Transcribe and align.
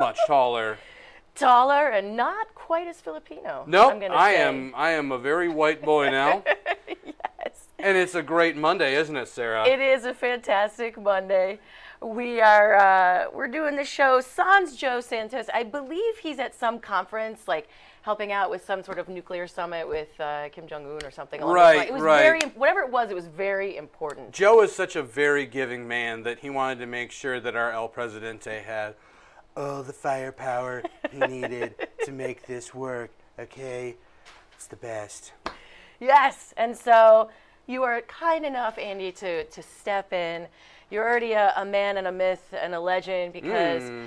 much 0.00 0.18
taller. 0.28 0.78
Taller 1.34 1.88
and 1.88 2.16
not 2.16 2.54
quite 2.54 2.86
as 2.86 3.00
Filipino. 3.00 3.64
Nope, 3.66 3.94
I'm 3.94 4.12
I 4.12 4.30
say. 4.34 4.42
am. 4.42 4.72
I 4.76 4.90
am 4.92 5.10
a 5.10 5.18
very 5.18 5.48
white 5.48 5.82
boy 5.82 6.08
now, 6.08 6.44
Yes. 7.04 7.66
and 7.80 7.96
it's 7.96 8.14
a 8.14 8.22
great 8.22 8.56
Monday, 8.56 8.94
isn't 8.94 9.16
it, 9.16 9.26
Sarah? 9.26 9.66
It 9.66 9.80
is 9.80 10.04
a 10.04 10.14
fantastic 10.14 11.00
Monday. 11.00 11.58
We 12.00 12.40
are 12.40 12.76
uh, 12.76 13.24
we're 13.32 13.48
doing 13.48 13.74
the 13.74 13.82
show. 13.84 14.20
Sans 14.20 14.76
Joe 14.76 15.00
Santos, 15.00 15.46
I 15.52 15.64
believe 15.64 16.18
he's 16.18 16.38
at 16.38 16.54
some 16.54 16.78
conference, 16.78 17.48
like 17.48 17.68
helping 18.02 18.30
out 18.30 18.50
with 18.50 18.64
some 18.64 18.84
sort 18.84 19.00
of 19.00 19.08
nuclear 19.08 19.48
summit 19.48 19.88
with 19.88 20.08
uh, 20.20 20.48
Kim 20.50 20.68
Jong 20.68 20.86
Un 20.86 21.04
or 21.04 21.10
something. 21.10 21.42
along 21.42 21.56
Right. 21.56 21.88
It 21.88 21.92
was 21.92 22.02
right. 22.02 22.22
very 22.22 22.40
whatever 22.54 22.82
it 22.82 22.92
was. 22.92 23.10
It 23.10 23.14
was 23.16 23.26
very 23.26 23.76
important. 23.76 24.30
Joe 24.30 24.62
is 24.62 24.72
such 24.72 24.94
a 24.94 25.02
very 25.02 25.44
giving 25.44 25.88
man 25.88 26.22
that 26.22 26.38
he 26.38 26.50
wanted 26.50 26.78
to 26.78 26.86
make 26.86 27.10
sure 27.10 27.40
that 27.40 27.56
our 27.56 27.72
El 27.72 27.88
Presidente 27.88 28.62
had 28.64 28.94
all 29.58 29.82
the 29.82 29.92
firepower 29.92 30.82
he 31.10 31.18
needed 31.18 31.74
to 32.04 32.12
make 32.12 32.46
this 32.46 32.74
work. 32.74 33.10
Okay, 33.38 33.96
it's 34.52 34.66
the 34.66 34.76
best. 34.76 35.32
Yes, 36.00 36.54
and 36.56 36.76
so 36.76 37.28
you 37.66 37.82
are 37.82 38.00
kind 38.02 38.44
enough, 38.46 38.78
Andy, 38.78 39.12
to 39.12 39.44
to 39.44 39.62
step 39.62 40.12
in. 40.12 40.46
You're 40.90 41.06
already 41.06 41.32
a, 41.32 41.52
a 41.56 41.64
man 41.64 41.98
and 41.98 42.06
a 42.06 42.12
myth 42.12 42.54
and 42.58 42.74
a 42.74 42.80
legend 42.80 43.32
because 43.34 43.82
Hmm. 43.82 44.06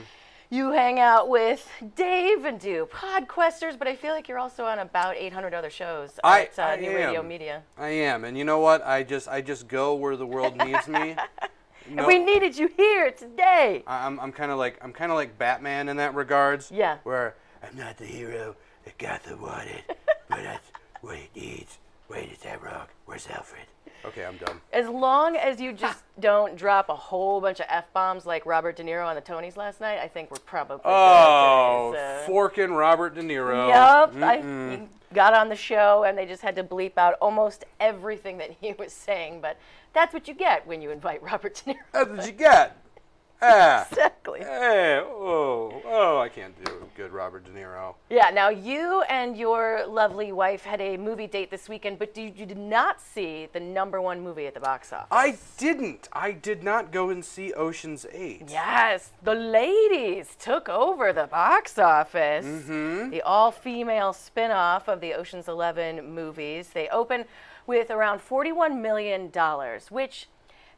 you 0.49 0.71
hang 0.71 0.99
out 0.99 1.29
with 1.29 1.69
Dave 1.95 2.43
and 2.45 2.59
do 2.59 2.87
Podquesters, 2.91 3.77
but 3.77 3.87
I 3.87 3.95
feel 3.95 4.13
like 4.13 4.27
you're 4.27 4.39
also 4.39 4.65
on 4.65 4.79
about 4.79 5.15
800 5.15 5.53
other 5.53 5.69
shows 5.69 6.19
I- 6.23 6.43
at 6.43 6.57
uh, 6.57 6.61
I 6.63 6.75
New 6.77 6.89
Radio 6.95 7.19
am. 7.19 7.27
Media. 7.27 7.61
I 7.77 7.89
am, 7.89 8.23
and 8.25 8.37
you 8.37 8.45
know 8.45 8.59
what? 8.59 8.83
I 8.85 9.03
just 9.03 9.27
I 9.27 9.41
just 9.41 9.67
go 9.67 9.93
where 9.95 10.15
the 10.15 10.25
world 10.25 10.57
needs 10.57 10.87
me. 10.87 11.15
No, 11.89 12.05
We 12.07 12.19
needed 12.19 12.57
you 12.57 12.67
here 12.77 13.11
today. 13.11 13.83
I- 13.87 14.05
I'm 14.05 14.19
I'm 14.19 14.31
kind 14.31 14.51
of 14.51 14.57
like 14.57 14.77
I'm 14.81 14.93
kind 14.93 15.11
of 15.11 15.15
like 15.15 15.37
Batman 15.37 15.89
in 15.89 15.97
that 15.97 16.13
regards. 16.15 16.71
Yeah. 16.71 16.97
Where 17.03 17.35
I'm 17.63 17.75
not 17.77 17.97
the 17.97 18.05
hero 18.05 18.55
that 18.85 18.97
Gotham 18.97 19.41
wanted, 19.41 19.83
but 20.29 20.43
that's 20.43 20.67
what 21.01 21.15
it 21.17 21.29
needs. 21.35 21.77
Wait, 22.09 22.31
is 22.31 22.39
that 22.39 22.61
wrong? 22.61 22.85
Where's 23.05 23.27
Alfred? 23.27 23.63
Okay, 24.03 24.25
I'm 24.25 24.37
done. 24.37 24.59
As 24.73 24.87
long 24.87 25.35
as 25.35 25.61
you 25.61 25.73
just 25.73 26.03
don't 26.19 26.55
drop 26.55 26.89
a 26.89 26.95
whole 26.95 27.39
bunch 27.39 27.59
of 27.59 27.67
f 27.69 27.85
bombs 27.93 28.25
like 28.25 28.45
Robert 28.47 28.75
De 28.75 28.83
Niro 28.83 29.05
on 29.05 29.15
the 29.15 29.21
Tonys 29.21 29.57
last 29.57 29.79
night, 29.79 29.99
I 29.99 30.07
think 30.07 30.31
we're 30.31 30.37
probably 30.39 30.77
good 30.77 30.81
Oh, 30.85 31.91
today, 31.93 32.23
so- 32.25 32.31
forking 32.31 32.71
Robert 32.73 33.13
De 33.15 33.21
Niro. 33.21 33.67
Yep. 33.69 34.23
I 34.23 34.37
he 34.37 34.87
got 35.13 35.33
on 35.33 35.49
the 35.49 35.55
show 35.55 36.03
and 36.03 36.17
they 36.17 36.25
just 36.25 36.41
had 36.41 36.55
to 36.55 36.63
bleep 36.63 36.97
out 36.97 37.15
almost 37.21 37.65
everything 37.79 38.37
that 38.37 38.51
he 38.59 38.73
was 38.73 38.93
saying, 38.93 39.41
but 39.41 39.57
that's 39.93 40.13
what 40.13 40.27
you 40.27 40.33
get 40.33 40.65
when 40.65 40.81
you 40.81 40.91
invite 40.91 41.21
Robert 41.23 41.61
De 41.65 41.73
Niro. 41.73 41.77
That's 41.91 42.09
what 42.09 42.25
you 42.25 42.31
get. 42.31 42.80
Ah. 43.43 43.87
exactly. 43.89 44.41
Hey, 44.41 45.01
oh, 45.03 45.81
oh, 45.85 46.19
I 46.19 46.29
can't 46.29 46.53
do 46.63 46.71
good 46.95 47.11
Robert 47.11 47.43
De 47.43 47.49
Niro. 47.49 47.95
Yeah, 48.11 48.29
now 48.29 48.49
you 48.49 49.01
and 49.09 49.35
your 49.35 49.83
lovely 49.87 50.31
wife 50.31 50.63
had 50.63 50.79
a 50.79 50.95
movie 50.95 51.25
date 51.25 51.49
this 51.49 51.67
weekend, 51.67 51.97
but 51.97 52.15
you, 52.15 52.31
you 52.35 52.45
did 52.45 52.59
not 52.59 53.01
see 53.01 53.47
the 53.51 53.59
number 53.59 53.99
one 53.99 54.21
movie 54.21 54.45
at 54.45 54.53
the 54.53 54.59
box 54.59 54.93
office. 54.93 55.07
I 55.09 55.39
didn't. 55.57 56.07
I 56.13 56.33
did 56.33 56.61
not 56.63 56.91
go 56.91 57.09
and 57.09 57.25
see 57.25 57.51
Ocean's 57.53 58.05
8. 58.11 58.43
Yes, 58.47 59.09
the 59.23 59.33
ladies 59.33 60.35
took 60.39 60.69
over 60.69 61.11
the 61.11 61.25
box 61.25 61.79
office. 61.79 62.45
The 62.67 63.23
all 63.25 63.51
female 63.51 64.13
spin 64.13 64.51
off 64.51 64.87
of 64.87 65.01
the 65.01 65.15
Ocean's 65.15 65.47
11 65.47 66.13
movies. 66.13 66.69
They 66.73 66.89
open 66.89 67.25
with 67.65 67.89
around 67.89 68.19
$41 68.19 68.79
million, 68.79 69.31
which 69.89 70.27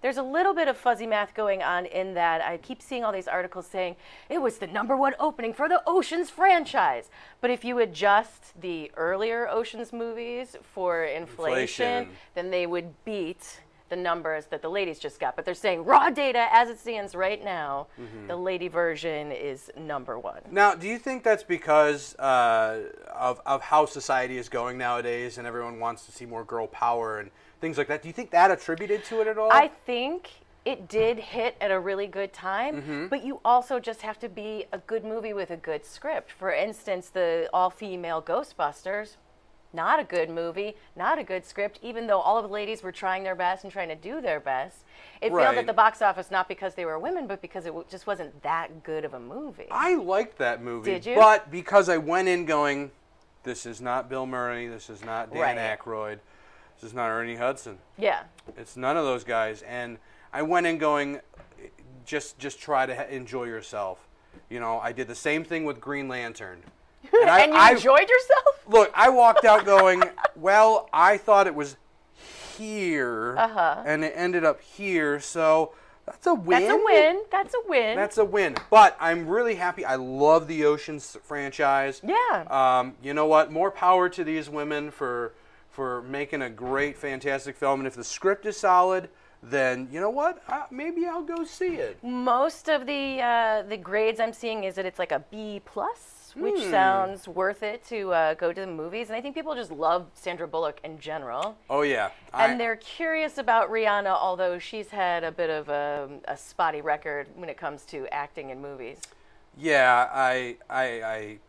there's 0.04 0.18
a 0.18 0.23
little 0.23 0.54
bit 0.54 0.68
of 0.68 0.78
fuzzy 0.78 1.08
math 1.08 1.34
going 1.34 1.64
on 1.64 1.88
in 1.88 2.14
that. 2.14 2.42
I 2.42 2.58
keep 2.58 2.82
seeing 2.82 3.04
all 3.04 3.12
these 3.12 3.28
articles 3.28 3.66
saying 3.66 3.96
it 4.30 4.40
was 4.40 4.58
the 4.59 4.68
number 4.68 4.96
one 4.96 5.16
opening 5.20 5.54
for 5.54 5.68
the 5.68 5.82
Ocean's 5.88 6.30
franchise. 6.30 7.09
But 7.42 7.50
if 7.50 7.66
you 7.66 7.80
adjust 7.80 8.59
the 8.62 8.92
earlier 8.98 9.48
Ocean's 9.50 9.92
movies 9.92 10.56
for 10.62 11.06
inflation, 11.06 11.88
Inflation. 11.88 12.09
then 12.36 12.52
they 12.52 12.68
would 12.68 12.94
beat 13.06 13.62
the 13.90 13.96
numbers 13.96 14.46
that 14.47 14.62
the 14.62 14.69
ladies 14.69 14.97
just 15.00 15.19
got. 15.19 15.36
But 15.36 15.46
they're 15.46 15.53
saying 15.53 15.86
raw 15.86 16.09
data 16.09 16.47
as 16.52 16.68
it 16.69 16.80
stands 16.80 17.16
right 17.16 17.44
now, 17.44 17.88
Mm-hmm. 18.00 18.28
the 18.28 18.36
lady 18.36 18.68
version 18.68 19.31
is 19.31 19.69
number 19.78 20.18
one. 20.19 20.42
Now, 20.52 20.74
do 20.75 20.88
you 20.88 20.97
think 20.97 21.24
that's 21.24 21.44
because 21.44 22.16
uh, 22.18 22.80
of, 23.13 23.40
of 23.46 23.62
how 23.62 23.86
society 23.86 24.38
is 24.38 24.50
going 24.50 24.78
nowadays 24.78 25.38
and 25.38 25.46
everyone 25.47 25.80
wants 25.80 26.06
to 26.08 26.12
see 26.12 26.25
more 26.25 26.44
girl 26.44 26.68
power 26.68 27.19
and 27.19 27.30
things 27.63 27.78
like 27.78 27.88
that? 27.88 28.01
Do 28.01 28.09
you 28.09 28.13
think 28.13 28.29
that 28.31 28.51
attributed 28.51 29.06
to 29.06 29.22
it 29.22 29.28
at 29.28 29.38
all? 29.38 29.50
I 29.51 29.69
think 29.85 30.29
it 30.66 30.90
did 30.90 31.18
hit 31.18 31.56
at 31.62 31.72
a 31.72 31.79
really 31.79 32.07
good 32.07 32.34
time, 32.34 32.81
Mm-hmm. 32.81 33.07
but 33.07 33.24
you 33.24 33.40
also 33.46 33.79
just 33.79 34.01
have 34.01 34.19
to 34.19 34.28
be 34.29 34.66
a 34.74 34.78
good 34.79 35.06
movie 35.06 35.31
with 35.34 35.50
a 35.50 35.56
good 35.57 35.85
script. 35.85 36.29
For 36.31 36.51
instance, 36.51 37.07
the 37.09 37.50
all 37.53 37.69
female 37.69 38.22
Ghostbusters, 38.22 39.16
not 39.72 39.97
a 40.00 40.03
good 40.03 40.29
movie, 40.29 40.75
not 40.97 41.18
a 41.18 41.24
good 41.24 41.46
script, 41.46 41.79
even 41.81 42.06
though 42.06 42.19
all 42.19 42.38
of 42.38 42.44
the 42.44 42.50
ladies 42.53 42.84
were 42.84 42.91
trying 42.91 43.24
their 43.24 43.34
best 43.34 43.63
and 43.63 43.72
trying 43.72 43.88
to 43.90 43.95
do 43.95 44.19
their 44.22 44.41
best. 44.41 44.80
It 45.22 45.30
failed 45.34 45.56
at 45.57 45.66
the 45.66 45.74
box 45.74 46.01
office 46.01 46.30
not 46.30 46.50
because 46.50 46.75
they 46.75 46.84
were 46.85 47.00
women, 47.00 47.28
but 47.28 47.41
because 47.41 47.66
it 47.66 47.74
just 47.90 48.06
wasn't 48.06 48.44
that 48.44 48.84
good 48.84 49.06
of 49.06 49.13
a 49.13 49.19
movie. 49.22 49.68
I 49.72 49.95
liked 49.95 50.38
that 50.40 50.62
movie. 50.62 50.91
Did 50.91 51.06
you? 51.06 51.16
But 51.16 51.50
because 51.50 51.88
I 51.88 51.95
went 51.97 52.28
in 52.28 52.44
going, 52.45 52.91
this 53.44 53.66
is 53.66 53.80
not 53.80 54.09
Bill 54.09 54.25
Murray, 54.25 54.68
this 54.68 54.90
is 54.90 55.03
not 55.03 55.31
Dan 55.34 55.41
Right. 55.57 55.80
Aykroyd, 55.80 56.19
is 56.83 56.94
not 56.94 57.09
Ernie 57.09 57.35
Hudson. 57.35 57.77
yeah. 57.97 58.23
It's 58.57 58.75
none 58.77 58.97
of 58.97 59.05
those 59.05 59.23
guys. 59.23 59.61
And 59.63 59.97
I 60.33 60.41
went 60.41 60.67
in 60.67 60.77
going, 60.77 61.19
just 62.05 62.38
just 62.39 62.59
try 62.59 62.85
to 62.85 63.13
enjoy 63.16 63.45
yourself. 63.45 63.99
You 64.49 64.59
know, 64.59 64.79
I 64.79 64.91
did 64.91 65.07
the 65.07 65.16
same 65.16 65.44
thing 65.44 65.63
with 65.66 65.79
Green 65.79 66.07
Lantern. 66.07 66.61
And, 67.13 67.29
I, 67.29 67.41
and 67.41 67.53
you 67.53 67.59
I- 67.59 67.71
enjoyed 67.71 68.09
yourself? 68.09 68.63
Look, 68.67 68.91
I 68.95 69.09
walked 69.09 69.45
out 69.45 69.66
going, 69.66 70.03
well, 70.35 70.89
I 70.94 71.17
thought 71.17 71.47
it 71.47 71.55
was 71.55 71.75
here, 72.57 73.35
Uh-huh. 73.38 73.83
and 73.85 74.03
it 74.03 74.13
ended 74.15 74.44
up 74.44 74.61
here, 74.61 75.19
so 75.19 75.73
that's 76.05 76.25
a 76.27 76.33
win. 76.33 76.61
That's 76.63 76.73
a 76.73 76.83
win. 76.83 77.21
That's 77.31 77.53
a 77.53 77.57
win. 77.69 77.95
That's 77.95 78.17
a 78.17 78.25
win. 78.25 78.55
But 78.69 78.97
I'm 79.00 79.27
really 79.27 79.55
happy. 79.55 79.85
I 79.85 79.95
love 79.95 80.47
the 80.47 80.65
Oceans 80.65 81.17
franchise. 81.23 82.01
Yeah. 82.03 82.44
Um, 82.50 82.95
you 83.01 83.13
know 83.13 83.25
what? 83.25 83.51
More 83.51 83.71
power 83.71 84.09
to 84.09 84.23
these 84.23 84.50
women 84.50 84.91
for 84.91 85.33
for 85.73 86.03
making 86.03 86.44
a 86.44 86.50
great, 86.50 86.95
fantastic 86.97 87.57
film. 87.57 87.79
And 87.81 87.88
if 87.88 87.95
the 87.95 88.03
script 88.03 88.45
is 88.45 88.56
solid, 88.56 89.09
then 89.41 89.89
you 89.91 90.00
know 90.00 90.11
what? 90.11 90.41
Uh, 90.47 90.63
maybe 90.72 91.06
I'll 91.06 91.23
go 91.23 91.44
see 91.44 91.75
it. 91.75 92.01
Most 92.03 92.69
of 92.69 92.85
the 92.85 93.19
uh, 93.19 93.63
the 93.63 93.75
grades 93.75 94.19
I'm 94.22 94.31
seeing 94.33 94.63
is 94.63 94.75
that 94.75 94.85
it's 94.85 95.00
like 95.00 95.12
a 95.12 95.19
B 95.31 95.62
plus, 95.66 96.31
which 96.35 96.62
Hmm. 96.63 96.69
sounds 96.72 97.28
worth 97.28 97.63
it 97.63 97.83
to 97.88 98.13
uh, 98.13 98.33
go 98.35 98.53
to 98.53 98.62
the 98.62 98.67
movies. 98.67 99.09
And 99.09 99.17
I 99.17 99.22
think 99.22 99.33
people 99.35 99.56
just 99.56 99.72
love 99.72 100.06
Sandra 100.13 100.47
Bullock 100.47 100.79
in 100.83 100.97
general, 101.00 101.57
Oh 101.69 101.81
yeah. 101.81 102.12
I- 102.33 102.47
and 102.47 102.59
they're 102.59 102.78
curious 102.78 103.38
about 103.39 103.69
Rihanna, 103.69 104.16
although 104.16 104.59
she's 104.59 104.89
had 104.89 105.23
a 105.23 105.31
bit 105.31 105.50
of 105.50 105.67
a, 105.69 106.07
a 106.25 106.38
spotty 106.38 106.81
record 106.81 107.28
when 107.35 107.50
it 107.50 107.57
comes 107.57 107.83
to 107.85 108.07
acting 108.13 108.51
in 108.51 108.62
movies. 108.62 109.00
yeah. 109.57 110.07
I 110.13 110.56
I 110.69 110.83
I. 111.03 111.39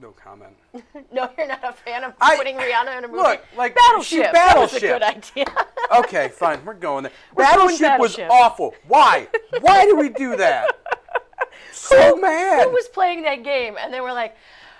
No 0.00 0.10
comment. 0.10 0.56
No, 1.12 1.28
you're 1.36 1.46
not 1.46 1.62
a 1.62 1.72
fan 1.72 2.04
of 2.04 2.14
I- 2.20 2.36
putting 2.36 2.56
Rihanna 2.56 2.98
in 2.98 3.04
a 3.04 3.08
movie. 3.08 3.18
Look, 3.22 3.44
like, 3.56 3.74
Battleship. 3.74 4.26
she- 4.26 4.32
That 4.32 4.54
was 4.56 4.72
a 4.74 4.80
good 4.80 5.02
idea. 5.02 5.44
Okay, 5.98 6.28
fine. 6.30 6.64
We're 6.64 6.72
going 6.72 7.02
there. 7.02 7.12
We're 7.34 7.44
going 7.54 7.76
Battleship 7.78 8.00
was 8.00 8.18
awful. 8.30 8.74
Why? 8.88 9.28
Why 9.60 9.84
did 9.84 9.98
we 9.98 10.08
do 10.08 10.36
that? 10.36 10.70
So 11.72 12.16
mad. 12.16 12.64
Who 12.68 12.72
was 12.72 12.88
playing 12.88 13.22
that 13.22 13.42
game? 13.44 13.76
And 13.78 13.92
they 13.92 14.00
were 14.00 14.12
like, 14.12 14.36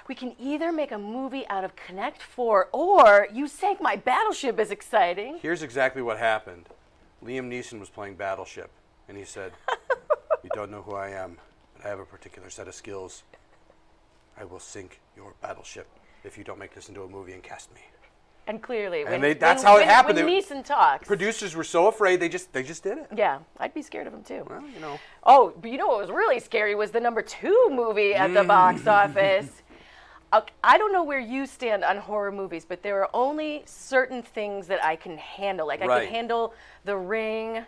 we 0.08 0.14
can 0.14 0.34
either 0.38 0.72
make 0.72 0.92
a 0.92 0.98
movie 0.98 1.46
out 1.48 1.64
of 1.64 1.74
Connect 1.76 2.22
Four, 2.22 2.68
or 2.72 3.28
you 3.32 3.46
sank 3.48 3.80
my 3.80 3.96
battleship 3.96 4.58
is 4.58 4.70
exciting. 4.70 5.38
Here's 5.42 5.62
exactly 5.62 6.00
what 6.02 6.18
happened. 6.18 6.68
Liam 7.24 7.48
Neeson 7.48 7.78
was 7.80 7.88
playing 7.90 8.14
Battleship, 8.14 8.70
and 9.08 9.16
he 9.18 9.24
said, 9.24 9.52
"You 10.42 10.50
don't 10.54 10.70
know 10.70 10.82
who 10.82 10.94
I 10.94 11.10
am, 11.10 11.38
but 11.76 11.84
I 11.86 11.88
have 11.88 11.98
a 12.00 12.04
particular 12.06 12.50
set 12.50 12.68
of 12.68 12.74
skills. 12.74 13.22
I 14.38 14.44
will 14.44 14.58
sink 14.60 15.00
your 15.16 15.34
battleship 15.40 15.86
if 16.24 16.38
you 16.38 16.44
don't 16.44 16.58
make 16.58 16.74
this 16.74 16.88
into 16.88 17.02
a 17.02 17.08
movie 17.08 17.32
and 17.32 17.42
cast 17.42 17.72
me." 17.74 17.80
And 18.48 18.60
clearly, 18.60 19.04
when, 19.04 19.20
they- 19.20 19.34
that's 19.34 19.62
when- 19.62 19.66
how 19.72 19.76
it 19.76 19.80
when- 19.82 19.88
happened. 19.88 20.16
When 20.16 20.26
They- 20.26 20.40
Neeson 20.40 20.64
talks, 20.64 21.06
Producers 21.06 21.54
were 21.54 21.62
so 21.62 21.86
afraid 21.86 22.18
they 22.18 22.28
just 22.28 22.52
they 22.52 22.64
just 22.64 22.82
did 22.82 22.98
it. 22.98 23.06
yeah, 23.14 23.38
I'd 23.58 23.72
be 23.72 23.82
scared 23.82 24.08
of 24.08 24.14
him 24.14 24.24
too. 24.24 24.44
Well, 24.50 24.62
you 24.68 24.80
know. 24.80 24.98
Oh, 25.22 25.52
but 25.60 25.70
you 25.70 25.78
know 25.78 25.86
what 25.86 25.98
was 25.98 26.10
really 26.10 26.40
scary 26.40 26.74
was 26.74 26.90
the 26.90 26.98
number 27.00 27.22
two 27.22 27.68
movie 27.70 28.14
at 28.14 28.34
the 28.34 28.40
Mm. 28.42 28.48
box 28.48 28.86
office. 28.86 29.62
Uh, 30.32 30.40
I 30.64 30.76
don't 30.78 30.92
know 30.92 31.04
where 31.04 31.20
you 31.20 31.46
stand 31.46 31.84
on 31.84 31.98
horror 31.98 32.32
movies, 32.32 32.64
but 32.64 32.82
there 32.82 33.00
are 33.02 33.10
only 33.14 33.62
certain 33.66 34.22
things 34.22 34.66
that 34.66 34.82
I 34.84 34.96
can 34.96 35.18
handle. 35.18 35.66
Like 35.68 35.82
I 35.82 35.86
Right. 35.86 36.04
can 36.06 36.14
handle 36.14 36.54
The 36.84 36.96
Ring. 36.96 37.64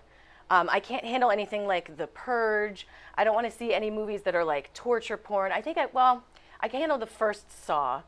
Um, 0.50 0.68
I 0.72 0.80
can't 0.80 1.04
handle 1.04 1.30
anything 1.30 1.66
like 1.68 1.96
The 1.96 2.06
Purge. 2.08 2.88
I 3.16 3.22
don't 3.22 3.34
want 3.34 3.46
to 3.46 3.50
see 3.56 3.72
any 3.72 3.90
movies 3.90 4.22
that 4.22 4.34
are 4.34 4.44
like 4.44 4.72
torture 4.74 5.16
porn. 5.16 5.52
I 5.52 5.60
think 5.60 5.78
I 5.78 5.86
well, 5.86 6.24
I 6.60 6.68
can 6.68 6.80
handle 6.80 6.98
the 6.98 7.06
first 7.06 7.50
Saw, 7.66 8.02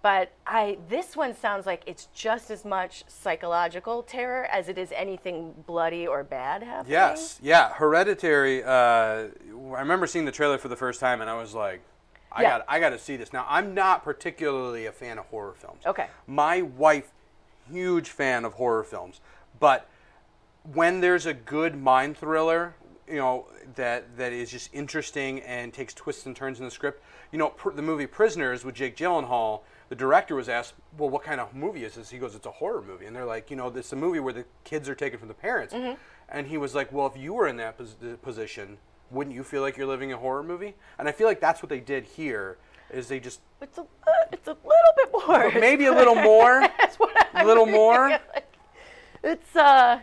But 0.00 0.30
I 0.46 0.78
this 0.88 1.16
one 1.16 1.34
sounds 1.34 1.66
like 1.66 1.82
it's 1.86 2.06
just 2.14 2.50
as 2.50 2.64
much 2.64 3.04
psychological 3.08 4.02
terror 4.04 4.44
as 4.46 4.68
it 4.68 4.78
is 4.78 4.92
anything 4.92 5.54
bloody 5.66 6.06
or 6.06 6.22
bad 6.22 6.62
happening. 6.62 6.92
Yes, 6.92 7.38
yeah. 7.42 7.72
Hereditary. 7.72 8.62
Uh, 8.62 8.68
I 9.76 9.80
remember 9.80 10.06
seeing 10.06 10.24
the 10.24 10.32
trailer 10.32 10.56
for 10.58 10.68
the 10.68 10.76
first 10.76 11.00
time, 11.00 11.20
and 11.20 11.28
I 11.28 11.34
was 11.34 11.52
like, 11.54 11.80
I 12.30 12.42
Yeah. 12.42 12.58
got, 12.58 12.64
I 12.68 12.78
got 12.80 12.90
to 12.90 12.98
see 12.98 13.16
this. 13.16 13.32
Now, 13.32 13.44
I'm 13.48 13.74
not 13.74 14.04
particularly 14.04 14.86
a 14.86 14.92
fan 14.92 15.18
of 15.18 15.24
horror 15.26 15.54
films. 15.58 15.82
Okay. 15.84 16.06
My 16.26 16.62
wife, 16.62 17.10
huge 17.70 18.10
fan 18.10 18.44
of 18.44 18.52
horror 18.54 18.84
films, 18.84 19.20
but 19.58 19.88
when 20.72 21.00
there's 21.00 21.26
a 21.26 21.34
good 21.34 21.74
mind 21.76 22.16
thriller, 22.16 22.74
you 23.08 23.16
know 23.16 23.46
that 23.74 24.16
that 24.18 24.32
is 24.32 24.50
just 24.50 24.68
interesting 24.72 25.40
and 25.40 25.72
takes 25.72 25.94
twists 25.94 26.26
and 26.26 26.36
turns 26.36 26.58
in 26.60 26.64
the 26.66 26.70
script. 26.70 27.02
You 27.32 27.38
know, 27.38 27.48
pr- 27.50 27.70
the 27.70 27.82
movie 27.82 28.06
Prisoners 28.06 28.64
with 28.64 28.74
Jake 28.74 28.96
Gyllenhaal. 28.96 29.60
The 29.90 29.94
director 29.96 30.34
was 30.34 30.48
asked, 30.48 30.74
"Well, 30.98 31.08
what 31.10 31.22
kind 31.22 31.40
of 31.40 31.54
movie 31.54 31.84
is 31.84 31.94
this?" 31.94 32.10
He 32.10 32.18
goes, 32.18 32.34
"It's 32.34 32.46
a 32.46 32.50
horror 32.50 32.82
movie," 32.82 33.06
and 33.06 33.14
they're 33.16 33.24
like, 33.24 33.50
"You 33.50 33.56
know, 33.56 33.70
this 33.70 33.86
is 33.86 33.92
a 33.92 33.96
movie 33.96 34.20
where 34.20 34.32
the 34.34 34.44
kids 34.64 34.88
are 34.88 34.94
taken 34.94 35.18
from 35.18 35.28
the 35.28 35.34
parents." 35.34 35.74
And 36.30 36.46
he 36.46 36.58
was 36.58 36.74
like, 36.74 36.92
"Well, 36.92 37.06
if 37.06 37.16
you 37.16 37.32
were 37.34 37.46
in 37.48 37.56
that 37.56 37.78
pos- 37.78 37.96
position, 38.22 38.76
wouldn't 39.10 39.34
you 39.34 39.42
feel 39.42 39.62
like 39.62 39.76
you're 39.78 39.86
living 39.86 40.12
a 40.12 40.16
horror 40.18 40.42
movie?" 40.42 40.74
And 40.98 41.08
I 41.08 41.12
feel 41.12 41.26
like 41.26 41.40
that's 41.40 41.62
what 41.62 41.70
they 41.70 41.80
did 41.80 42.04
here. 42.04 42.58
Is 42.90 43.08
they 43.08 43.20
just 43.20 43.40
It's 43.62 43.76
a 43.78 43.82
uh, 43.82 44.10
it's 44.32 44.48
a 44.48 44.52
little 44.64 44.94
bit 44.96 45.10
more. 45.12 45.50
maybe 45.60 45.86
a 45.86 45.92
little 45.92 46.14
more, 46.32 46.60
That's 46.78 46.98
what 46.98 47.14
a 47.34 47.44
little 47.44 47.66
more. 47.66 48.18
It's 49.22 49.56
uh 49.56 50.00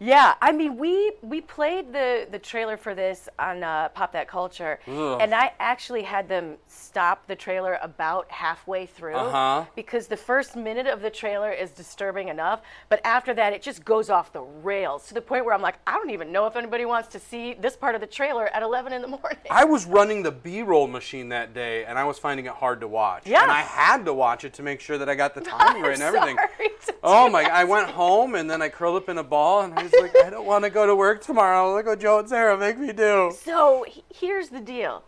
yeah, 0.00 0.34
I 0.40 0.52
mean 0.52 0.76
we 0.76 1.12
we 1.22 1.40
played 1.40 1.92
the 1.92 2.28
the 2.30 2.38
trailer 2.38 2.76
for 2.76 2.94
this 2.94 3.28
on 3.38 3.64
uh, 3.64 3.88
Pop 3.88 4.12
That 4.12 4.28
Culture, 4.28 4.78
Ugh. 4.86 5.18
and 5.20 5.34
I 5.34 5.52
actually 5.58 6.02
had 6.02 6.28
them 6.28 6.56
stop 6.68 7.26
the 7.26 7.34
trailer 7.34 7.78
about 7.82 8.30
halfway 8.30 8.86
through 8.86 9.16
Uh-huh. 9.16 9.64
because 9.74 10.06
the 10.06 10.16
first 10.16 10.54
minute 10.54 10.86
of 10.86 11.02
the 11.02 11.10
trailer 11.10 11.50
is 11.50 11.70
disturbing 11.72 12.28
enough, 12.28 12.60
but 12.88 13.00
after 13.04 13.34
that 13.34 13.52
it 13.52 13.60
just 13.62 13.84
goes 13.84 14.08
off 14.08 14.32
the 14.32 14.40
rails 14.42 15.08
to 15.08 15.14
the 15.14 15.20
point 15.20 15.44
where 15.44 15.54
I'm 15.54 15.62
like, 15.62 15.78
I 15.86 15.94
don't 15.94 16.10
even 16.10 16.30
know 16.30 16.46
if 16.46 16.54
anybody 16.56 16.84
wants 16.84 17.08
to 17.08 17.18
see 17.18 17.54
this 17.54 17.76
part 17.76 17.94
of 17.94 18.00
the 18.00 18.06
trailer 18.06 18.46
at 18.54 18.62
11 18.62 18.92
in 18.92 19.02
the 19.02 19.08
morning. 19.08 19.38
I 19.50 19.64
was 19.64 19.84
running 19.86 20.22
the 20.22 20.30
B-roll 20.32 20.86
machine 20.86 21.28
that 21.30 21.54
day, 21.54 21.84
and 21.84 21.98
I 21.98 22.04
was 22.04 22.18
finding 22.18 22.46
it 22.46 22.52
hard 22.52 22.80
to 22.82 22.88
watch. 22.88 23.26
Yeah. 23.26 23.42
And 23.42 23.50
I 23.50 23.62
had 23.62 24.04
to 24.04 24.14
watch 24.14 24.44
it 24.44 24.54
to 24.54 24.62
make 24.62 24.80
sure 24.80 24.96
that 24.98 25.08
I 25.08 25.14
got 25.16 25.34
the 25.34 25.40
timing 25.56 25.82
right 25.82 25.94
and 25.94 26.02
everything. 26.02 26.36
Oh 27.02 27.28
my! 27.28 27.42
I 27.44 27.64
went 27.64 27.88
home 27.90 28.34
and 28.34 28.50
then 28.50 28.60
I 28.62 28.68
curled 28.68 28.96
up 28.96 29.08
in 29.08 29.18
a 29.18 29.22
ball, 29.22 29.62
and 29.62 29.74
I 29.78 29.87
like, 30.00 30.14
I 30.24 30.30
don't 30.30 30.46
want 30.46 30.64
to 30.64 30.70
go 30.70 30.86
to 30.86 30.94
work 30.94 31.22
tomorrow. 31.22 31.74
Look 31.74 31.86
what 31.86 32.00
Joe 32.00 32.18
and 32.20 32.28
Sarah 32.28 32.56
make 32.56 32.78
me 32.78 32.92
do. 32.92 33.32
So 33.42 33.84
he- 33.88 34.04
here's 34.12 34.48
the 34.50 34.60
deal. 34.60 35.02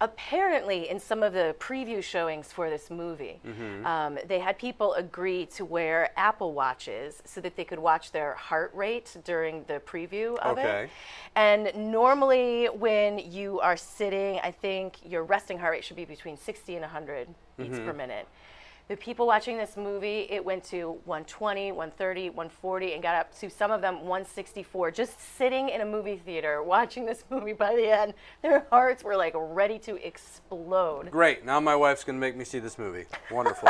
Apparently, 0.00 0.88
in 0.88 1.00
some 1.00 1.24
of 1.24 1.32
the 1.32 1.56
preview 1.58 2.00
showings 2.00 2.52
for 2.52 2.70
this 2.70 2.88
movie, 2.88 3.40
Mm-hmm. 3.44 3.84
um, 3.84 4.18
they 4.28 4.38
had 4.38 4.56
people 4.56 4.94
agree 4.94 5.46
to 5.46 5.64
wear 5.64 6.10
Apple 6.16 6.52
Watches 6.52 7.20
so 7.24 7.40
that 7.40 7.56
they 7.56 7.64
could 7.64 7.80
watch 7.80 8.12
their 8.12 8.34
heart 8.34 8.70
rate 8.74 9.16
during 9.24 9.64
the 9.64 9.80
preview 9.80 10.38
of 10.38 10.56
Okay. 10.56 10.84
it. 10.84 10.90
And 11.34 11.90
normally, 11.90 12.66
when 12.66 13.18
you 13.18 13.58
are 13.58 13.76
sitting, 13.76 14.38
I 14.44 14.52
think 14.52 14.98
your 15.04 15.24
resting 15.24 15.58
heart 15.58 15.72
rate 15.72 15.84
should 15.84 15.96
be 15.96 16.04
between 16.04 16.36
60 16.36 16.74
and 16.76 16.82
100 16.82 17.26
beats 17.56 17.74
Mm-hmm. 17.74 17.84
per 17.86 17.92
minute. 17.92 18.28
The 18.88 18.96
people 18.96 19.26
watching 19.26 19.58
this 19.58 19.76
movie, 19.76 20.26
it 20.30 20.42
went 20.42 20.64
to 20.64 20.98
120, 21.04 21.72
130, 21.72 22.30
140, 22.30 22.94
and 22.94 23.02
got 23.02 23.16
up 23.16 23.38
to 23.38 23.50
some 23.50 23.70
of 23.70 23.82
them 23.82 23.96
164. 23.96 24.90
Just 24.92 25.36
sitting 25.36 25.68
in 25.68 25.82
a 25.82 25.84
movie 25.84 26.16
theater 26.16 26.62
watching 26.64 27.04
this 27.04 27.22
movie 27.28 27.52
by 27.52 27.76
the 27.76 27.86
end, 27.86 28.14
their 28.40 28.66
hearts 28.70 29.04
were 29.04 29.14
like 29.14 29.34
ready 29.36 29.78
to 29.80 29.96
explode. 29.96 31.10
Great. 31.10 31.44
Now 31.44 31.60
my 31.60 31.76
wife's 31.76 32.02
gonna 32.02 32.18
make 32.18 32.34
me 32.34 32.46
see 32.46 32.60
this 32.60 32.78
movie. 32.78 33.04
Wonderful. 33.30 33.68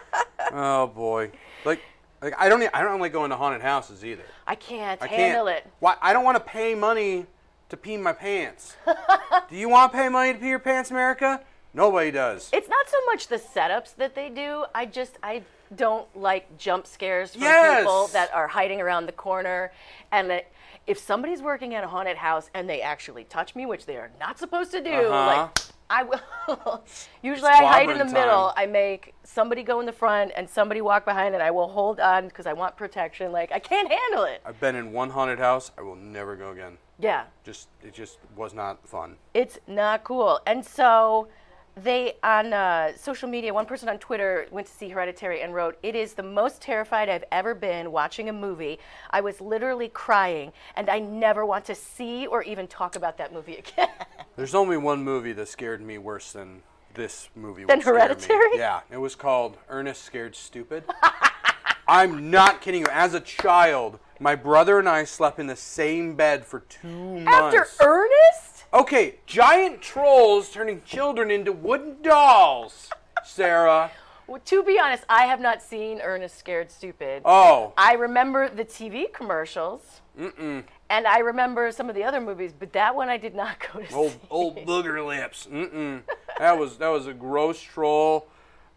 oh 0.52 0.88
boy. 0.88 1.30
Like, 1.64 1.80
like 2.20 2.34
I 2.36 2.48
don't. 2.48 2.68
I 2.74 2.82
don't 2.82 3.00
like 3.00 3.12
going 3.12 3.30
to 3.30 3.36
haunted 3.36 3.62
houses 3.62 4.04
either. 4.04 4.24
I 4.48 4.56
can't 4.56 5.00
I 5.00 5.06
handle 5.06 5.46
can't. 5.46 5.64
it. 5.64 5.72
Why? 5.78 5.94
I 6.02 6.12
don't 6.12 6.24
want 6.24 6.38
to 6.38 6.44
pay 6.44 6.74
money 6.74 7.26
to 7.68 7.76
pee 7.76 7.96
my 7.98 8.12
pants. 8.12 8.74
Do 9.48 9.56
you 9.56 9.68
want 9.68 9.92
to 9.92 9.98
pay 9.98 10.08
money 10.08 10.32
to 10.32 10.38
pee 10.40 10.48
your 10.48 10.58
pants, 10.58 10.90
America? 10.90 11.40
Nobody 11.76 12.10
does. 12.10 12.48
It's 12.54 12.70
not 12.70 12.88
so 12.88 12.96
much 13.04 13.28
the 13.28 13.36
setups 13.36 13.94
that 13.96 14.14
they 14.14 14.30
do. 14.30 14.64
I 14.74 14.86
just 14.86 15.18
I 15.22 15.42
don't 15.76 16.08
like 16.16 16.56
jump 16.56 16.86
scares 16.86 17.32
from 17.32 17.42
Yes. 17.42 17.80
people 17.80 18.06
that 18.14 18.32
are 18.32 18.48
hiding 18.48 18.80
around 18.80 19.04
the 19.04 19.12
corner, 19.12 19.70
and 20.10 20.30
that 20.30 20.50
if 20.86 20.98
somebody's 20.98 21.42
working 21.42 21.74
at 21.74 21.84
a 21.84 21.88
haunted 21.88 22.16
house 22.16 22.48
and 22.54 22.66
they 22.68 22.80
actually 22.80 23.24
touch 23.24 23.54
me, 23.54 23.66
which 23.66 23.84
they 23.84 23.96
are 23.98 24.10
not 24.18 24.38
supposed 24.38 24.70
to 24.70 24.80
do, 24.82 24.90
Uh-huh. 24.90 25.26
like 25.44 25.58
I 25.90 26.02
will. 26.02 26.82
usually, 27.22 27.50
I 27.50 27.62
hide 27.64 27.90
in 27.90 27.98
the 27.98 28.08
Squabbling 28.08 28.12
middle. 28.14 28.52
I 28.56 28.64
make 28.64 29.12
somebody 29.22 29.62
go 29.62 29.78
in 29.80 29.86
the 29.86 29.92
front 29.92 30.32
and 30.34 30.48
somebody 30.48 30.80
walk 30.80 31.04
behind, 31.04 31.34
and 31.34 31.42
I 31.42 31.50
will 31.50 31.68
hold 31.68 32.00
on 32.00 32.28
because 32.28 32.46
I 32.46 32.54
want 32.54 32.74
protection. 32.78 33.32
Like 33.32 33.52
I 33.52 33.58
can't 33.58 33.92
handle 33.92 34.24
it. 34.24 34.40
I've 34.46 34.58
been 34.60 34.76
in 34.76 34.92
one 34.92 35.10
haunted 35.10 35.38
house. 35.40 35.72
I 35.76 35.82
will 35.82 35.94
never 35.94 36.36
go 36.36 36.52
again. 36.52 36.78
Yeah. 36.98 37.24
Just 37.44 37.68
it 37.82 37.92
just 37.92 38.18
was 38.34 38.54
not 38.54 38.88
fun. 38.88 39.16
It's 39.34 39.58
not 39.66 40.04
cool. 40.04 40.40
And 40.46 40.64
so 40.64 41.28
they 41.76 42.14
on 42.22 42.52
uh, 42.52 42.96
social 42.96 43.28
media, 43.28 43.52
one 43.52 43.66
person 43.66 43.88
on 43.88 43.98
Twitter 43.98 44.46
went 44.50 44.66
to 44.66 44.72
see 44.72 44.88
Hereditary 44.88 45.42
and 45.42 45.54
wrote, 45.54 45.78
"It 45.82 45.94
is 45.94 46.14
the 46.14 46.22
most 46.22 46.62
terrified 46.62 47.08
I've 47.08 47.24
ever 47.30 47.54
been 47.54 47.92
watching 47.92 48.28
a 48.28 48.32
movie. 48.32 48.78
I 49.10 49.20
was 49.20 49.40
literally 49.40 49.88
crying, 49.90 50.52
and 50.74 50.88
I 50.88 50.98
never 50.98 51.44
want 51.44 51.66
to 51.66 51.74
see 51.74 52.26
or 52.26 52.42
even 52.42 52.66
talk 52.66 52.96
about 52.96 53.18
that 53.18 53.32
movie 53.32 53.56
again." 53.76 53.90
There's 54.36 54.54
only 54.54 54.78
one 54.78 55.04
movie 55.04 55.32
that 55.34 55.48
scared 55.48 55.82
me 55.82 55.98
worse 55.98 56.32
than 56.32 56.62
this 56.94 57.28
movie. 57.36 57.64
Than. 57.64 57.82
Hereditary? 57.82 58.56
Yeah, 58.56 58.80
it 58.90 58.96
was 58.96 59.14
called 59.14 59.58
Ernest 59.68 60.02
Scared 60.02 60.34
Stupid. 60.34 60.84
I'm 61.88 62.30
not 62.30 62.62
kidding 62.62 62.80
you. 62.80 62.88
As 62.90 63.14
a 63.14 63.20
child, 63.20 64.00
my 64.18 64.34
brother 64.34 64.78
and 64.78 64.88
I 64.88 65.04
slept 65.04 65.38
in 65.38 65.46
the 65.46 65.56
same 65.56 66.16
bed 66.16 66.44
for 66.44 66.60
two 66.60 67.20
months. 67.20 67.28
After 67.28 67.84
Ernest, 67.84 68.55
Okay, 68.74 69.16
giant 69.26 69.80
trolls 69.80 70.50
turning 70.50 70.82
children 70.84 71.30
into 71.30 71.52
wooden 71.52 72.02
dolls. 72.02 72.90
Sarah. 73.24 73.90
well, 74.26 74.40
to 74.44 74.62
be 74.62 74.78
honest, 74.78 75.04
I 75.08 75.26
have 75.26 75.40
not 75.40 75.62
seen 75.62 76.00
Ernest 76.00 76.38
Scared 76.38 76.70
Stupid. 76.70 77.22
Oh. 77.24 77.72
I 77.76 77.94
remember 77.94 78.48
the 78.48 78.64
TV 78.64 79.12
commercials. 79.12 80.00
Mm-mm. 80.18 80.64
And 80.88 81.06
I 81.06 81.18
remember 81.18 81.70
some 81.72 81.88
of 81.88 81.94
the 81.94 82.04
other 82.04 82.20
movies, 82.20 82.52
but 82.58 82.72
that 82.72 82.94
one 82.94 83.08
I 83.08 83.16
did 83.16 83.34
not 83.34 83.56
go 83.72 83.80
to 83.82 83.94
Old 83.94 84.12
see. 84.12 84.18
old 84.30 84.56
booger 84.58 85.04
lips. 85.06 85.48
Mm-mm. 85.50 86.02
That 86.38 86.58
was 86.58 86.76
that 86.78 86.88
was 86.88 87.06
a 87.06 87.14
gross 87.14 87.60
troll. 87.60 88.26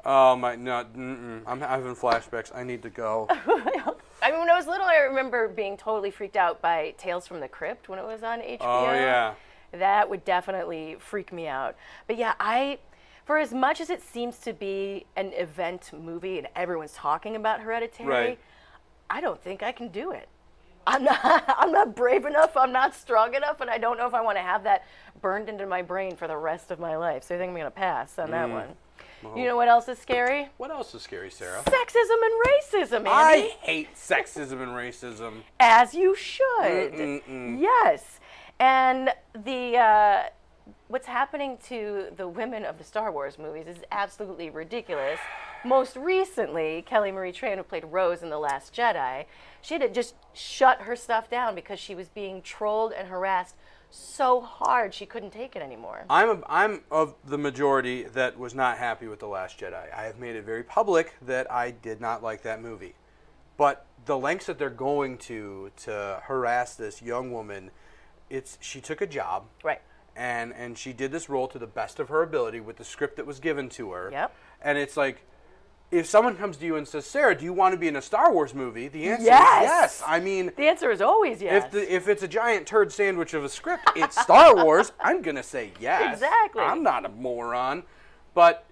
Um, 0.05 0.11
oh 0.13 0.35
my 0.37 0.55
no. 0.55 0.85
Mm-mm. 0.95 1.41
I'm 1.45 1.59
having 1.61 1.95
flashbacks. 1.95 2.53
I 2.55 2.63
need 2.63 2.81
to 2.83 2.89
go. 2.89 3.27
I 4.21 4.31
mean, 4.31 4.39
when 4.39 4.49
I 4.49 4.57
was 4.57 4.67
little, 4.67 4.85
I 4.85 4.97
remember 4.97 5.47
being 5.47 5.77
totally 5.77 6.11
freaked 6.11 6.35
out 6.35 6.61
by 6.61 6.93
Tales 6.97 7.25
from 7.27 7.39
the 7.39 7.47
Crypt 7.47 7.87
when 7.89 7.99
it 7.99 8.05
was 8.05 8.23
on 8.23 8.39
HBO. 8.39 8.57
Oh 8.61 8.91
yeah. 8.93 9.33
That 9.71 10.09
would 10.09 10.25
definitely 10.25 10.95
freak 10.99 11.31
me 11.31 11.47
out. 11.47 11.75
But 12.07 12.17
yeah, 12.17 12.33
I, 12.39 12.79
for 13.25 13.37
as 13.37 13.53
much 13.53 13.79
as 13.81 13.89
it 13.89 14.01
seems 14.01 14.37
to 14.39 14.53
be 14.53 15.05
an 15.15 15.31
event 15.33 15.91
movie 15.93 16.37
and 16.37 16.47
everyone's 16.55 16.93
talking 16.93 17.35
about 17.35 17.59
Hereditary, 17.61 18.09
Right. 18.09 18.39
I 19.09 19.21
don't 19.21 19.41
think 19.41 19.61
I 19.63 19.71
can 19.71 19.87
do 19.89 20.11
it. 20.11 20.27
I'm 20.87 21.03
not, 21.03 21.19
I'm 21.57 21.71
not 21.71 21.95
brave 21.95 22.25
enough, 22.25 22.55
I'm 22.57 22.71
not 22.71 22.95
strong 22.95 23.35
enough, 23.35 23.61
and 23.61 23.69
I 23.69 23.77
don't 23.77 23.97
know 23.97 24.07
if 24.07 24.13
I 24.13 24.21
want 24.21 24.37
to 24.37 24.41
have 24.43 24.63
that 24.63 24.85
burned 25.21 25.49
into 25.49 25.65
my 25.67 25.81
brain 25.81 26.15
for 26.15 26.27
the 26.27 26.37
rest 26.37 26.71
of 26.71 26.79
my 26.79 26.95
life. 26.95 27.23
So 27.23 27.35
I 27.35 27.37
think 27.37 27.49
I'm 27.49 27.55
going 27.55 27.65
to 27.65 27.71
pass 27.71 28.17
on 28.17 28.27
Mm. 28.29 28.31
that 28.31 28.49
one. 28.49 28.67
You 29.35 29.43
know 29.45 29.57
what 29.57 29.67
else 29.67 29.89
is 29.89 29.99
scary? 29.99 30.47
What 30.55 30.71
else 30.71 30.95
is 30.95 31.01
scary, 31.01 31.29
Sarah? 31.29 31.61
Sexism 31.65 32.23
and 32.23 32.45
racism, 32.47 32.93
Andy. 32.99 33.09
I 33.09 33.53
hate 33.59 33.93
sexism 33.93 34.61
and 34.63 34.71
racism. 34.71 35.41
as 35.59 35.93
you 35.93 36.15
should. 36.15 36.93
Mm-mm-mm. 36.93 37.59
Yes, 37.59 38.18
and 38.59 39.09
the 39.33 39.77
uh, 39.77 40.23
what's 40.87 41.07
happening 41.07 41.57
to 41.67 42.07
the 42.17 42.27
women 42.27 42.65
of 42.65 42.77
the 42.77 42.83
Star 42.83 43.11
Wars 43.11 43.37
movies 43.37 43.67
is 43.67 43.77
absolutely 43.91 44.49
ridiculous. 44.49 45.19
Most 45.65 45.95
recently, 45.97 46.83
Kelly 46.85 47.11
Marie 47.11 47.33
Tran, 47.33 47.57
who 47.57 47.63
played 47.63 47.83
Rose 47.85 48.23
in 48.23 48.29
The 48.29 48.39
Last 48.39 48.73
Jedi, 48.73 49.25
she 49.61 49.73
had 49.73 49.81
to 49.81 49.89
just 49.89 50.15
shut 50.33 50.81
her 50.81 50.95
stuff 50.95 51.29
down 51.29 51.53
because 51.53 51.79
she 51.79 51.95
was 51.95 52.07
being 52.07 52.41
trolled 52.41 52.93
and 52.93 53.09
harassed 53.09 53.55
so 53.91 54.39
hard 54.41 54.93
she 54.93 55.05
couldn't 55.05 55.31
take 55.31 55.55
it 55.55 55.61
anymore. 55.61 56.05
I'm 56.09 56.29
a, 56.29 56.41
I'm 56.47 56.81
of 56.91 57.15
the 57.25 57.37
majority 57.37 58.03
that 58.03 58.37
was 58.37 58.53
not 58.53 58.77
happy 58.77 59.07
with 59.07 59.19
the 59.19 59.27
Last 59.27 59.59
Jedi. 59.59 59.93
I 59.93 60.03
have 60.03 60.19
made 60.19 60.35
it 60.35 60.45
very 60.45 60.63
public 60.63 61.15
that 61.25 61.51
I 61.51 61.71
did 61.71 61.99
not 61.99 62.23
like 62.23 62.43
that 62.43 62.61
movie, 62.61 62.95
but 63.57 63.85
the 64.05 64.17
lengths 64.17 64.45
that 64.45 64.59
they're 64.59 64.69
going 64.69 65.17
to 65.19 65.71
to 65.83 66.21
harass 66.23 66.75
this 66.75 67.01
young 67.01 67.31
woman, 67.31 67.71
it's 68.29 68.57
she 68.61 68.81
took 68.81 69.01
a 69.01 69.07
job. 69.07 69.45
Right. 69.63 69.81
and 70.15 70.53
and 70.53 70.77
she 70.77 70.93
did 70.93 71.11
this 71.11 71.29
role 71.29 71.47
to 71.47 71.59
the 71.59 71.67
best 71.67 71.99
of 71.99 72.09
her 72.09 72.21
ability 72.23 72.59
with 72.59 72.77
the 72.77 72.83
script 72.83 73.15
that 73.17 73.25
was 73.25 73.39
given 73.39 73.69
to 73.69 73.91
her. 73.91 74.09
Yep. 74.11 74.35
And 74.61 74.77
it's 74.77 74.97
like, 74.97 75.23
if 75.91 76.05
someone 76.05 76.35
comes 76.35 76.57
to 76.57 76.65
you 76.65 76.75
and 76.75 76.87
says, 76.87 77.05
"Sarah, 77.05 77.35
do 77.35 77.45
you 77.45 77.53
want 77.53 77.73
to 77.73 77.77
be 77.79 77.87
in 77.87 77.95
a 77.95 78.01
Star 78.01 78.31
Wars 78.33 78.53
movie?" 78.53 78.87
The 78.89 79.07
answer 79.09 79.23
Yes. 79.25 79.63
is 79.63 79.69
yes. 79.69 80.03
I 80.05 80.19
mean, 80.19 80.51
The 80.57 80.67
answer 80.67 80.91
is 80.91 81.01
always 81.01 81.41
yes. 81.41 81.65
if 81.65 81.71
the 81.71 81.93
if 81.95 82.07
it's 82.07 82.21
a 82.23 82.27
giant 82.27 82.67
turd 82.67 82.91
sandwich 82.91 83.33
of 83.33 83.43
a 83.43 83.49
script, 83.49 83.89
it's 83.95 84.19
Star 84.21 84.55
Wars. 84.63 84.91
I'm 84.99 85.21
gonna 85.21 85.43
say 85.43 85.71
yes. 85.79 86.13
Exactly. 86.13 86.61
I'm 86.63 86.83
not 86.83 87.05
a 87.05 87.09
moron, 87.09 87.83
but 88.33 88.65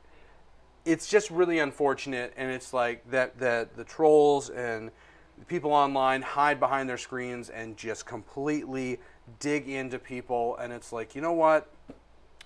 it's 0.85 1.09
just 1.09 1.29
really 1.31 1.59
unfortunate, 1.59 2.33
and 2.37 2.51
it's 2.51 2.73
like 2.73 3.09
that 3.11 3.39
that 3.39 3.75
the 3.75 3.83
trolls 3.83 4.49
and 4.49 4.91
the 5.39 5.45
people 5.45 5.71
online 5.71 6.21
hide 6.21 6.59
behind 6.59 6.89
their 6.89 6.97
screens 6.97 7.49
and 7.49 7.77
just 7.77 8.05
completely 8.05 8.99
dig 9.39 9.67
into 9.67 9.99
people, 9.99 10.57
and 10.57 10.71
it's 10.73 10.91
like 10.91 11.15
you 11.15 11.21
know 11.21 11.33
what, 11.33 11.67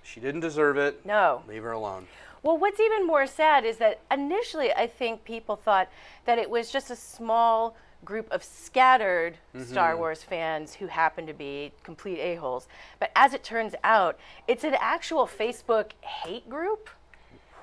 she 0.03 0.19
didn't 0.19 0.41
deserve 0.41 0.77
it. 0.77 1.05
No. 1.05 1.43
leave 1.47 1.63
her 1.63 1.71
alone. 1.71 2.07
Well, 2.43 2.57
what's 2.57 2.79
even 2.79 3.05
more 3.05 3.27
sad 3.27 3.65
is 3.65 3.77
that 3.77 3.99
initially 4.09 4.73
I 4.73 4.87
think 4.87 5.23
people 5.23 5.55
thought 5.55 5.89
that 6.25 6.39
it 6.39 6.49
was 6.49 6.71
just 6.71 6.89
a 6.89 6.95
small 6.95 7.75
group 8.03 8.31
of 8.31 8.43
scattered 8.43 9.37
mm-hmm. 9.55 9.63
Star 9.63 9.95
Wars 9.95 10.23
fans 10.23 10.73
who 10.73 10.87
happened 10.87 11.27
to 11.27 11.33
be 11.33 11.71
complete 11.83 12.19
a-holes. 12.19 12.67
But 12.99 13.11
as 13.15 13.33
it 13.33 13.43
turns 13.43 13.75
out, 13.83 14.17
it's 14.47 14.63
an 14.63 14.75
actual 14.79 15.27
Facebook 15.27 15.91
hate 16.01 16.49
group, 16.49 16.89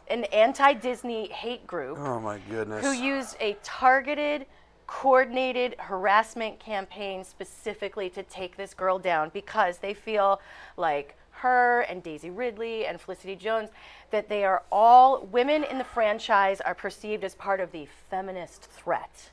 an 0.08 0.24
anti 0.24 0.74
Disney 0.74 1.28
hate 1.28 1.66
group 1.66 1.98
Oh 1.98 2.20
my 2.20 2.38
goodness. 2.48 2.84
who 2.84 2.92
used 2.92 3.36
a 3.40 3.56
targeted, 3.62 4.46
coordinated 4.88 5.76
harassment 5.78 6.58
campaign 6.58 7.22
specifically 7.22 8.10
to 8.10 8.22
take 8.24 8.56
this 8.56 8.74
girl 8.74 8.98
down 8.98 9.30
because 9.32 9.78
they 9.78 9.94
feel 9.94 10.40
like 10.76 11.14
her 11.30 11.82
and 11.82 12.02
Daisy 12.02 12.30
Ridley 12.30 12.86
and 12.86 13.00
Felicity 13.00 13.36
Jones 13.36 13.68
that 14.10 14.28
they 14.28 14.44
are 14.44 14.62
all 14.72 15.26
women 15.26 15.62
in 15.62 15.78
the 15.78 15.84
franchise 15.84 16.60
are 16.62 16.74
perceived 16.74 17.22
as 17.22 17.34
part 17.34 17.60
of 17.60 17.70
the 17.70 17.86
feminist 18.10 18.62
threat. 18.64 19.30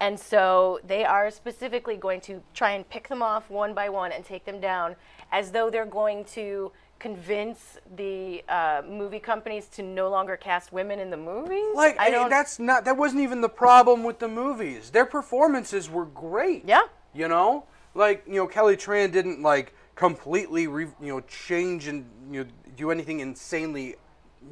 And 0.00 0.18
so 0.18 0.80
they 0.86 1.04
are 1.04 1.30
specifically 1.30 1.96
going 1.96 2.22
to 2.22 2.42
try 2.54 2.70
and 2.70 2.88
pick 2.88 3.08
them 3.08 3.22
off 3.22 3.50
one 3.50 3.74
by 3.74 3.90
one 3.90 4.10
and 4.10 4.24
take 4.24 4.46
them 4.46 4.58
down 4.58 4.96
as 5.30 5.52
though 5.52 5.68
they're 5.68 5.84
going 5.84 6.24
to 6.24 6.72
convince 7.00 7.78
the 7.96 8.44
uh, 8.48 8.82
movie 8.88 9.18
companies 9.18 9.66
to 9.68 9.82
no 9.82 10.08
longer 10.08 10.36
cast 10.36 10.72
women 10.72 11.00
in 11.00 11.10
the 11.10 11.16
movies. 11.16 11.74
like 11.74 11.98
I 11.98 12.08
eh, 12.08 12.10
don't. 12.10 12.30
that's 12.30 12.60
not 12.60 12.84
that 12.84 12.96
wasn't 12.96 13.22
even 13.22 13.40
the 13.40 13.48
problem 13.48 14.04
with 14.04 14.20
the 14.20 14.28
movies. 14.28 14.90
Their 14.90 15.06
performances 15.06 15.90
were 15.90 16.04
great. 16.04 16.64
Yeah. 16.66 16.82
You 17.12 17.26
know, 17.26 17.64
like 17.94 18.22
you 18.26 18.34
know 18.34 18.46
Kelly 18.46 18.76
Tran 18.76 19.10
didn't 19.10 19.42
like 19.42 19.74
completely 19.96 20.68
re, 20.68 20.86
you 21.00 21.12
know 21.12 21.20
change 21.22 21.88
and 21.88 22.06
you 22.30 22.44
know 22.44 22.50
do 22.76 22.90
anything 22.92 23.20
insanely 23.20 23.96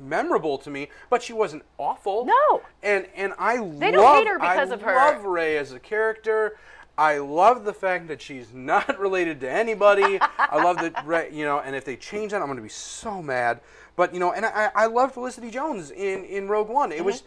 memorable 0.00 0.58
to 0.58 0.70
me, 0.70 0.88
but 1.10 1.22
she 1.22 1.32
wasn't 1.32 1.62
awful. 1.76 2.24
No. 2.24 2.62
And 2.82 3.06
and 3.14 3.34
I 3.38 3.56
They 3.56 3.62
love, 3.62 3.80
don't 3.92 4.16
hate 4.16 4.26
her 4.28 4.38
because 4.38 4.70
I 4.70 4.74
of 4.74 4.82
her. 4.82 4.94
love 4.94 5.24
Rey 5.24 5.56
as 5.58 5.72
a 5.72 5.78
character. 5.78 6.56
I 6.98 7.18
love 7.18 7.64
the 7.64 7.72
fact 7.72 8.08
that 8.08 8.20
she's 8.20 8.52
not 8.52 8.98
related 9.00 9.40
to 9.40 9.50
anybody. 9.50 10.18
I 10.20 10.62
love 10.62 10.78
that, 10.78 11.32
you 11.32 11.44
know, 11.44 11.60
and 11.60 11.76
if 11.76 11.84
they 11.84 11.96
change 11.96 12.32
that, 12.32 12.42
I'm 12.42 12.48
going 12.48 12.56
to 12.56 12.62
be 12.62 12.68
so 12.68 13.22
mad. 13.22 13.60
But 13.94 14.12
you 14.12 14.20
know, 14.20 14.32
and 14.32 14.44
I, 14.44 14.70
I 14.74 14.86
love 14.86 15.14
Felicity 15.14 15.50
Jones 15.50 15.90
in 15.90 16.24
in 16.24 16.48
Rogue 16.48 16.68
One. 16.68 16.92
It 16.92 17.04
was 17.04 17.22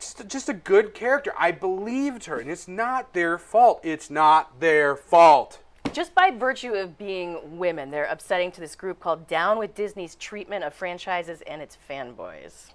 just, 0.00 0.26
just 0.28 0.48
a 0.48 0.54
good 0.54 0.94
character. 0.94 1.32
I 1.38 1.52
believed 1.52 2.24
her, 2.24 2.38
and 2.38 2.50
it's 2.50 2.66
not 2.66 3.12
their 3.12 3.38
fault. 3.38 3.80
It's 3.84 4.10
not 4.10 4.58
their 4.58 4.96
fault. 4.96 5.60
just 5.92 6.14
by 6.14 6.30
virtue 6.30 6.72
of 6.72 6.98
being 6.98 7.58
women, 7.58 7.90
they're 7.90 8.04
upsetting 8.04 8.50
to 8.52 8.60
this 8.60 8.74
group 8.74 8.98
called 8.98 9.28
Down 9.28 9.58
with 9.58 9.74
Disney's 9.74 10.16
treatment 10.16 10.64
of 10.64 10.74
franchises 10.74 11.42
and 11.46 11.62
its 11.62 11.76
fanboys. 11.88 12.72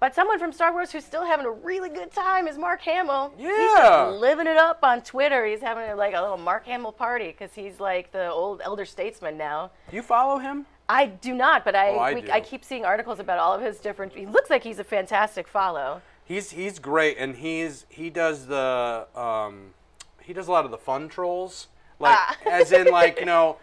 But 0.00 0.14
someone 0.14 0.38
from 0.38 0.50
Star 0.50 0.72
Wars 0.72 0.90
who's 0.90 1.04
still 1.04 1.26
having 1.26 1.44
a 1.44 1.50
really 1.50 1.90
good 1.90 2.10
time 2.10 2.48
is 2.48 2.56
Mark 2.56 2.80
Hamill. 2.82 3.34
Yeah. 3.38 3.48
He's 3.48 3.72
just 3.78 4.18
living 4.18 4.46
it 4.46 4.56
up 4.56 4.78
on 4.82 5.02
Twitter. 5.02 5.44
He's 5.44 5.60
having 5.60 5.94
like 5.98 6.14
a 6.14 6.20
little 6.22 6.38
Mark 6.38 6.64
Hamill 6.64 6.92
party 6.92 7.26
because 7.26 7.52
he's 7.54 7.78
like 7.80 8.10
the 8.10 8.30
old 8.30 8.62
elder 8.64 8.86
statesman 8.86 9.36
now. 9.36 9.70
Do 9.90 9.96
you 9.96 10.02
follow 10.02 10.38
him? 10.38 10.64
I 10.88 11.06
do 11.06 11.34
not, 11.34 11.66
but 11.66 11.76
I 11.76 11.90
Oh, 11.90 11.98
I 11.98 12.14
we. 12.14 12.30
I 12.32 12.40
keep 12.40 12.64
seeing 12.64 12.84
articles 12.86 13.20
about 13.20 13.38
all 13.38 13.52
of 13.52 13.60
his 13.60 13.78
different. 13.78 14.14
He 14.14 14.24
looks 14.26 14.48
like 14.48 14.64
he's 14.64 14.78
a 14.78 14.84
fantastic 14.84 15.46
follow. 15.46 16.00
He's 16.24 16.50
he's 16.50 16.78
great, 16.78 17.16
and 17.18 17.36
he's 17.36 17.84
he 17.90 18.08
does 18.08 18.46
the 18.46 19.06
um, 19.14 19.74
he 20.22 20.32
does 20.32 20.48
a 20.48 20.50
lot 20.50 20.64
of 20.64 20.70
the 20.70 20.78
fun 20.78 21.08
trolls, 21.10 21.68
like 21.98 22.16
Ah. 22.18 22.36
as 22.50 22.72
in 22.72 22.86
like 22.88 23.20
you 23.20 23.26
know, 23.34 23.58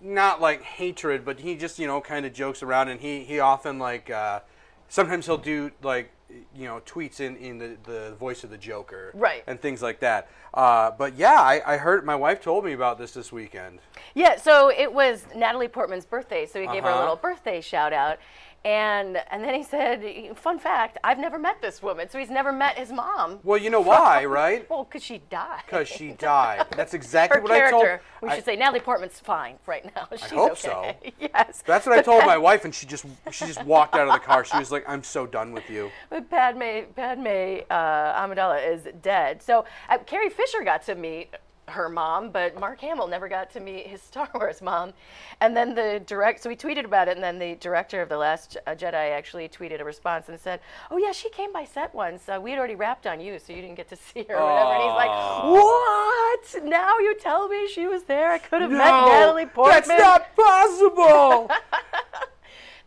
not 0.00 0.40
like 0.40 0.62
hatred, 0.62 1.24
but 1.24 1.40
he 1.40 1.56
just 1.56 1.78
you 1.80 1.86
know 1.88 2.00
kind 2.00 2.24
of 2.24 2.32
jokes 2.32 2.62
around, 2.62 2.88
and 2.88 3.00
he 3.00 3.24
he 3.24 3.40
often 3.40 3.78
like 3.78 4.08
uh, 4.08 4.40
sometimes 4.88 5.26
he'll 5.26 5.38
do 5.38 5.70
like 5.82 6.10
you 6.54 6.66
know 6.66 6.80
tweets 6.84 7.20
in 7.20 7.36
in 7.36 7.58
the, 7.58 7.76
the 7.84 8.14
voice 8.18 8.44
of 8.44 8.50
the 8.50 8.58
Joker, 8.58 9.12
Right. 9.14 9.42
and 9.46 9.60
things 9.60 9.82
like 9.82 10.00
that. 10.00 10.28
Uh, 10.52 10.90
but 10.90 11.16
yeah, 11.16 11.40
I, 11.40 11.62
I 11.74 11.76
heard 11.78 12.04
my 12.04 12.16
wife 12.16 12.42
told 12.42 12.64
me 12.64 12.72
about 12.72 12.98
this 12.98 13.12
this 13.12 13.32
weekend. 13.32 13.78
Yeah, 14.14 14.36
so 14.36 14.70
it 14.70 14.92
was 14.92 15.26
Natalie 15.34 15.68
Portman's 15.68 16.04
birthday, 16.06 16.44
so 16.46 16.60
he 16.60 16.66
gave 16.66 16.82
her 16.82 16.88
a 16.88 16.92
Uh-huh. 16.92 17.00
little 17.00 17.16
birthday 17.16 17.60
shout 17.60 17.92
out. 17.92 18.18
And 18.64 19.18
and 19.30 19.44
then 19.44 19.54
he 19.54 19.62
said, 19.62 20.02
"Fun 20.36 20.58
fact: 20.58 20.98
I've 21.04 21.18
never 21.18 21.38
met 21.38 21.62
this 21.62 21.80
woman, 21.80 22.08
so 22.10 22.18
he's 22.18 22.28
never 22.28 22.50
met 22.52 22.76
his 22.76 22.90
mom. 22.90 23.38
Well, 23.44 23.56
you 23.56 23.70
know 23.70 23.80
why, 23.80 24.24
right? 24.24 24.68
Well, 24.68 24.84
because 24.84 25.02
she 25.02 25.22
died. 25.30 25.62
Because 25.64 25.86
she 25.86 26.10
died. 26.12 26.66
That's 26.76 26.92
exactly 26.92 27.36
her 27.38 27.42
what 27.42 27.52
I 27.52 27.70
told. 27.70 27.84
character. 27.84 28.04
we 28.20 28.28
I- 28.30 28.34
should 28.34 28.44
say 28.44 28.56
Natalie 28.56 28.80
Portman's 28.80 29.20
fine 29.20 29.56
right 29.66 29.84
now. 29.94 30.08
She's 30.16 30.30
hope 30.30 30.52
okay. 30.52 31.12
yes. 31.20 31.62
That's 31.64 31.86
what 31.86 31.96
I 31.96 32.02
told 32.02 32.26
my 32.26 32.36
wife, 32.36 32.64
and 32.64 32.74
she 32.74 32.86
just 32.86 33.06
she 33.30 33.46
just 33.46 33.64
walked 33.64 33.94
out 33.94 34.08
of 34.08 34.12
the 34.12 34.18
car. 34.20 34.44
She 34.44 34.58
was 34.58 34.72
like, 34.72 34.84
"I'm 34.88 35.04
so 35.04 35.24
done 35.24 35.52
with 35.52 35.70
you." 35.70 35.90
But 36.10 36.28
Padme, 36.28 36.90
Padme 36.96 37.60
uh, 37.70 38.20
Amidala 38.26 38.68
is 38.68 38.88
dead. 39.02 39.40
So 39.40 39.66
uh, 39.88 39.98
Carrie 39.98 40.30
Fisher 40.30 40.64
got 40.64 40.82
to 40.86 40.96
meet 40.96 41.30
her 41.70 41.88
mom, 41.88 42.30
but 42.30 42.58
Mark 42.58 42.80
Hamill 42.80 43.06
never 43.06 43.28
got 43.28 43.50
to 43.52 43.60
meet 43.60 43.86
his 43.86 44.02
Star 44.08 44.28
Wars 44.34 44.62
mom. 44.62 44.92
And 45.40 45.56
then 45.56 45.74
the 45.74 46.02
direct, 46.06 46.42
so 46.42 46.48
we 46.48 46.56
tweeted 46.56 46.84
about 46.84 47.08
it, 47.08 47.16
and 47.16 47.22
then 47.22 47.38
the 47.38 47.54
director 47.56 48.02
of 48.02 48.08
the 48.08 48.16
Last 48.16 48.56
Jedi 48.66 49.12
actually 49.12 49.48
tweeted 49.48 49.80
a 49.80 49.84
response 49.84 50.28
and 50.28 50.38
said, 50.38 50.60
"Oh 50.90 50.98
yeah, 50.98 51.12
she 51.12 51.30
came 51.30 51.52
by 51.52 51.64
set 51.64 51.94
once. 51.94 52.28
Uh, 52.28 52.38
we 52.42 52.50
had 52.50 52.58
already 52.58 52.74
wrapped 52.74 53.06
on 53.06 53.20
you, 53.20 53.38
so 53.38 53.52
you 53.52 53.62
didn't 53.62 53.76
get 53.76 53.88
to 53.88 53.96
see 53.96 54.24
her." 54.28 54.36
Or 54.36 54.44
whatever. 54.44 54.72
And 54.72 54.82
he's 54.82 54.94
like, 54.94 55.10
"What? 55.44 56.64
Now 56.64 56.98
you 56.98 57.16
tell 57.18 57.48
me 57.48 57.68
she 57.68 57.86
was 57.86 58.04
there? 58.04 58.32
I 58.32 58.38
could 58.38 58.62
have 58.62 58.70
met 58.70 58.90
Natalie 58.90 59.46
Portman." 59.46 59.88
that's 59.88 59.88
not 59.88 60.36
possible. 60.36 61.50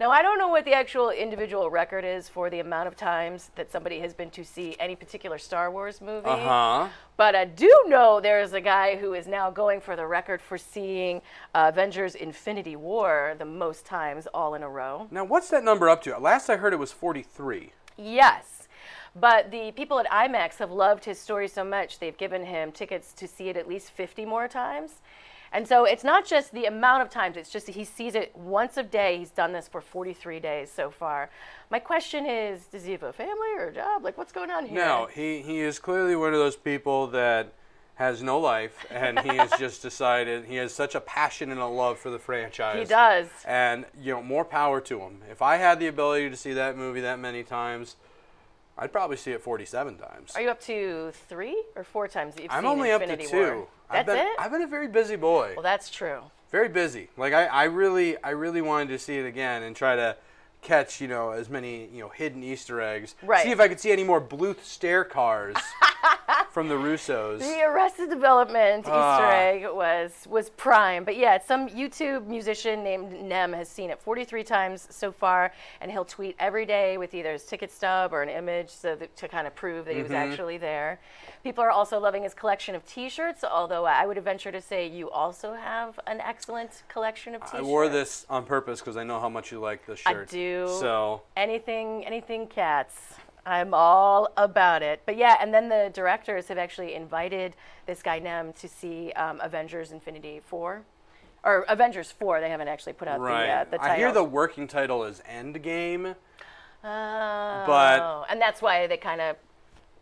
Now, 0.02 0.10
I 0.10 0.24
don't 0.24 0.40
know 0.40 0.48
what 0.48 0.66
the 0.66 0.74
actual 0.74 1.12
individual 1.12 1.70
record 1.70 2.04
is 2.04 2.28
for 2.28 2.50
the 2.50 2.60
amount 2.60 2.88
of 2.88 2.96
times 2.96 3.52
that 3.54 3.72
somebody 3.72 4.00
has 4.00 4.16
been 4.16 4.32
to 4.32 4.44
see 4.44 4.76
any 4.80 4.96
particular 4.96 5.38
Star 5.38 5.70
Wars 5.70 6.02
movie. 6.02 6.26
uh 6.26 6.38
huh. 6.38 6.88
But 7.18 7.36
I 7.36 7.46
do 7.46 7.72
know 7.86 8.20
there's 8.20 8.54
a 8.54 8.62
guy 8.62 8.96
who 8.96 9.14
is 9.14 9.28
now 9.28 9.52
going 9.52 9.80
for 9.80 9.96
the 9.96 10.08
record 10.08 10.42
for 10.42 10.58
seeing 10.58 11.22
uh, 11.54 11.70
Avengers 11.72 12.16
Infinity 12.16 12.76
War 12.76 13.36
the 13.38 13.46
most 13.46 13.86
times 13.86 14.26
all 14.34 14.56
in 14.56 14.64
a 14.64 14.70
row. 14.70 15.08
Now, 15.12 15.24
what's 15.24 15.52
that 15.52 15.64
number 15.64 15.88
up 15.88 16.02
to? 16.06 16.18
Last 16.18 16.50
I 16.50 16.58
heard, 16.58 16.74
it 16.74 16.80
was 16.80 16.92
43. 16.92 17.72
Yes. 17.96 18.68
But 19.16 19.52
the 19.52 19.72
people 19.72 20.00
at 20.00 20.10
IMAX 20.10 20.56
have 20.56 20.72
loved 20.72 21.06
his 21.06 21.20
story 21.20 21.48
so 21.48 21.64
much, 21.64 22.00
they've 22.00 22.18
given 22.18 22.44
him 22.44 22.72
tickets 22.72 23.14
to 23.14 23.28
see 23.28 23.50
it 23.50 23.56
at 23.56 23.70
least 23.70 23.92
50 23.92 24.26
more 24.26 24.48
times. 24.48 24.94
And 25.54 25.68
so 25.68 25.84
it's 25.84 26.04
not 26.04 26.26
just 26.26 26.54
the 26.54 26.66
amount 26.66 27.02
of 27.02 27.10
times, 27.10 27.36
it's 27.36 27.50
just 27.50 27.66
that 27.66 27.76
he 27.76 27.84
sees 27.84 28.16
it 28.16 28.36
once 28.36 28.78
a 28.78 28.84
day. 28.84 29.18
He's 29.18 29.32
done 29.32 29.52
this 29.52 29.68
for 29.68 29.82
43 29.82 30.40
days 30.40 30.72
so 30.72 30.90
far. 30.90 31.30
My 31.70 31.80
question 31.80 32.26
is 32.26 32.68
does 32.68 32.86
he 32.86 32.94
have 32.94 33.04
a 33.04 33.12
family 33.12 33.50
or 33.58 33.68
a 33.68 33.74
job? 33.74 34.04
Like, 34.04 34.18
what's 34.18 34.32
going 34.32 34.50
on 34.50 34.66
here? 34.66 34.78
No, 34.78 35.08
he 35.14 35.42
he 35.42 35.60
is 35.60 35.78
clearly 35.80 36.16
one 36.16 36.34
of 36.34 36.40
those 36.40 36.56
people 36.56 37.08
that 37.08 37.54
has 37.96 38.24
no 38.24 38.40
life, 38.40 38.86
and 38.90 39.20
he 39.20 39.36
has 39.38 39.52
just 39.60 39.82
decided 39.90 40.46
he 40.46 40.56
has 40.56 40.74
such 40.74 40.96
a 40.96 41.02
passion 41.02 41.52
and 41.52 41.60
a 41.60 41.68
love 41.68 42.00
for 42.00 42.10
the 42.10 42.18
franchise. 42.18 42.80
He 42.80 42.86
does. 42.86 43.28
And 43.46 43.86
you 44.00 44.14
know, 44.14 44.24
more 44.24 44.46
power 44.46 44.80
to 44.82 45.00
him. 45.02 45.20
If 45.30 45.42
I 45.42 45.58
had 45.58 45.80
the 45.80 45.88
ability 45.88 46.30
to 46.30 46.36
see 46.38 46.54
that 46.54 46.78
movie 46.78 47.02
that 47.02 47.20
many 47.20 47.44
times, 47.44 47.98
I'd 48.78 48.92
probably 48.92 49.18
see 49.18 49.32
it 49.32 49.42
47 49.42 49.98
times. 49.98 50.32
Are 50.36 50.42
you 50.42 50.50
up 50.50 50.62
to 50.62 51.12
three 51.28 51.62
or 51.76 51.84
four 51.84 52.08
times 52.08 52.36
that 52.36 52.44
you've 52.44 52.52
I'm 52.52 52.64
seen 52.64 52.72
only 52.72 52.90
Infinity 52.90 53.26
up 53.26 53.30
to 53.30 53.36
two. 53.36 53.56
War? 53.56 53.68
I've 54.00 54.06
been, 54.06 54.18
it? 54.18 54.34
I've 54.40 54.52
been 54.52 54.62
a 54.62 54.68
very 54.68 54.88
busy 54.88 55.16
boy. 55.16 55.54
well, 55.56 55.64
that's 55.64 55.90
true. 55.90 56.22
very 56.50 56.70
busy. 56.70 57.10
Like 57.18 57.34
I, 57.34 57.46
I 57.46 57.64
really, 57.66 58.22
I 58.24 58.32
really 58.32 58.62
wanted 58.62 58.90
to 58.90 59.00
see 59.00 59.18
it 59.18 59.26
again 59.26 59.64
and 59.64 59.76
try 59.76 59.96
to 59.96 60.16
catch, 60.62 61.02
you 61.02 61.08
know, 61.08 61.32
as 61.32 61.50
many, 61.50 61.88
you 61.92 62.00
know, 62.02 62.10
hidden 62.10 62.44
Easter 62.44 62.82
eggs. 62.82 63.16
Right. 63.24 63.44
See 63.44 63.52
if 63.52 63.60
I 63.60 63.68
could 63.68 63.80
see 63.80 63.92
any 63.92 64.04
more 64.04 64.22
Bluth 64.22 64.64
stair 64.64 65.04
cars 65.04 65.56
from 66.52 66.68
the 66.68 66.76
Russos. 66.76 67.40
The 67.40 67.62
Arrested 67.64 68.10
Development 68.10 68.86
Ah. 68.88 69.16
Easter 69.18 69.32
egg 69.32 69.74
was 69.76 70.28
was 70.30 70.50
prime, 70.52 71.04
but 71.04 71.16
yeah, 71.18 71.40
some 71.42 71.70
YouTube 71.70 72.28
musician 72.28 72.84
named 72.84 73.22
Nem 73.24 73.54
has 73.54 73.70
seen 73.70 73.90
it 73.90 74.00
43 74.02 74.44
times 74.44 74.88
so 74.90 75.12
far, 75.12 75.52
and 75.80 75.92
he'll 75.92 76.06
tweet 76.06 76.36
every 76.40 76.66
day 76.66 76.98
with 76.98 77.14
either 77.14 77.32
his 77.34 77.44
ticket 77.44 77.72
stub 77.72 78.14
or 78.14 78.22
an 78.22 78.30
image 78.30 78.70
so 78.70 78.96
that, 78.96 79.16
to 79.18 79.28
kind 79.28 79.48
of 79.48 79.56
prove 79.56 79.86
that 79.86 79.96
he 79.96 80.02
was 80.02 80.12
Mm-hmm. 80.12 80.32
actually 80.32 80.58
there. 80.58 81.00
People 81.44 81.64
are 81.64 81.72
also 81.72 81.98
loving 82.00 82.24
his 82.24 82.34
collection 82.34 82.76
of 82.76 82.86
T-shirts, 82.86 83.44
although 83.44 83.86
I 83.86 84.06
would 84.06 84.22
venture 84.24 84.52
to 84.52 84.62
say 84.62 84.88
you 84.88 85.10
also 85.10 85.54
have 85.54 86.00
an 86.06 86.20
excellent 86.20 86.84
collection 86.90 87.34
of 87.34 87.42
T-shirts. 87.44 87.60
I 87.60 87.62
wore 87.62 87.88
this 87.88 88.26
on 88.30 88.44
purpose 88.46 88.80
because 88.82 88.98
I 88.98 89.04
know 89.04 89.20
how 89.22 89.30
much 89.30 89.52
you 89.52 89.60
like 89.60 89.86
the 89.86 89.96
shirt. 89.96 90.28
I 90.30 90.32
do. 90.32 90.68
So 90.80 91.22
anything 91.38 92.06
anything 92.06 92.48
cats 92.48 93.16
i'm 93.46 93.74
all 93.74 94.32
about 94.38 94.82
it 94.84 95.02
but 95.06 95.18
yeah 95.18 95.36
and 95.42 95.54
then 95.54 95.68
the 95.70 95.90
directors 95.94 96.48
have 96.48 96.58
actually 96.58 96.94
invited 96.94 97.56
this 97.88 98.02
guy 98.04 98.20
nem 98.20 98.54
to 98.54 98.68
see 98.68 99.12
um, 99.14 99.40
avengers 99.42 99.92
infinity 99.92 100.40
4 100.46 100.84
or 101.44 101.66
Avengers 101.70 102.12
Four. 102.12 102.40
They 102.40 102.52
haven't 102.52 102.68
actually 102.68 102.94
put 102.94 103.08
out 103.08 103.20
Right. 103.20 103.48
the 103.48 103.52
uh, 103.52 103.64
the 103.72 103.78
title. 103.80 103.94
I 103.94 103.98
hear 103.98 104.12
the 104.12 104.24
working 104.24 104.68
title 104.68 105.04
is 105.04 105.24
Endgame. 105.28 106.16
Oh, 106.84 107.64
but- 107.66 108.26
and 108.30 108.40
that's 108.40 108.62
why 108.62 108.88
they 108.88 108.98
kind 108.98 109.22
of 109.22 109.36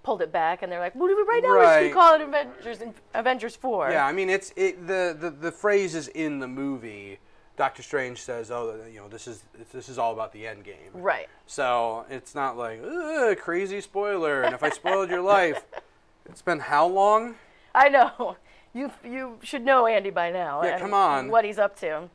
pulled 0.04 0.22
it 0.22 0.32
back, 0.32 0.62
and 0.64 0.72
they're 0.72 0.80
like, 0.80 0.96
"What 0.96 1.08
do 1.08 1.16
we 1.16 1.24
right 1.24 1.42
now? 1.44 1.80
We 1.82 1.88
should 1.88 1.94
call 1.94 2.16
it 2.16 2.22
Avengers 2.22 2.80
Avengers 3.14 3.56
Four. 3.56 3.90
Yeah, 3.92 4.06
I 4.06 4.12
mean 4.12 4.30
it's 4.30 4.52
it 4.56 4.86
the, 4.88 5.16
the 5.18 5.30
the 5.30 5.52
phrase 5.52 5.96
is 5.96 6.08
in 6.10 6.40
the 6.40 6.48
movie. 6.48 7.20
Doctor 7.60 7.84
Strange 7.84 8.22
says, 8.22 8.52
"Oh, 8.52 8.74
you 8.90 9.02
know, 9.02 9.10
this 9.10 9.28
is 9.28 9.44
this 9.74 9.90
is 9.90 10.00
all 10.00 10.14
about 10.14 10.32
the 10.32 10.48
end 10.48 10.64
game." 10.64 10.92
Right. 10.94 11.28
So 11.46 12.06
it's 12.10 12.34
not 12.34 12.58
like 12.58 12.82
Ugh, 12.82 13.38
crazy 13.38 13.82
spoiler. 13.82 14.44
And 14.44 14.56
if 14.56 14.64
I 14.64 14.70
spoiled 14.70 15.10
your 15.10 15.22
life, 15.22 15.66
it's 16.26 16.42
been 16.42 16.60
how 16.60 16.88
long? 16.88 17.36
I 17.76 17.90
know. 17.90 18.38
You 18.72 18.92
you 19.04 19.40
should 19.42 19.66
know 19.66 19.88
Andy 19.88 20.10
by 20.10 20.32
now. 20.32 20.64
Yeah, 20.64 20.80
come 20.80 20.94
on. 20.94 21.30
What 21.30 21.44
he's 21.44 21.58
up 21.60 21.78
to. 21.82 21.98
Uh, 21.98 22.08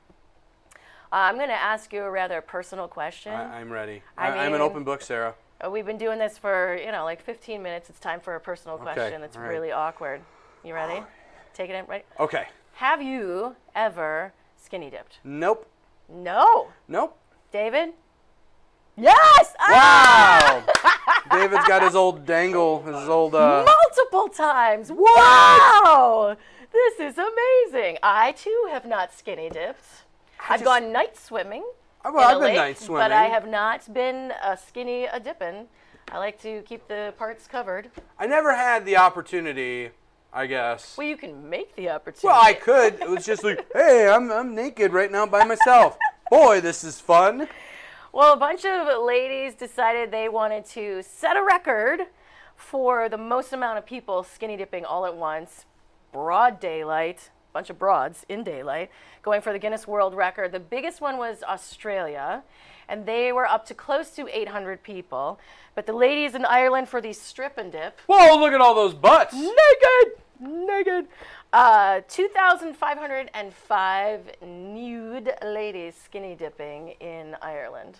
I'm 1.10 1.34
going 1.34 1.48
to 1.48 1.52
ask 1.52 1.92
you 1.92 2.02
a 2.04 2.10
rather 2.10 2.40
personal 2.40 2.88
question. 2.88 3.32
I, 3.32 3.60
I'm 3.60 3.70
ready. 3.70 4.02
I 4.16 4.28
I, 4.28 4.44
am 4.44 4.52
mean- 4.52 4.54
an 4.54 4.60
open 4.60 4.82
book, 4.82 5.02
Sarah. 5.02 5.34
Uh, 5.62 5.68
We've 5.68 5.84
been 5.84 5.98
doing 5.98 6.18
this 6.18 6.38
for 6.38 6.78
you 6.82 6.90
know 6.90 7.04
like 7.04 7.20
15 7.20 7.62
minutes. 7.62 7.90
It's 7.90 8.00
time 8.00 8.20
for 8.20 8.34
a 8.34 8.40
personal 8.40 8.78
question 8.78 9.20
that's 9.20 9.36
right. 9.36 9.48
really 9.48 9.72
awkward. 9.72 10.22
You 10.64 10.72
ready? 10.72 11.02
Take 11.54 11.68
it 11.68 11.74
in. 11.74 11.84
Right. 11.84 12.06
Okay. 12.18 12.46
Have 12.74 13.02
you 13.02 13.56
ever 13.74 14.32
skinny 14.64 14.90
dipped? 14.90 15.18
Nope. 15.25 15.66
No. 16.09 16.68
Nope. 16.88 17.16
David? 17.52 17.90
Yes! 18.97 19.54
Ah! 19.59 20.62
Wow. 20.85 20.92
David's 21.40 21.64
got 21.66 21.83
his 21.83 21.94
old 21.94 22.25
dangle, 22.26 22.83
his 22.83 23.09
old. 23.09 23.35
Uh, 23.35 23.64
Multiple 23.66 24.28
times. 24.28 24.90
Wow! 24.92 26.37
This 26.73 27.00
is 27.00 27.18
amazing. 27.18 27.99
I 28.02 28.33
too 28.33 28.68
have 28.71 28.85
not 28.87 29.12
skinny 29.12 29.49
dipped. 29.49 29.85
I've 30.40 30.61
just- 30.61 30.64
gone 30.64 30.92
night 30.92 31.16
swimming. 31.16 31.64
well, 32.04 32.12
in 32.14 32.18
a 32.18 32.21
I've 32.23 32.33
been 32.35 32.42
lake, 32.42 32.56
night 32.56 32.78
swimming. 32.78 33.04
But 33.04 33.12
I 33.12 33.25
have 33.25 33.49
not 33.49 33.92
been 33.92 34.33
a 34.42 34.56
skinny 34.56 35.04
a 35.06 35.18
dipping. 35.18 35.66
I 36.12 36.18
like 36.18 36.40
to 36.42 36.62
keep 36.62 36.87
the 36.87 37.14
parts 37.18 37.47
covered. 37.47 37.90
I 38.18 38.26
never 38.26 38.54
had 38.54 38.85
the 38.85 38.97
opportunity, 38.97 39.90
I 40.34 40.46
guess. 40.46 40.96
Well, 40.98 41.06
you 41.06 41.16
can 41.16 41.48
make 41.48 41.76
the 41.76 41.90
opportunity. 41.90 42.26
Well, 42.26 42.40
I 42.42 42.54
could. 42.54 42.94
It 43.00 43.08
was 43.08 43.24
just 43.24 43.44
like, 43.44 43.64
hey, 43.72 44.08
I'm 44.08 44.30
I'm 44.32 44.54
naked 44.54 44.92
right 44.92 45.10
now 45.10 45.26
by 45.26 45.44
myself. 45.44 45.96
Boy, 46.30 46.60
this 46.60 46.82
is 46.82 47.00
fun. 47.00 47.46
Well, 48.12 48.32
a 48.32 48.36
bunch 48.36 48.64
of 48.64 49.02
ladies 49.04 49.54
decided 49.54 50.10
they 50.10 50.28
wanted 50.28 50.64
to 50.66 51.02
set 51.02 51.36
a 51.36 51.42
record 51.42 52.00
for 52.56 53.08
the 53.08 53.18
most 53.18 53.52
amount 53.52 53.78
of 53.78 53.86
people 53.86 54.22
skinny 54.24 54.56
dipping 54.56 54.84
all 54.84 55.06
at 55.06 55.16
once, 55.16 55.66
broad 56.12 56.60
daylight, 56.60 57.30
A 57.50 57.52
bunch 57.52 57.70
of 57.70 57.78
broads 57.78 58.24
in 58.28 58.42
daylight, 58.44 58.90
going 59.22 59.40
for 59.40 59.52
the 59.52 59.58
Guinness 59.58 59.86
World 59.86 60.14
Record. 60.14 60.52
The 60.52 60.60
biggest 60.60 61.00
one 61.00 61.16
was 61.18 61.42
Australia, 61.42 62.42
and 62.88 63.04
they 63.06 63.32
were 63.32 63.46
up 63.46 63.66
to 63.66 63.74
close 63.74 64.10
to 64.10 64.28
800 64.28 64.82
people. 64.84 65.38
But 65.74 65.86
the 65.86 65.92
ladies 65.92 66.34
in 66.36 66.44
Ireland 66.44 66.88
for 66.88 67.00
the 67.00 67.12
strip 67.12 67.58
and 67.58 67.72
dip, 67.72 68.00
Whoa, 68.06 68.38
look 68.38 68.52
at 68.52 68.60
all 68.60 68.74
those 68.76 68.94
butts. 68.94 69.34
naked, 69.34 70.22
naked. 70.40 71.06
Uh, 71.52 72.00
2,505 72.08 74.20
nude 74.42 75.32
ladies 75.42 75.94
skinny 76.02 76.34
dipping 76.34 76.90
in 77.00 77.36
Ireland. 77.42 77.98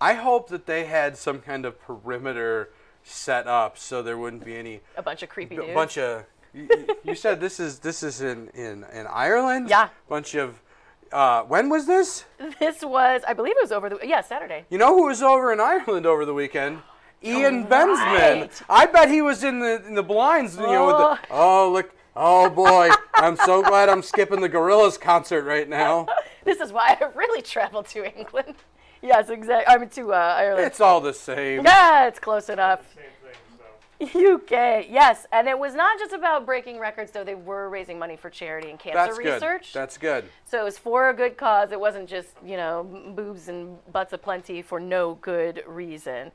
I 0.00 0.14
hope 0.14 0.48
that 0.48 0.66
they 0.66 0.84
had 0.86 1.16
some 1.16 1.40
kind 1.40 1.64
of 1.66 1.80
perimeter 1.80 2.70
set 3.02 3.46
up 3.46 3.78
so 3.78 4.02
there 4.02 4.18
wouldn't 4.18 4.44
be 4.44 4.56
any 4.56 4.80
A 4.96 5.02
bunch 5.02 5.22
of 5.22 5.28
creepy 5.28 5.56
a 5.56 5.60
dudes. 5.62 5.74
bunch 5.74 5.98
of. 5.98 6.24
You, 6.54 6.68
you 7.04 7.14
said 7.14 7.40
this 7.40 7.60
is 7.60 7.78
this 7.80 8.02
is 8.02 8.20
in 8.22 8.48
in 8.54 8.84
in 8.92 9.06
Ireland. 9.06 9.68
Yeah. 9.68 9.88
Bunch 10.08 10.34
of. 10.34 10.60
Uh, 11.12 11.42
when 11.44 11.68
was 11.70 11.86
this? 11.86 12.24
This 12.58 12.82
was, 12.84 13.22
I 13.26 13.32
believe 13.32 13.56
it 13.56 13.62
was 13.62 13.72
over 13.72 13.88
the, 13.88 13.98
yeah, 14.04 14.20
Saturday. 14.20 14.66
You 14.68 14.76
know 14.76 14.94
who 14.94 15.06
was 15.06 15.22
over 15.22 15.50
in 15.54 15.60
Ireland 15.60 16.04
over 16.04 16.26
the 16.26 16.34
weekend? 16.34 16.80
Ian 17.22 17.66
Bensman. 17.66 18.40
right. 18.40 18.62
I 18.68 18.86
bet 18.86 19.10
he 19.10 19.22
was 19.22 19.42
in 19.44 19.58
the 19.60 19.84
in 19.86 19.94
the 19.94 20.02
blinds. 20.02 20.56
You 20.56 20.62
know, 20.66 20.86
with 20.86 20.96
the, 20.96 21.18
oh 21.34 21.70
look, 21.72 21.94
oh 22.14 22.48
boy, 22.48 22.90
I'm 23.14 23.36
so 23.36 23.62
glad 23.62 23.88
I'm 23.88 24.02
skipping 24.02 24.40
the 24.40 24.48
Gorillaz 24.48 25.00
concert 25.00 25.44
right 25.44 25.68
now. 25.68 26.06
This 26.44 26.60
is 26.60 26.72
why 26.72 26.96
I 26.98 27.04
really 27.14 27.42
traveled 27.42 27.88
to 27.88 28.06
England. 28.18 28.54
Yes, 29.02 29.28
exactly. 29.28 29.66
I 29.66 29.76
mean, 29.76 29.90
to 29.90 30.14
uh, 30.14 30.16
Ireland. 30.16 30.66
It's 30.66 30.80
all 30.80 30.98
the 30.98 31.12
same. 31.12 31.62
yeah, 31.62 32.06
it's 32.08 32.18
close 32.18 32.48
enough. 32.48 32.86
Same 32.94 34.08
thing, 34.08 34.14
so. 34.14 34.34
UK, 34.34 34.86
yes. 34.88 35.26
And 35.30 35.46
it 35.46 35.58
was 35.58 35.74
not 35.74 35.98
just 35.98 36.14
about 36.14 36.46
breaking 36.46 36.78
records, 36.78 37.10
though. 37.10 37.22
They 37.22 37.34
were 37.34 37.68
raising 37.68 37.98
money 37.98 38.16
for 38.16 38.30
charity 38.30 38.70
and 38.70 38.78
cancer 38.78 38.96
That's 38.96 39.18
good. 39.18 39.34
research. 39.34 39.72
That's 39.74 39.98
good. 39.98 40.24
So 40.46 40.58
it 40.58 40.64
was 40.64 40.78
for 40.78 41.10
a 41.10 41.14
good 41.14 41.36
cause. 41.36 41.70
It 41.70 41.80
wasn't 41.80 42.08
just, 42.08 42.30
you 42.42 42.56
know, 42.56 43.12
boobs 43.14 43.48
and 43.48 43.76
butts 43.92 44.14
aplenty 44.14 44.62
for 44.62 44.80
no 44.80 45.16
good 45.16 45.62
reason. 45.66 46.32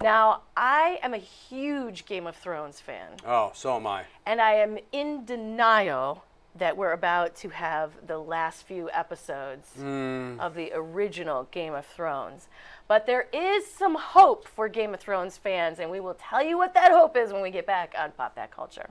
Now, 0.00 0.42
I 0.56 0.98
am 1.02 1.14
a 1.14 1.18
huge 1.18 2.06
Game 2.06 2.26
of 2.26 2.36
Thrones 2.36 2.80
fan. 2.80 3.08
Oh, 3.26 3.52
so 3.54 3.76
am 3.76 3.86
I. 3.86 4.04
and 4.26 4.40
I 4.40 4.54
am 4.54 4.78
in 4.92 5.24
denial 5.24 6.24
that 6.54 6.76
we're 6.76 6.92
about 6.92 7.34
to 7.34 7.48
have 7.48 7.92
the 8.06 8.18
last 8.18 8.66
few 8.66 8.90
episodes 8.90 9.68
hmm. 9.76 10.36
of 10.38 10.54
the 10.54 10.70
original 10.74 11.48
Game 11.50 11.74
of 11.74 11.86
Thrones. 11.86 12.48
But 12.88 13.06
there 13.06 13.28
is 13.32 13.66
some 13.66 13.94
hope 13.94 14.46
for 14.46 14.68
Game 14.68 14.92
of 14.92 15.00
Thrones 15.00 15.38
fans, 15.38 15.78
and 15.78 15.90
we 15.90 16.00
will 16.00 16.16
tell 16.18 16.42
you 16.42 16.58
what 16.58 16.74
that 16.74 16.92
hope 16.92 17.16
is 17.16 17.32
when 17.32 17.42
we 17.42 17.50
get 17.50 17.66
back 17.66 17.94
on 17.98 18.12
Pop 18.12 18.34
That 18.34 18.50
Culture. 18.50 18.90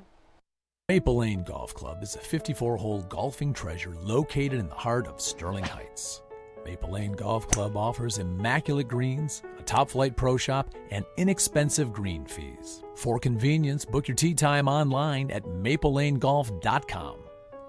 Maple 0.90 1.18
Lane 1.18 1.44
Golf 1.44 1.74
Club 1.74 2.02
is 2.02 2.16
a 2.16 2.20
54 2.20 2.78
hole 2.78 3.04
golfing 3.04 3.54
treasure 3.54 3.96
located 4.02 4.60
in 4.60 4.68
the 4.68 4.76
heart 4.76 5.08
of 5.08 5.22
Sterling 5.22 5.64
Heights. 5.64 6.22
Maple 6.66 6.92
Lane 6.92 7.14
Golf 7.14 7.48
Club 7.48 7.76
offers 7.76 8.18
immaculate 8.18 8.88
greens, 8.88 9.44
a 9.60 9.64
top 9.64 9.90
flight 9.90 10.16
pro 10.16 10.38
shop, 10.38 10.74
and 10.90 11.06
inexpensive 11.18 11.92
green 11.92 12.26
fees. 12.26 12.84
For 12.96 13.20
convenience, 13.20 13.86
book 13.86 14.08
your 14.08 14.16
tee 14.16 14.34
time 14.34 14.68
online 14.68 15.32
at 15.32 15.44
maplelanegolf.com. 15.44 17.18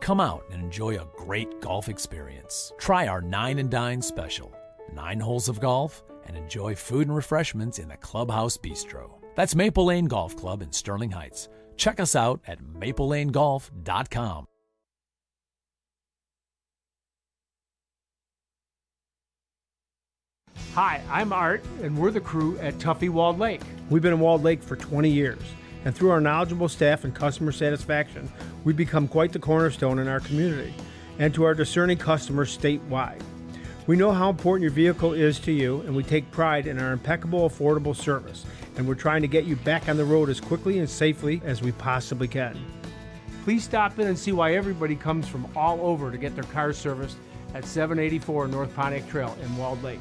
Come 0.01 0.21
out 0.21 0.45
and 0.51 0.63
enjoy 0.63 0.97
a 0.97 1.09
great 1.17 1.61
golf 1.61 1.89
experience. 1.89 2.73
Try 2.79 3.07
our 3.07 3.21
Nine 3.21 3.59
and 3.59 3.71
Dine 3.71 4.03
special 4.03 4.53
nine 4.95 5.21
holes 5.21 5.49
of 5.49 5.61
golf 5.61 6.03
and 6.27 6.37
enjoy 6.37 6.75
food 6.75 7.07
and 7.07 7.17
refreshments 7.17 7.79
in 7.79 7.89
the 7.89 7.97
Clubhouse 7.97 8.57
Bistro. 8.57 9.13
That's 9.35 9.55
Maple 9.55 9.87
Lane 9.87 10.07
Golf 10.07 10.37
Club 10.37 10.63
in 10.63 10.73
Sterling 10.73 11.11
Heights. 11.11 11.49
Check 11.77 12.01
us 12.01 12.15
out 12.15 12.41
at 12.47 12.63
maplelanegolf.com. 12.63 14.47
Hi, 20.75 21.03
I'm 21.11 21.35
Art, 21.35 21.63
and 21.83 21.99
we're 21.99 22.11
the 22.11 22.19
crew 22.19 22.57
at 22.59 22.79
Tuffy 22.79 23.11
Walled 23.11 23.39
Lake. 23.39 23.61
We've 23.91 24.01
been 24.01 24.15
in 24.15 24.21
Walled 24.21 24.43
Lake 24.43 24.63
for 24.63 24.75
20 24.75 25.11
years, 25.11 25.43
and 25.85 25.95
through 25.95 26.09
our 26.09 26.21
knowledgeable 26.21 26.71
staff 26.71 27.05
and 27.05 27.15
customer 27.15 27.53
satisfaction, 27.53 28.33
we've 28.65 28.75
become 28.75 29.07
quite 29.07 29.33
the 29.33 29.39
cornerstone 29.39 29.99
in 29.99 30.09
our 30.09 30.21
community 30.21 30.73
and 31.19 31.35
to 31.35 31.45
our 31.45 31.53
discerning 31.53 31.99
customers 31.99 32.57
statewide. 32.57 33.21
We 33.87 33.97
know 33.97 34.13
how 34.13 34.31
important 34.31 34.63
your 34.63 34.71
vehicle 34.71 35.13
is 35.13 35.39
to 35.41 35.53
you, 35.53 35.83
and 35.83 35.95
we 35.95 36.03
take 36.03 36.31
pride 36.31 36.67
in 36.67 36.79
our 36.79 36.93
impeccable, 36.93 37.51
affordable 37.51 37.95
service, 37.95 38.47
and 38.79 38.89
we're 38.89 38.95
trying 38.95 39.21
to 39.21 39.29
get 39.29 39.45
you 39.45 39.57
back 39.57 39.91
on 39.91 39.99
the 39.99 40.07
road 40.07 40.31
as 40.31 40.41
quickly 40.41 40.79
and 40.79 40.89
safely 40.89 41.43
as 41.45 41.61
we 41.61 41.73
possibly 41.73 42.29
can. 42.29 42.59
Please 43.45 43.63
stop 43.63 43.99
in 43.99 44.07
and 44.07 44.19
see 44.19 44.33
why 44.33 44.55
everybody 44.55 44.97
comes 44.97 45.29
from 45.29 45.47
all 45.55 45.83
over 45.83 46.11
to 46.11 46.17
get 46.17 46.35
their 46.35 46.45
car 46.45 46.73
serviced 46.73 47.19
at 47.53 47.67
784 47.67 48.49
North 48.49 48.75
Pontiac 48.75 49.07
Trail 49.11 49.37
in 49.43 49.55
Walled 49.59 49.83
Lake. 49.83 50.01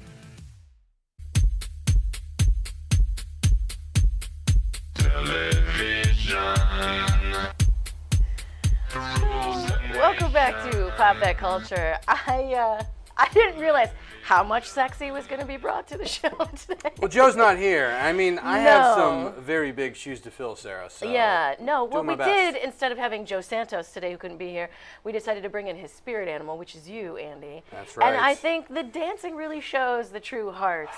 Welcome 9.93 10.33
back 10.33 10.71
to 10.71 10.93
Pop 10.97 11.19
That 11.19 11.37
Culture. 11.37 11.97
I 12.07 12.53
uh, 12.53 12.83
I 13.17 13.29
didn't 13.33 13.59
realize 13.59 13.89
how 14.23 14.43
much 14.43 14.67
sexy 14.67 15.11
was 15.11 15.27
going 15.27 15.39
to 15.39 15.45
be 15.45 15.57
brought 15.57 15.87
to 15.89 15.97
the 15.97 16.07
show 16.17 16.29
today. 16.29 16.91
Well, 16.99 17.09
Joe's 17.09 17.35
not 17.35 17.57
here. 17.57 17.97
I 18.01 18.13
mean, 18.13 18.39
I 18.39 18.59
have 18.59 18.95
some 18.95 19.33
very 19.41 19.71
big 19.71 19.95
shoes 19.95 20.19
to 20.21 20.31
fill, 20.31 20.55
Sarah. 20.55 20.89
So 20.89 21.05
yeah, 21.05 21.55
no. 21.59 21.83
What 21.83 22.05
we 22.05 22.15
best. 22.15 22.29
did 22.29 22.63
instead 22.63 22.91
of 22.91 22.97
having 22.97 23.25
Joe 23.25 23.41
Santos 23.41 23.91
today, 23.91 24.11
who 24.11 24.17
couldn't 24.17 24.37
be 24.37 24.49
here, 24.49 24.69
we 25.03 25.11
decided 25.11 25.43
to 25.43 25.49
bring 25.49 25.67
in 25.67 25.75
his 25.75 25.91
spirit 25.91 26.27
animal, 26.27 26.57
which 26.57 26.75
is 26.75 26.89
you, 26.89 27.17
Andy. 27.17 27.63
That's 27.71 27.95
right. 27.97 28.07
And 28.13 28.17
I 28.17 28.35
think 28.35 28.73
the 28.73 28.83
dancing 28.83 29.35
really 29.35 29.61
shows 29.61 30.09
the 30.09 30.19
true 30.19 30.51
heart 30.51 30.89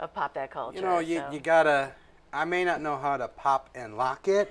of 0.00 0.14
Pop 0.14 0.34
That 0.34 0.50
Culture. 0.50 0.78
You 0.78 0.84
know, 0.84 0.98
you, 0.98 1.18
so. 1.18 1.30
you 1.30 1.40
gotta. 1.40 1.92
I 2.32 2.44
may 2.44 2.64
not 2.64 2.80
know 2.80 2.96
how 2.96 3.16
to 3.16 3.28
pop 3.28 3.70
and 3.74 3.96
lock 3.96 4.28
it, 4.28 4.50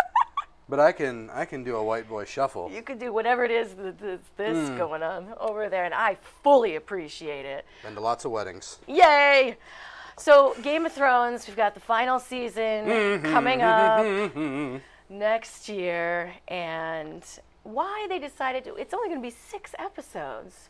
but 0.68 0.78
I 0.80 0.92
can. 0.92 1.30
I 1.30 1.44
can 1.44 1.64
do 1.64 1.76
a 1.76 1.82
white 1.84 2.08
boy 2.08 2.24
shuffle. 2.24 2.70
You 2.72 2.82
can 2.82 2.98
do 2.98 3.12
whatever 3.12 3.44
it 3.44 3.50
is 3.50 3.74
that- 3.74 3.98
that's 3.98 4.28
this 4.36 4.68
Hmm. 4.68 4.76
going 4.76 5.02
on 5.02 5.34
over 5.40 5.68
there, 5.68 5.84
and 5.84 5.94
I 5.94 6.16
fully 6.42 6.76
appreciate 6.76 7.46
it. 7.46 7.64
Been 7.82 7.94
to 7.94 8.00
lots 8.00 8.24
of 8.24 8.30
weddings. 8.32 8.78
Yay! 8.86 9.56
So, 10.18 10.54
Game 10.62 10.84
of 10.84 10.92
Thrones, 10.92 11.46
we've 11.46 11.56
got 11.56 11.74
the 11.74 11.80
final 11.80 12.18
season 12.18 12.86
Mm-hmm. 12.86 13.32
coming 13.32 13.62
up 13.62 14.82
next 15.08 15.68
year, 15.68 16.34
and 16.48 17.24
why 17.62 18.06
they 18.08 18.18
decided 18.18 18.64
to, 18.64 18.74
it's 18.74 18.92
only 18.92 19.08
going 19.08 19.20
to 19.20 19.26
be 19.26 19.30
six 19.30 19.74
episodes. 19.78 20.68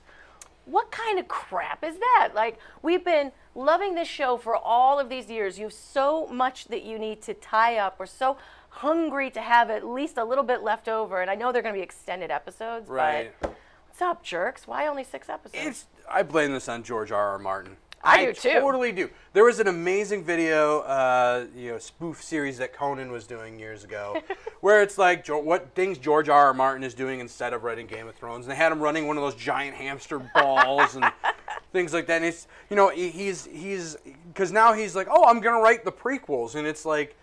What 0.71 0.91
kind 0.91 1.19
of 1.19 1.29
crap 1.29 1.83
is 1.83 1.97
that? 1.99 2.31
Like, 2.35 2.59
we've 2.83 3.05
been 3.05 3.33
loving 3.55 3.95
this 3.95 4.07
show 4.09 4.37
for 4.37 4.55
all 4.55 5.01
of 5.01 5.09
these 5.09 5.31
years. 5.31 5.59
You 5.59 5.65
have 5.65 5.73
so 5.73 6.27
much 6.27 6.67
that 6.67 6.83
you 6.83 6.99
need 6.99 7.23
to 7.23 7.35
tie 7.35 7.79
up. 7.79 7.99
We're 7.99 8.07
so 8.07 8.37
hungry 8.69 9.31
to 9.31 9.41
have 9.41 9.71
at 9.71 9.87
least 9.87 10.19
a 10.19 10.25
little 10.25 10.45
bit 10.45 10.63
left 10.63 10.89
over, 10.89 11.23
and 11.23 11.31
I 11.31 11.35
know 11.35 11.53
they're 11.53 11.63
going 11.63 11.75
to 11.75 11.79
be 11.79 11.83
extended 11.83 12.31
episodes, 12.31 12.89
Right. 12.89 13.33
but 13.41 13.57
what's 13.87 14.03
up, 14.03 14.23
jerks? 14.23 14.67
Why 14.67 14.87
only 14.87 15.05
six 15.05 15.29
episodes? 15.29 15.65
It's. 15.67 15.87
I 16.11 16.23
blame 16.23 16.53
this 16.53 16.69
on 16.69 16.83
George 16.83 17.11
R. 17.13 17.31
R. 17.31 17.39
Martin. 17.39 17.77
I 18.03 18.27
do 18.27 18.33
too. 18.33 18.51
Totally 18.53 18.93
do. 18.93 19.11
There 19.33 19.45
was 19.45 19.59
an 19.61 19.67
amazing 19.69 20.25
video, 20.25 20.81
uh, 20.81 21.47
you 21.57 21.73
know, 21.73 21.79
spoof 21.79 22.23
series 22.23 22.59
that 22.59 22.73
Conan 22.73 23.11
was 23.11 23.27
doing 23.27 23.59
years 23.59 23.85
ago, 23.85 24.23
where 24.61 24.83
it's 24.83 24.99
like 24.99 25.25
Jo- 25.25 25.39
what 25.41 25.75
things 25.75 25.99
George 25.99 26.29
R. 26.29 26.47
R. 26.47 26.55
Martin 26.55 26.85
is 26.85 26.95
doing 26.95 27.21
instead 27.21 27.53
of 27.53 27.65
writing 27.65 27.87
Game 27.87 28.07
of 28.09 28.15
Thrones, 28.15 28.47
and 28.47 28.53
they 28.53 28.57
had 28.57 28.71
him 28.73 28.81
running 28.81 29.07
one 29.07 29.17
of 29.17 29.23
those 29.23 29.35
giant 29.35 29.77
hamster 29.77 30.19
balls 30.35 30.95
and 30.97 31.05
things 31.73 31.93
like 31.93 32.07
that. 32.07 32.17
And 32.17 32.25
it's 32.27 32.47
you 32.71 32.77
know 32.77 32.89
he's 32.89 33.47
he's 33.47 33.97
because 34.33 34.53
now 34.53 34.73
he's 34.73 34.95
like, 34.95 35.09
oh, 35.11 35.25
I'm 35.27 35.41
gonna 35.41 35.61
write 35.61 35.85
the 35.85 35.93
prequels, 35.93 36.55
and 36.55 36.67
it's 36.67 36.85
like, 36.85 37.17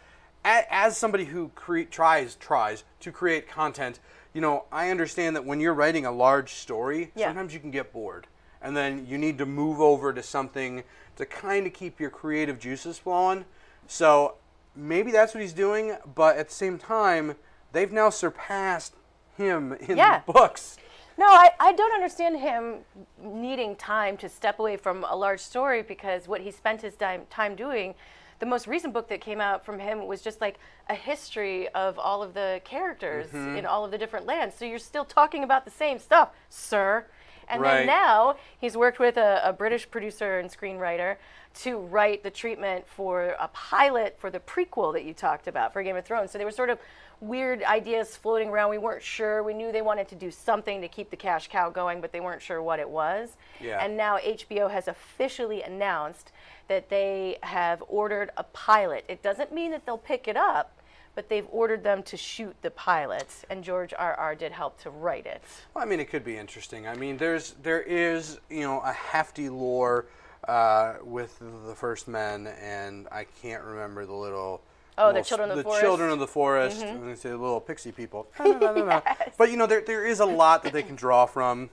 as 0.43 0.97
somebody 0.97 1.25
who 1.25 1.49
cre- 1.55 1.81
tries 1.83 2.35
tries 2.35 2.83
to 2.99 3.11
create 3.11 3.47
content, 3.47 3.99
you 4.33 4.41
know, 4.41 4.65
I 4.71 4.89
understand 4.89 5.35
that 5.37 5.45
when 5.45 5.59
you're 5.61 5.73
writing 5.73 6.05
a 6.05 6.11
large 6.11 6.53
story, 6.55 7.11
Yeah. 7.15 7.27
sometimes 7.27 7.53
you 7.53 7.59
can 7.61 7.71
get 7.71 7.93
bored, 7.93 8.27
and 8.65 8.75
then 8.75 9.05
you 9.07 9.17
need 9.17 9.37
to 9.37 9.45
move 9.45 9.79
over 9.79 10.11
to 10.11 10.23
something 10.23 10.83
to 11.17 11.25
kind 11.25 11.67
of 11.67 11.73
keep 11.73 11.99
your 11.99 12.09
creative 12.09 12.59
juices 12.59 12.97
flowing. 12.97 13.45
So 13.87 14.35
maybe 14.75 15.11
that's 15.11 15.33
what 15.35 15.41
he's 15.41 15.53
doing, 15.53 15.95
but 16.15 16.37
at 16.37 16.49
the 16.49 16.53
same 16.55 16.79
time, 16.79 17.35
they've 17.71 17.91
now 17.91 18.09
surpassed 18.09 18.95
him 19.37 19.73
in 19.73 19.97
Yeah. 19.97 20.21
the 20.25 20.33
books. 20.33 20.77
No, 21.17 21.27
I, 21.27 21.51
I 21.59 21.71
don't 21.73 21.93
understand 21.93 22.39
him 22.39 22.79
needing 23.23 23.75
time 23.75 24.17
to 24.17 24.27
step 24.27 24.59
away 24.59 24.75
from 24.77 25.05
a 25.07 25.15
large 25.15 25.39
story 25.39 25.81
because 25.83 26.27
what 26.27 26.41
he 26.41 26.51
spent 26.51 26.81
his 26.81 26.95
time, 26.95 27.21
time 27.29 27.55
doing, 27.55 27.93
the 28.39 28.45
most 28.45 28.67
recent 28.67 28.93
book 28.93 29.07
that 29.09 29.21
came 29.21 29.39
out 29.39 29.63
from 29.63 29.79
him 29.79 30.07
was 30.07 30.21
just 30.21 30.41
like 30.41 30.57
a 30.89 30.95
history 30.95 31.69
of 31.69 31.97
all 31.97 32.21
of 32.21 32.33
the 32.33 32.59
characters 32.65 33.27
Mhm. 33.31 33.57
in 33.59 33.65
all 33.65 33.85
of 33.85 33.91
the 33.91 33.97
different 33.97 34.25
lands. 34.25 34.55
So 34.55 34.65
you're 34.65 34.77
still 34.79 35.05
talking 35.05 35.43
about 35.43 35.63
the 35.63 35.71
same 35.71 35.99
stuff, 35.99 36.29
sir. 36.49 37.05
And 37.49 37.61
Right. 37.61 37.77
then 37.79 37.87
now 37.87 38.35
he's 38.59 38.75
worked 38.75 38.99
with 38.99 39.17
a, 39.17 39.41
a 39.43 39.53
British 39.53 39.89
producer 39.89 40.39
and 40.39 40.49
screenwriter 40.49 41.17
to 41.61 41.77
write 41.77 42.23
the 42.23 42.29
treatment 42.31 42.85
for 42.87 43.35
a 43.39 43.47
pilot 43.49 44.17
for 44.19 44.29
the 44.29 44.39
prequel 44.39 44.91
that 44.93 45.05
you 45.05 45.13
talked 45.13 45.47
about 45.47 45.71
for 45.73 45.81
Game 45.83 45.95
of 45.95 46.05
Thrones. 46.05 46.31
So 46.31 46.37
there 46.37 46.45
were 46.47 46.51
sort 46.51 46.69
of 46.69 46.79
weird 47.21 47.63
ideas 47.63 48.17
floating 48.17 48.49
around. 48.49 48.69
We 48.71 48.77
weren't 48.77 49.01
sure. 49.01 49.41
We 49.41 49.53
knew 49.53 49.71
they 49.71 49.81
wanted 49.81 50.09
to 50.09 50.15
do 50.15 50.29
something 50.31 50.81
to 50.81 50.89
keep 50.89 51.09
the 51.11 51.15
cash 51.15 51.47
cow 51.47 51.69
going, 51.69 52.01
but 52.01 52.11
they 52.11 52.19
weren't 52.19 52.41
sure 52.41 52.61
what 52.61 52.79
it 52.79 52.89
was. 52.89 53.37
Yeah. 53.61 53.83
And 53.83 53.95
now 53.95 54.17
HBO 54.17 54.69
has 54.69 54.89
officially 54.89 55.61
announced 55.63 56.33
that 56.67 56.89
they 56.89 57.37
have 57.43 57.81
ordered 57.87 58.31
a 58.35 58.43
pilot. 58.43 59.05
It 59.07 59.23
doesn't 59.23 59.53
mean 59.53 59.71
that 59.71 59.85
they'll 59.85 59.97
pick 59.97 60.27
it 60.27 60.35
up, 60.35 60.74
but 61.15 61.29
they've 61.29 61.47
ordered 61.49 61.83
them 61.83 62.03
to 62.03 62.17
shoot 62.17 62.55
the 62.61 62.69
pilots, 62.71 63.45
and 63.49 63.63
George 63.63 63.93
R. 63.97 64.13
R. 64.15 64.35
did 64.35 64.51
help 64.51 64.79
to 64.81 64.89
write 64.89 65.25
it. 65.25 65.41
Well, 65.73 65.83
I 65.83 65.87
mean, 65.87 65.99
it 65.99 66.09
could 66.09 66.23
be 66.25 66.37
interesting. 66.37 66.87
I 66.87 66.95
mean, 66.95 67.17
there's 67.17 67.55
there 67.63 67.81
is 67.81 68.39
you 68.49 68.61
know 68.61 68.81
a 68.81 68.91
hefty 68.91 69.49
lore 69.49 70.05
uh, 70.47 70.95
with 71.03 71.39
the 71.67 71.73
First 71.73 72.07
Men, 72.07 72.47
and 72.61 73.07
I 73.11 73.25
can't 73.41 73.63
remember 73.63 74.05
the 74.05 74.13
little. 74.13 74.61
Oh, 74.97 75.11
the 75.11 75.21
Children 75.21 75.51
of 75.51 75.57
the 75.57 75.63
Forest? 75.63 75.81
children 75.81 76.09
of 76.09 76.19
the 76.19 76.27
forest. 76.27 76.81
Mhm. 76.81 76.91
I'm 77.09 77.15
say 77.17 77.29
the 77.29 77.37
little 77.37 77.59
pixie 77.59 77.91
people. 77.91 78.27
No. 78.39 79.01
But 79.37 79.51
you 79.51 79.57
know, 79.57 79.65
there 79.65 79.81
there 79.81 80.05
is 80.05 80.19
a 80.19 80.25
lot 80.25 80.63
that 80.63 80.73
they 80.73 80.83
can 80.83 80.95
draw 80.95 81.25
from. 81.25 81.69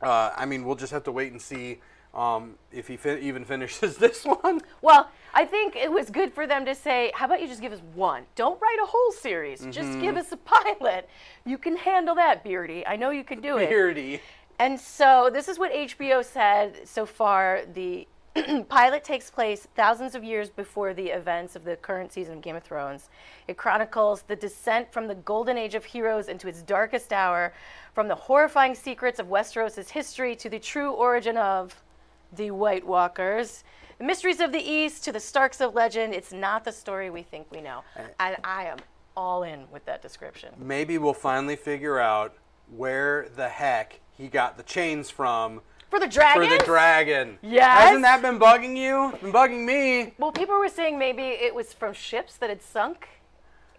Uh, 0.00 0.30
I 0.36 0.44
mean, 0.46 0.64
we'll 0.64 0.76
just 0.76 0.92
have 0.92 1.04
to 1.04 1.12
wait 1.12 1.32
and 1.32 1.40
see 1.40 1.80
um, 2.14 2.54
if 2.72 2.88
he 2.88 2.96
fi- 2.96 3.18
even 3.18 3.44
finishes 3.54 3.96
this 3.96 4.24
one. 4.24 4.60
Well, 4.82 5.10
I 5.34 5.44
think 5.44 5.74
it 5.76 5.90
was 5.90 6.10
good 6.10 6.32
for 6.32 6.46
them 6.46 6.64
to 6.64 6.74
say, 6.74 7.10
how 7.14 7.26
about 7.26 7.40
you 7.42 7.48
just 7.48 7.60
give 7.60 7.72
us 7.72 7.80
one? 7.94 8.24
Don't 8.36 8.60
write 8.60 8.78
a 8.82 8.86
whole 8.86 9.12
series. 9.12 9.60
Just 9.70 9.88
Mhm. 9.90 10.00
give 10.00 10.16
us 10.16 10.30
a 10.32 10.36
pilot. 10.36 11.08
You 11.44 11.58
can 11.58 11.76
handle 11.76 12.14
that, 12.14 12.44
Beardy. 12.44 12.86
I 12.86 12.96
know 12.96 13.10
you 13.10 13.24
can 13.24 13.40
do 13.40 13.56
it. 13.58 13.68
Beardy. 13.68 14.20
And 14.60 14.78
so 14.78 15.30
this 15.32 15.48
is 15.48 15.58
what 15.58 15.72
HBO 15.72 16.22
said 16.24 16.86
so 16.88 17.04
far. 17.04 17.62
The 17.72 18.06
pilot 18.68 19.04
takes 19.04 19.30
place 19.30 19.66
thousands 19.76 20.14
of 20.16 20.24
years 20.24 20.50
before 20.50 20.92
the 20.92 21.08
events 21.08 21.54
of 21.54 21.62
the 21.64 21.76
current 21.76 22.12
season 22.12 22.34
of 22.34 22.40
Game 22.42 22.56
of 22.56 22.64
Thrones. 22.64 23.08
It 23.46 23.56
chronicles 23.56 24.22
the 24.22 24.34
descent 24.34 24.92
from 24.92 25.06
the 25.06 25.14
golden 25.14 25.56
age 25.56 25.74
of 25.76 25.84
heroes 25.84 26.28
into 26.28 26.48
its 26.48 26.62
darkest 26.62 27.12
hour, 27.12 27.52
from 27.94 28.08
the 28.08 28.14
horrifying 28.16 28.74
secrets 28.74 29.20
of 29.20 29.28
Westeros' 29.28 29.88
history 29.90 30.34
to 30.36 30.48
the 30.48 30.58
true 30.58 30.90
origin 30.92 31.36
of 31.36 31.83
the 32.32 32.50
White 32.50 32.86
Walkers. 32.86 33.64
The 33.98 34.04
mysteries 34.04 34.40
of 34.40 34.52
the 34.52 34.60
East 34.60 35.04
to 35.04 35.12
the 35.12 35.20
Starks 35.20 35.60
of 35.60 35.74
legend. 35.74 36.14
It's 36.14 36.32
not 36.32 36.64
the 36.64 36.72
story 36.72 37.10
we 37.10 37.22
think 37.22 37.46
we 37.50 37.60
know. 37.60 37.82
Uh, 37.96 38.02
and 38.20 38.36
I 38.42 38.64
am 38.64 38.78
all 39.16 39.44
in 39.44 39.70
with 39.70 39.84
that 39.86 40.02
description. 40.02 40.52
Maybe 40.58 40.98
we'll 40.98 41.12
finally 41.14 41.56
figure 41.56 41.98
out 41.98 42.34
where 42.74 43.28
the 43.36 43.48
heck 43.48 44.00
he 44.16 44.28
got 44.28 44.56
the 44.56 44.62
chains 44.62 45.10
from 45.10 45.60
For 45.90 46.00
the 46.00 46.08
dragon? 46.08 46.48
For 46.48 46.58
the 46.58 46.64
dragon. 46.64 47.38
Yes. 47.42 47.82
Hasn't 47.82 48.02
that 48.02 48.22
been 48.22 48.38
bugging 48.38 48.76
you? 48.76 49.10
It's 49.10 49.22
been 49.22 49.32
bugging 49.32 49.64
me. 49.64 50.14
Well, 50.18 50.32
people 50.32 50.58
were 50.58 50.68
saying 50.68 50.98
maybe 50.98 51.22
it 51.22 51.54
was 51.54 51.72
from 51.72 51.92
ships 51.92 52.36
that 52.38 52.48
had 52.48 52.62
sunk 52.62 53.08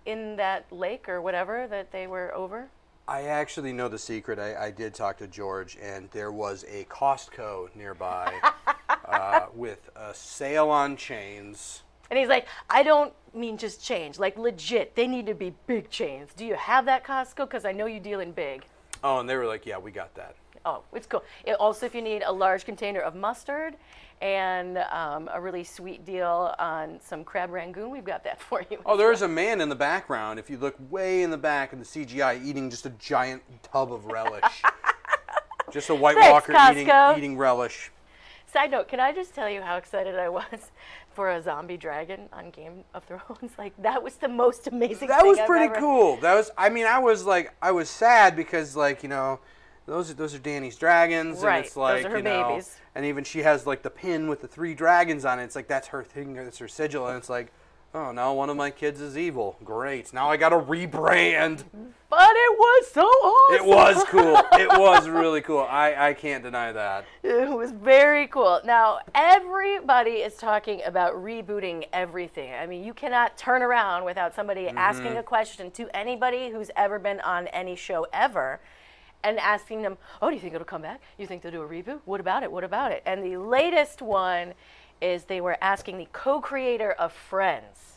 in 0.06 0.36
that 0.38 0.72
lake 0.72 1.10
or 1.10 1.22
whatever 1.22 1.68
that 1.68 1.92
they 1.92 2.08
were 2.08 2.34
over. 2.34 2.70
I 3.08 3.24
actually 3.24 3.72
know 3.72 3.88
the 3.88 4.00
secret. 4.00 4.40
I, 4.40 4.66
I 4.66 4.72
did 4.72 4.96
talk 4.96 5.18
to 5.18 5.28
George, 5.28 5.78
and 5.82 6.10
there 6.12 6.32
was 6.32 6.66
a 6.68 6.86
Costco 6.86 7.70
nearby 7.76 8.34
uh, 9.06 9.46
with 9.54 9.90
a 9.96 10.14
sale 10.14 10.70
on 10.70 10.98
chains. 10.98 11.84
And 12.10 12.18
he's 12.18 12.30
like, 12.30 12.48
I 12.70 12.82
don't 12.82 13.14
mean 13.34 13.58
just 13.58 13.84
change, 13.84 14.18
like 14.18 14.38
legit. 14.38 14.96
They 14.96 15.06
need 15.06 15.28
to 15.28 15.36
be 15.36 15.54
big 15.68 15.90
chains. 15.90 16.32
Do 16.36 16.46
you 16.46 16.56
have 16.56 16.86
that 16.86 17.04
Costco? 17.04 17.48
Because 17.48 17.64
I 17.66 17.72
know 17.72 17.86
you 17.86 18.00
deal 18.00 18.22
in 18.22 18.32
big. 18.32 18.66
Oh, 19.04 19.20
and 19.20 19.30
they 19.30 19.36
were 19.36 19.46
like, 19.46 19.66
"Yeah, 19.66 19.78
we 19.78 19.92
got 19.92 20.16
that." 20.16 20.36
Oh, 20.66 20.82
it's 20.94 21.06
cool. 21.06 21.24
It, 21.46 21.54
also, 21.54 21.86
if 21.86 21.94
you 21.94 22.02
need 22.02 22.24
a 22.26 22.32
large 22.32 22.66
container 22.66 23.00
of 23.00 23.16
mustard 23.16 23.76
and 24.22 24.80
um, 24.92 25.30
a 25.32 25.40
really 25.40 25.64
sweet 25.64 26.04
deal 26.06 26.56
on 26.58 27.00
some 27.02 27.24
crab 27.24 27.52
rangoon, 27.52 27.92
we've 27.92 28.04
got 28.04 28.24
that 28.24 28.42
for 28.50 28.64
you. 28.72 28.80
Oh, 28.86 28.98
there's 28.98 29.22
a 29.22 29.28
man 29.28 29.62
in 29.62 29.70
the 29.70 29.76
background. 29.76 30.40
If 30.40 30.50
you 30.50 30.58
look 30.58 30.76
way 30.90 31.22
in 31.22 31.30
the 31.30 31.38
back 31.38 31.72
in 31.72 31.80
the 31.80 31.86
CGI, 31.86 32.44
eating 32.44 32.70
just 32.70 32.86
a 32.86 32.90
giant 32.92 33.44
tub 33.62 33.94
of 33.94 34.06
relish. 34.06 34.64
just 35.72 35.90
a 35.90 35.96
White 35.96 36.16
Thanks, 36.16 36.32
Walker 36.32 36.52
eating 36.72 36.88
Costco. 36.88 37.18
eating 37.18 37.38
relish. 37.38 37.92
Side 38.52 38.72
note, 38.72 38.88
can 38.88 39.00
I 39.02 39.12
just 39.12 39.36
tell 39.36 39.50
you 39.50 39.62
how 39.62 39.76
excited 39.76 40.16
I 40.18 40.30
was 40.30 40.72
for 41.14 41.30
a 41.32 41.42
zombie 41.42 41.76
dragon 41.78 42.30
on 42.32 42.50
Game 42.52 42.86
of 42.94 43.04
Thrones? 43.04 43.52
Like, 43.58 43.74
that 43.82 44.02
was 44.02 44.16
the 44.16 44.30
most 44.30 44.68
amazing 44.68 45.10
That 45.10 45.22
thing 45.22 45.30
was 45.30 45.40
pretty 45.46 45.66
ever- 45.66 45.76
cool. 45.80 46.16
That 46.18 46.36
was. 46.36 46.50
I 46.58 46.70
mean, 46.70 46.86
I 46.86 46.98
was 47.00 47.26
like, 47.26 47.54
I 47.62 47.72
was 47.72 47.90
sad 47.90 48.36
because 48.36 48.76
like 48.76 49.04
you 49.04 49.10
know, 49.10 49.40
those 49.86 50.12
are 50.12 50.14
those 50.14 50.34
are 50.34 50.40
Dany's 50.40 50.76
dragons, 50.76 51.40
Right, 51.40 51.58
and 51.58 51.66
it's 51.66 51.78
like 51.78 52.04
you 52.04 52.22
know, 52.22 52.50
babies. 52.50 52.78
and 52.96 53.06
even 53.06 53.24
she 53.24 53.40
has 53.40 53.68
like 53.68 53.84
the 53.84 53.90
pin 53.90 54.28
with 54.28 54.42
the 54.42 54.48
three 54.48 54.74
dragons 54.74 55.26
on 55.26 55.40
it. 55.40 55.44
It's 55.44 55.56
like 55.56 55.68
that's 55.68 55.88
her 55.88 56.04
thing. 56.04 56.34
That's 56.34 56.58
her 56.58 56.68
sigil, 56.68 57.08
and 57.08 57.18
it's 57.18 57.30
like, 57.30 57.52
Oh, 57.96 58.12
now 58.12 58.34
one 58.34 58.50
of 58.50 58.58
my 58.58 58.72
kids 58.72 59.00
is 59.00 59.18
evil. 59.18 59.56
Great. 59.64 60.12
Now 60.12 60.30
I 60.30 60.36
got 60.36 60.50
to 60.50 60.58
rebrand. 60.58 61.64
But 62.10 62.32
it 62.32 62.58
was 62.58 62.88
so 62.92 63.04
awesome. 63.04 63.56
It 63.56 63.66
was 63.66 64.04
cool. 64.06 64.36
it 64.60 64.68
was 64.68 65.08
really 65.08 65.40
cool. 65.40 65.66
I, 65.70 66.10
I 66.10 66.14
can't 66.14 66.44
deny 66.44 66.74
that. 66.74 67.06
It 67.24 67.50
was 67.50 67.72
very 67.72 68.28
cool. 68.28 68.60
Now, 68.66 69.00
everybody 69.14 70.16
is 70.16 70.36
talking 70.36 70.82
about 70.86 71.14
rebooting 71.16 71.88
everything. 71.94 72.54
I 72.54 72.66
mean, 72.68 72.84
you 72.84 72.94
cannot 72.94 73.38
turn 73.38 73.62
around 73.62 74.04
without 74.04 74.36
somebody 74.36 74.66
mm-hmm. 74.66 74.78
asking 74.78 75.16
a 75.16 75.24
question 75.24 75.72
to 75.72 75.90
anybody 75.96 76.50
who's 76.52 76.72
ever 76.76 77.00
been 77.00 77.22
on 77.22 77.48
any 77.48 77.78
show 77.78 78.08
ever 78.12 78.60
and 79.26 79.40
asking 79.40 79.82
them, 79.82 79.98
Oh, 80.22 80.30
do 80.30 80.36
you 80.36 80.42
think 80.42 80.54
it'll 80.54 80.66
come 80.66 80.82
back? 80.82 81.02
You 81.18 81.28
think 81.28 81.42
they'll 81.42 81.52
do 81.52 81.62
a 81.62 81.68
reboot? 81.68 82.00
What 82.06 82.20
about 82.20 82.44
it? 82.44 82.52
What 82.52 82.64
about 82.64 82.92
it? 82.92 83.04
And 83.06 83.24
the 83.24 83.38
latest 83.38 84.02
one 84.02 84.54
is 85.02 85.26
they 85.26 85.42
were 85.42 85.58
asking 85.62 85.98
the 85.98 86.08
co 86.14 86.40
creator 86.40 86.92
of 86.94 87.12
Friends 87.12 87.96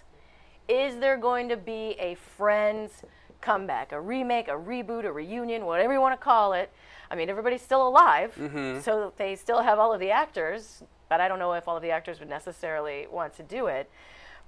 is 0.69 0.99
there 0.99 1.17
going 1.17 1.49
to 1.49 1.57
be 1.57 1.97
a 1.99 2.15
Friends 2.37 3.03
comeback, 3.41 3.93
a 3.93 4.01
remake, 4.01 4.49
a 4.49 4.53
reboot, 4.53 5.05
a 5.05 5.13
reunion, 5.13 5.65
whatever 5.65 5.93
you 5.95 6.01
want 6.01 6.19
to 6.19 6.23
call 6.23 6.53
it? 6.53 6.71
I 7.11 7.17
mean, 7.17 7.31
everybody's 7.31 7.63
still 7.63 7.89
alive, 7.89 8.35
mm-hmm. 8.39 8.81
so 8.81 9.15
they 9.17 9.35
still 9.35 9.63
have 9.63 9.79
all 9.79 9.95
of 9.95 10.01
the 10.01 10.11
actors, 10.11 10.83
but 11.09 11.21
I 11.21 11.29
don't 11.29 11.39
know 11.39 11.55
if 11.55 11.67
all 11.67 11.77
of 11.77 11.83
the 11.83 11.91
actors 11.91 12.21
would 12.21 12.29
necessarily 12.29 13.07
want 13.11 13.33
to 13.35 13.43
do 13.43 13.67
it. 13.67 13.91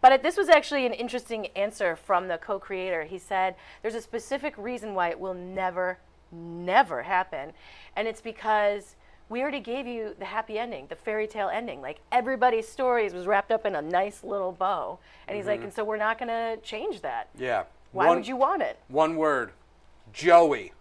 But 0.03 0.23
this 0.23 0.37
was 0.37 0.49
actually 0.49 0.87
an 0.87 0.93
interesting 0.93 1.47
answer 1.49 1.97
from 1.97 2.29
the 2.29 2.39
co 2.39 2.59
creator. 2.59 3.05
He 3.05 3.19
said 3.19 3.55
there's 3.83 3.95
a 3.95 4.01
specific 4.01 4.57
reason 4.57 4.95
why 4.95 5.11
it 5.11 5.19
will 5.19 5.35
never, 5.35 5.99
never 6.33 7.03
happen, 7.03 7.53
and 7.97 8.07
it's 8.09 8.21
because 8.21 8.97
we 9.31 9.43
already 9.43 9.61
gave 9.61 9.87
you 9.87 10.15
the 10.19 10.25
happy 10.25 10.59
ending, 10.59 10.87
the 10.89 10.97
fairy 10.97 11.27
tale 11.27 11.49
ending. 11.49 11.81
Like 11.81 12.01
everybody's 12.11 12.69
stories 12.69 13.15
was 13.15 13.27
wrapped 13.27 13.53
up 13.53 13.65
in 13.65 13.77
a 13.77 13.83
nice 13.83 14.25
little 14.25 14.53
bow. 14.53 14.99
And 15.29 15.37
he's 15.37 15.47
like, 15.47 15.59
mm-hmm. 15.59 15.67
and 15.67 15.73
so 15.73 15.85
we're 15.85 15.97
not 15.97 16.19
going 16.19 16.29
to 16.29 16.61
change 16.63 17.01
that. 17.03 17.29
Yeah. 17.39 17.63
Why 17.93 18.09
One- 18.09 18.19
would 18.19 18.27
you 18.27 18.37
want 18.37 18.63
it? 18.63 18.79
One 18.89 19.17
word 19.17 19.53
Joey. 20.13 20.73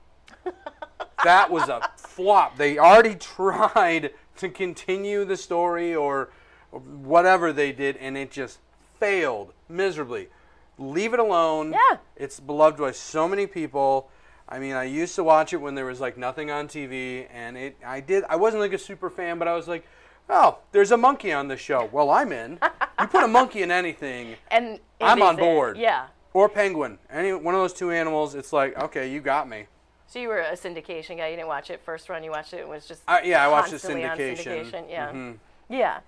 that 1.23 1.51
was 1.51 1.69
a 1.69 1.81
flop. 1.95 2.57
They 2.57 2.79
already 2.79 3.15
tried 3.15 4.11
to 4.37 4.49
continue 4.49 5.25
the 5.25 5.37
story 5.37 5.93
or 5.93 6.29
whatever 6.71 7.53
they 7.53 7.71
did, 7.71 7.97
and 7.97 8.17
it 8.17 8.31
just 8.31 8.59
failed 8.99 9.53
miserably. 9.67 10.29
Leave 10.77 11.13
it 11.13 11.19
alone. 11.19 11.73
Yeah. 11.73 11.97
It's 12.15 12.39
beloved 12.39 12.79
by 12.79 12.91
so 12.91 13.27
many 13.27 13.45
people. 13.45 14.09
I 14.51 14.57
mean, 14.59 14.73
I 14.73 14.83
used 14.85 15.15
to 15.15 15.23
watch 15.23 15.53
it 15.53 15.57
when 15.57 15.75
there 15.75 15.85
was 15.85 15.99
like 16.01 16.17
nothing 16.17 16.49
on 16.49 16.67
TV, 16.67 17.27
and 17.31 17.55
it. 17.55 17.77
I 17.85 17.99
did. 17.99 18.23
I 18.29 18.35
wasn't 18.35 18.61
like 18.61 18.73
a 18.73 18.77
super 18.79 19.09
fan, 19.09 19.37
but 19.37 19.47
I 19.47 19.55
was 19.55 19.67
like, 19.67 19.85
oh, 20.29 20.57
there's 20.71 20.91
a 20.91 20.97
monkey 20.97 21.31
on 21.31 21.47
the 21.47 21.55
show. 21.57 21.87
Well, 21.91 22.09
I'm 22.09 22.31
in. 22.31 22.59
you 22.99 23.07
put 23.07 23.23
a 23.23 23.27
monkey 23.27 23.61
in 23.61 23.69
anything, 23.71 24.35
And 24.51 24.79
I'm 24.99 25.21
on 25.21 25.35
is 25.35 25.37
it. 25.39 25.41
board. 25.41 25.77
Yeah. 25.77 26.07
or 26.33 26.49
penguin. 26.49 26.97
Any 27.11 27.31
one 27.33 27.53
of 27.53 27.61
those 27.61 27.73
two 27.73 27.91
animals. 27.91 28.33
It's 28.35 28.51
like, 28.51 28.77
okay, 28.77 29.11
you 29.11 29.21
got 29.21 29.47
me. 29.47 29.67
So 30.07 30.17
you 30.17 30.27
were 30.27 30.39
a 30.39 30.53
syndication 30.53 31.17
guy. 31.17 31.27
You 31.27 31.35
didn't 31.35 31.47
watch 31.47 31.69
it 31.69 31.79
first 31.85 32.09
run. 32.09 32.23
You 32.23 32.31
watched 32.31 32.53
it. 32.53 32.61
It 32.61 32.67
was 32.67 32.87
just 32.87 33.03
I- 33.07 33.21
yeah, 33.21 33.45
I 33.45 33.47
watched 33.47 33.69
the 33.69 33.77
syndication. 33.77 34.37
syndication. 34.37 34.89
Yeah, 34.89 35.11
Mhm. 35.11 35.37
yeah. 35.69 35.99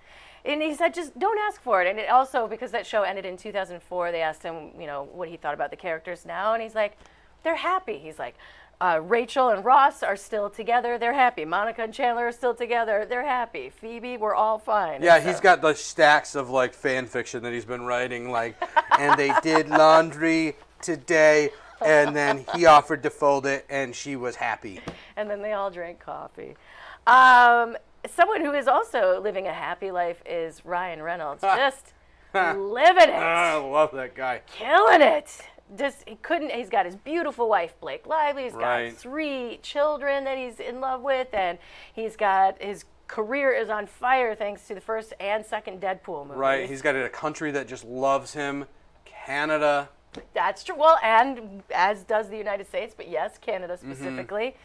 And 0.44 0.60
he 0.60 0.74
said, 0.74 0.92
just 0.92 1.16
don't 1.16 1.38
ask 1.38 1.62
for 1.62 1.80
it. 1.82 1.86
And 1.88 2.00
it 2.00 2.08
also 2.10 2.48
because 2.48 2.72
that 2.72 2.84
show 2.84 3.02
ended 3.04 3.24
in 3.24 3.36
2004, 3.36 4.10
they 4.10 4.22
asked 4.22 4.42
him, 4.42 4.70
you 4.76 4.88
know, 4.88 5.04
what 5.12 5.28
he 5.28 5.36
thought 5.36 5.54
about 5.54 5.70
the 5.70 5.76
characters 5.76 6.26
now, 6.26 6.52
and 6.54 6.60
he's 6.60 6.74
like, 6.74 6.98
they're 7.42 7.56
happy. 7.56 7.98
He's 7.98 8.18
like. 8.18 8.34
Uh, 8.80 8.98
Rachel 9.00 9.48
and 9.50 9.64
Ross 9.64 10.02
are 10.02 10.16
still 10.16 10.50
together. 10.50 10.98
They're 10.98 11.12
happy. 11.14 11.44
Monica 11.44 11.82
and 11.84 11.94
Chandler 11.94 12.26
are 12.26 12.32
still 12.32 12.52
together. 12.52 13.06
They're 13.08 13.24
happy. 13.24 13.70
Phoebe, 13.70 14.16
we're 14.16 14.34
all 14.34 14.58
fine. 14.58 15.04
Yeah, 15.04 15.18
And 15.18 15.24
he's 15.24 15.36
so- 15.36 15.42
got 15.42 15.62
the 15.62 15.72
stacks 15.74 16.34
of 16.34 16.50
like 16.50 16.74
fan 16.74 17.06
fiction 17.06 17.44
that 17.44 17.52
he's 17.52 17.64
been 17.64 17.82
writing, 17.84 18.32
like, 18.32 18.56
and 18.98 19.16
they 19.16 19.32
did 19.40 19.68
laundry 19.68 20.56
today, 20.80 21.50
and 21.80 22.16
then 22.16 22.44
he 22.56 22.66
offered 22.66 23.04
to 23.04 23.10
fold 23.10 23.46
it, 23.46 23.64
and 23.70 23.94
she 23.94 24.16
was 24.16 24.34
happy. 24.34 24.80
and 25.16 25.30
then 25.30 25.42
they 25.42 25.52
all 25.52 25.70
drank 25.70 26.00
coffee. 26.00 26.56
Um, 27.06 27.76
someone 28.08 28.44
who 28.44 28.52
is 28.52 28.66
also 28.66 29.20
living 29.20 29.46
a 29.46 29.52
happy 29.52 29.92
life 29.92 30.20
is 30.26 30.60
Ryan 30.64 31.02
Reynolds, 31.02 31.42
just 31.42 31.92
living 32.34 33.10
it, 33.10 33.10
I 33.14 33.54
love 33.58 33.92
that 33.92 34.16
guy. 34.16 34.40
killing 34.58 35.02
it. 35.02 35.38
Just 35.76 36.06
he 36.06 36.16
couldn't. 36.16 36.50
He's 36.50 36.68
got 36.68 36.84
his 36.86 36.96
beautiful 36.96 37.48
wife 37.48 37.74
Blake 37.80 38.06
Lively. 38.06 38.44
He's 38.44 38.52
Right. 38.52 38.90
got 38.90 38.98
three 38.98 39.58
children 39.62 40.24
that 40.24 40.36
he's 40.36 40.60
in 40.60 40.80
love 40.80 41.00
with, 41.02 41.28
and 41.32 41.58
he's 41.92 42.16
got 42.16 42.60
his 42.62 42.84
career 43.08 43.52
is 43.52 43.68
on 43.68 43.86
fire 43.86 44.34
thanks 44.34 44.66
to 44.68 44.74
the 44.74 44.80
first 44.80 45.12
and 45.20 45.44
second 45.44 45.80
Deadpool 45.80 46.24
movies. 46.26 46.38
Right, 46.38 46.68
he's 46.68 46.80
got 46.82 46.94
a 46.96 47.08
country 47.08 47.50
that 47.52 47.68
just 47.68 47.84
loves 47.84 48.32
him, 48.34 48.66
Canada. 49.04 49.88
That's 50.34 50.62
true. 50.64 50.76
Well, 50.76 50.98
and 51.02 51.62
as 51.74 52.04
does 52.04 52.28
the 52.28 52.36
United 52.36 52.66
States, 52.66 52.94
but 52.96 53.08
yes, 53.08 53.38
Canada 53.38 53.74
Mm-hmm. 53.74 53.92
specifically. 53.92 54.56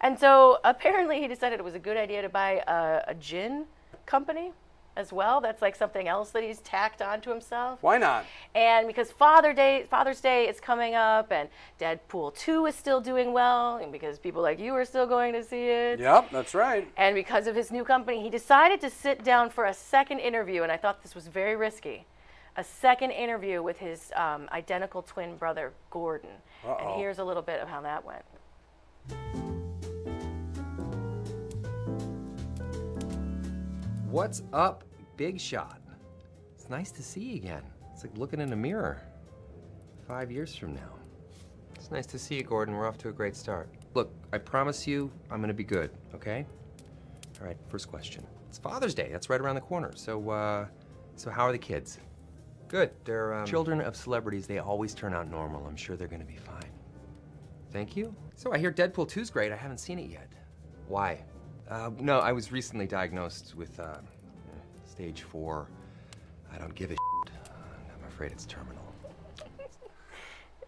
And 0.00 0.18
so 0.18 0.58
apparently 0.64 1.20
he 1.20 1.28
decided 1.28 1.60
it 1.60 1.62
was 1.64 1.74
a 1.76 1.78
good 1.80 1.96
idea 1.96 2.22
to 2.22 2.28
buy 2.28 2.62
a, 2.66 3.04
a 3.10 3.14
gin 3.14 3.66
company 4.06 4.52
as 4.96 5.12
well. 5.12 5.40
That's 5.40 5.62
like 5.62 5.76
something 5.76 6.08
else 6.08 6.30
that 6.30 6.42
he's 6.42 6.58
tacked 6.60 7.00
onto 7.00 7.30
himself. 7.30 7.78
Why 7.82 7.98
not? 7.98 8.26
And 8.54 8.86
because 8.86 9.10
Father 9.10 9.52
Day, 9.52 9.86
Father's 9.88 10.20
Day 10.20 10.48
is 10.48 10.60
coming 10.60 10.94
up, 10.94 11.32
and 11.32 11.48
Deadpool 11.80 12.36
2 12.36 12.66
is 12.66 12.74
still 12.74 13.00
doing 13.00 13.32
well, 13.32 13.76
and 13.76 13.92
because 13.92 14.18
people 14.18 14.42
like 14.42 14.58
you 14.58 14.72
are 14.74 14.84
still 14.84 15.06
going 15.06 15.32
to 15.32 15.42
see 15.42 15.68
it. 15.68 16.00
Yep, 16.00 16.30
that's 16.30 16.54
right. 16.54 16.90
And 16.96 17.14
because 17.14 17.46
of 17.46 17.54
his 17.54 17.70
new 17.70 17.84
company, 17.84 18.22
he 18.22 18.30
decided 18.30 18.80
to 18.82 18.90
sit 18.90 19.24
down 19.24 19.50
for 19.50 19.64
a 19.64 19.74
second 19.74 20.18
interview, 20.20 20.62
and 20.62 20.72
I 20.72 20.76
thought 20.76 21.02
this 21.02 21.14
was 21.14 21.28
very 21.28 21.56
risky. 21.56 22.06
A 22.56 22.64
second 22.64 23.12
interview 23.12 23.62
with 23.62 23.78
his 23.78 24.12
um, 24.14 24.46
identical 24.52 25.00
twin 25.00 25.36
brother, 25.36 25.72
Gordon. 25.90 26.30
Uh-oh. 26.64 26.76
And 26.76 27.00
here's 27.00 27.18
a 27.18 27.24
little 27.24 27.42
bit 27.42 27.60
of 27.60 27.68
how 27.68 27.80
that 27.80 28.04
went. 28.04 28.24
What's 34.12 34.42
up, 34.52 34.84
Big 35.16 35.40
Shot? 35.40 35.80
It's 36.54 36.68
nice 36.68 36.90
to 36.90 37.02
see 37.02 37.20
you 37.20 37.36
again. 37.36 37.62
It's 37.94 38.04
like 38.04 38.14
looking 38.18 38.40
in 38.40 38.52
a 38.52 38.56
mirror. 38.56 39.00
Five 40.06 40.30
years 40.30 40.54
from 40.54 40.74
now. 40.74 40.98
It's 41.76 41.90
nice 41.90 42.04
to 42.08 42.18
see 42.18 42.34
you, 42.34 42.42
Gordon. 42.42 42.74
We're 42.74 42.86
off 42.86 42.98
to 42.98 43.08
a 43.08 43.12
great 43.12 43.34
start. 43.34 43.70
Look, 43.94 44.12
I 44.30 44.36
promise 44.36 44.86
you 44.86 45.10
I'm 45.30 45.40
gonna 45.40 45.54
be 45.54 45.64
good, 45.64 45.92
okay? 46.14 46.44
All 47.40 47.46
right, 47.46 47.56
first 47.68 47.88
question. 47.88 48.26
It's 48.50 48.58
Father's 48.58 48.94
Day. 48.94 49.08
That's 49.10 49.30
right 49.30 49.40
around 49.40 49.54
the 49.54 49.62
corner. 49.62 49.92
So, 49.94 50.28
uh, 50.28 50.66
so 51.16 51.30
how 51.30 51.46
are 51.46 51.52
the 51.52 51.56
kids? 51.56 51.98
Good. 52.68 52.90
They're 53.06 53.32
um, 53.32 53.46
children 53.46 53.80
of 53.80 53.96
celebrities. 53.96 54.46
They 54.46 54.58
always 54.58 54.92
turn 54.92 55.14
out 55.14 55.30
normal. 55.30 55.64
I'm 55.66 55.74
sure 55.74 55.96
they're 55.96 56.06
gonna 56.06 56.22
be 56.26 56.36
fine. 56.36 56.70
Thank 57.72 57.96
you. 57.96 58.14
So 58.36 58.52
I 58.52 58.58
hear 58.58 58.70
Deadpool 58.70 59.10
2's 59.10 59.30
great. 59.30 59.52
I 59.52 59.56
haven't 59.56 59.78
seen 59.78 59.98
it 59.98 60.10
yet. 60.10 60.28
Why? 60.86 61.24
Uh, 61.72 61.90
no, 61.98 62.18
I 62.18 62.32
was 62.32 62.52
recently 62.52 62.86
diagnosed 62.86 63.54
with 63.56 63.80
uh, 63.80 63.96
stage 64.84 65.22
four. 65.22 65.68
I 66.52 66.58
don't 66.58 66.74
give 66.74 66.90
a 66.90 66.92
shit. 66.94 67.34
I'm 67.46 68.06
afraid 68.08 68.30
it's 68.30 68.44
terminal. 68.44 68.82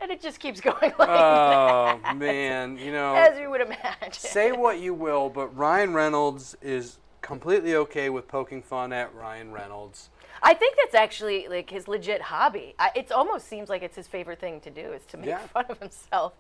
And 0.01 0.11
it 0.11 0.21
just 0.21 0.39
keeps 0.41 0.61
going 0.61 0.93
like 0.99 1.09
Oh 1.09 1.99
that. 2.03 2.17
man, 2.19 2.77
you 2.77 2.93
know. 2.93 3.15
As 3.17 3.39
you 3.39 3.49
would 3.49 3.61
imagine. 3.63 4.13
Say 4.13 4.53
what 4.53 4.79
you 4.81 4.93
will, 4.93 5.31
but 5.31 5.57
Ryan 5.57 5.95
Reynolds 5.95 6.57
is 6.61 6.99
completely 7.23 7.77
okay 7.77 8.11
with 8.11 8.29
poking 8.29 8.61
fun 8.61 8.93
at 8.93 9.15
Ryan 9.15 9.53
Reynolds. 9.53 10.11
I 10.45 10.53
think 10.55 10.77
that's 10.77 10.95
actually 10.95 11.49
like 11.49 11.71
his 11.71 11.89
legit 11.89 12.21
hobby. 12.21 12.75
I, 12.79 12.91
it 12.95 13.11
almost 13.11 13.49
seems 13.49 13.69
like 13.71 13.83
it's 13.83 13.97
his 13.97 14.07
favorite 14.07 14.39
thing 14.39 14.61
to 14.61 14.71
do 14.71 14.93
is 14.93 15.05
to 15.07 15.17
make 15.17 15.29
Yeah. 15.29 15.39
fun 15.39 15.65
of 15.71 15.79
himself 15.79 16.35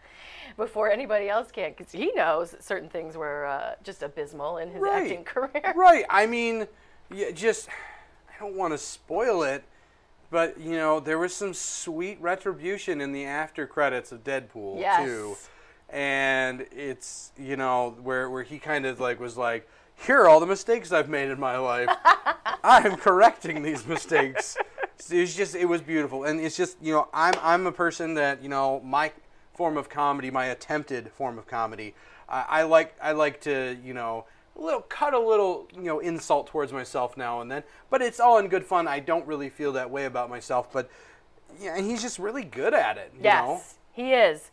before 0.57 0.91
anybody 0.91 1.29
else 1.29 1.51
can, 1.51 1.71
because 1.77 1.91
he 1.91 2.13
knows 2.13 2.55
certain 2.61 2.91
things 2.91 3.17
were 3.17 3.47
uh, 3.47 3.75
just 3.83 4.03
abysmal 4.03 4.59
in 4.59 4.71
his 4.71 4.83
Right. 4.83 5.03
acting 5.05 5.25
career. 5.35 5.73
Right. 5.75 6.05
I 6.11 6.27
mean, 6.27 6.69
yeah, 7.13 7.31
just 7.31 7.69
I 8.29 8.39
don't 8.39 8.55
want 8.57 8.75
to 8.75 8.79
spoil 8.79 9.43
it, 9.43 9.65
but 10.31 10.61
you 10.61 10.73
know, 10.77 11.01
there 11.01 11.19
was 11.19 11.35
some 11.35 11.55
sweet 11.55 12.19
retribution 12.21 13.01
in 13.01 13.13
the 13.13 13.25
after 13.25 13.67
credits 13.67 14.13
of 14.13 14.23
Deadpool 14.23 14.81
Yes. 14.81 15.03
too. 15.03 15.37
And 15.89 16.67
it's, 16.73 17.33
you 17.39 17.57
know, 17.57 17.97
where 18.03 18.29
where 18.29 18.43
he 18.43 18.59
kind 18.59 18.85
of 18.85 19.01
like 19.01 19.19
was 19.21 19.37
like, 19.37 19.69
"Here 19.97 20.21
are 20.21 20.29
all 20.29 20.41
the 20.41 20.47
mistakes 20.47 20.93
I've 20.93 21.09
made 21.09 21.31
in 21.31 21.41
my 21.41 21.57
life. 21.57 21.89
I'm 22.65 22.97
correcting 22.97 23.63
these 23.63 23.87
mistakes." 23.87 24.57
So 24.99 25.15
It's 25.15 25.35
just 25.35 25.55
it 25.55 25.67
was 25.67 25.83
beautiful. 25.83 26.25
And 26.25 26.41
it's 26.41 26.57
just, 26.57 26.77
you 26.81 26.93
know, 26.93 27.09
I'm 27.13 27.35
I'm 27.43 27.67
a 27.67 27.73
person 27.73 28.15
that, 28.15 28.43
you 28.43 28.49
know, 28.49 28.81
my 28.85 29.13
form 29.55 29.77
of 29.77 29.89
comedy, 29.89 30.31
my 30.31 30.47
attempted 30.47 31.11
form 31.13 31.39
of 31.39 31.47
comedy, 31.47 31.95
I, 32.29 32.45
I 32.49 32.63
like 32.63 32.95
I 33.03 33.13
like 33.13 33.41
to, 33.43 33.77
you 33.85 33.95
know, 33.95 34.25
a 34.57 34.63
little 34.63 34.83
cut 34.83 35.15
a 35.15 35.19
little 35.19 35.69
you 35.75 35.83
know 35.83 35.99
insult 35.99 36.47
towards 36.47 36.73
myself 36.73 37.17
now 37.17 37.41
and 37.41 37.51
then 37.51 37.65
but 37.91 38.01
it's 38.01 38.21
all 38.21 38.39
in 38.39 38.47
good 38.47 38.65
fun 38.65 38.87
i 38.87 39.01
don't 39.01 39.27
really 39.27 39.49
feel 39.49 39.73
that 39.73 39.91
way 39.91 40.05
about 40.05 40.31
myself 40.31 40.73
but 40.73 40.89
yeah 41.61 41.75
and 41.77 41.85
he's 41.91 42.01
just 42.01 42.21
really 42.21 42.45
good 42.45 42.73
at 42.73 42.97
it 42.97 43.11
you 43.17 43.25
Yes, 43.25 43.45
know 43.45 43.61
he 43.93 44.13
is. 44.13 44.51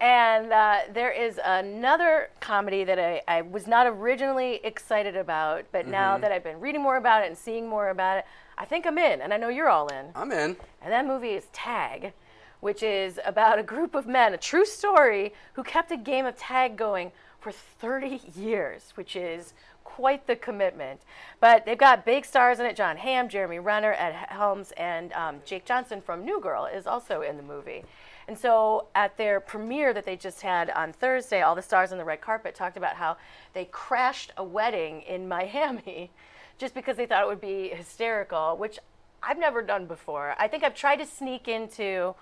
And 0.00 0.52
uh, 0.52 0.80
there 0.92 1.10
is 1.12 1.38
another 1.44 2.28
comedy 2.40 2.84
that 2.84 2.98
I, 2.98 3.22
I 3.28 3.42
was 3.42 3.66
not 3.66 3.86
originally 3.86 4.60
excited 4.64 5.16
about, 5.16 5.64
but 5.72 5.86
now 5.86 6.16
Mhm. 6.16 6.20
that 6.22 6.32
I've 6.32 6.44
been 6.44 6.60
reading 6.60 6.82
more 6.82 6.96
about 6.96 7.22
it 7.22 7.28
and 7.28 7.38
seeing 7.38 7.68
more 7.68 7.88
about 7.88 8.18
it, 8.18 8.26
I 8.58 8.64
think 8.64 8.86
I'm 8.86 8.98
in, 8.98 9.20
and 9.22 9.32
I 9.32 9.36
know 9.36 9.48
you're 9.48 9.68
all 9.68 9.88
in. 9.88 10.10
I'm 10.14 10.30
in. 10.32 10.56
And 10.82 10.92
that 10.92 11.06
movie 11.06 11.30
is 11.34 11.46
Tag, 11.52 12.12
which 12.60 12.82
is 12.82 13.18
about 13.24 13.58
a 13.58 13.62
group 13.62 13.94
of 13.94 14.06
men, 14.06 14.34
a 14.34 14.38
true 14.38 14.64
story, 14.66 15.32
who 15.54 15.62
kept 15.62 15.90
a 15.90 15.96
game 15.96 16.26
of 16.26 16.36
tag 16.36 16.76
going 16.76 17.12
for 17.40 17.52
30 17.52 18.20
years, 18.34 18.92
which 18.96 19.16
is 19.16 19.54
quite 19.84 20.26
the 20.26 20.34
commitment. 20.36 21.00
But 21.40 21.66
they've 21.66 21.78
got 21.78 22.04
big 22.04 22.24
stars 22.24 22.58
in 22.58 22.66
it 22.66 22.74
Jon 22.74 22.96
Hamm, 22.96 23.28
Jeremy 23.28 23.58
Renner, 23.58 23.92
Ed 23.92 24.12
Helms, 24.28 24.72
and 24.76 25.12
um, 25.12 25.40
Jake 25.44 25.64
Johnson 25.64 26.00
from 26.00 26.24
New 26.24 26.40
Girl 26.40 26.64
is 26.66 26.86
also 26.86 27.20
in 27.22 27.36
the 27.36 27.42
movie. 27.42 27.84
And 28.26 28.38
so 28.38 28.86
at 28.94 29.16
their 29.16 29.40
premiere 29.40 29.92
that 29.92 30.04
they 30.04 30.16
just 30.16 30.42
had 30.42 30.70
on 30.70 30.92
Thursday, 30.92 31.42
all 31.42 31.54
the 31.54 31.62
stars 31.62 31.92
on 31.92 31.98
the 31.98 32.04
red 32.04 32.20
carpet 32.20 32.54
talked 32.54 32.76
about 32.76 32.96
how 32.96 33.16
they 33.52 33.66
crashed 33.66 34.32
a 34.36 34.44
wedding 34.44 35.02
in 35.02 35.28
Miami 35.34 36.10
just 36.58 36.74
because 36.74 36.96
they 36.96 37.06
thought 37.06 37.22
it 37.22 37.26
would 37.26 37.40
be 37.40 37.68
hysterical, 37.68 38.56
which 38.56 38.78
I've 39.22 39.38
never 39.38 39.62
done 39.62 39.86
before. 39.86 40.34
I 40.38 40.48
think 40.48 40.64
I've 40.64 40.74
tried 40.74 40.96
to 40.96 41.06
sneak 41.06 41.48
into. 41.48 42.14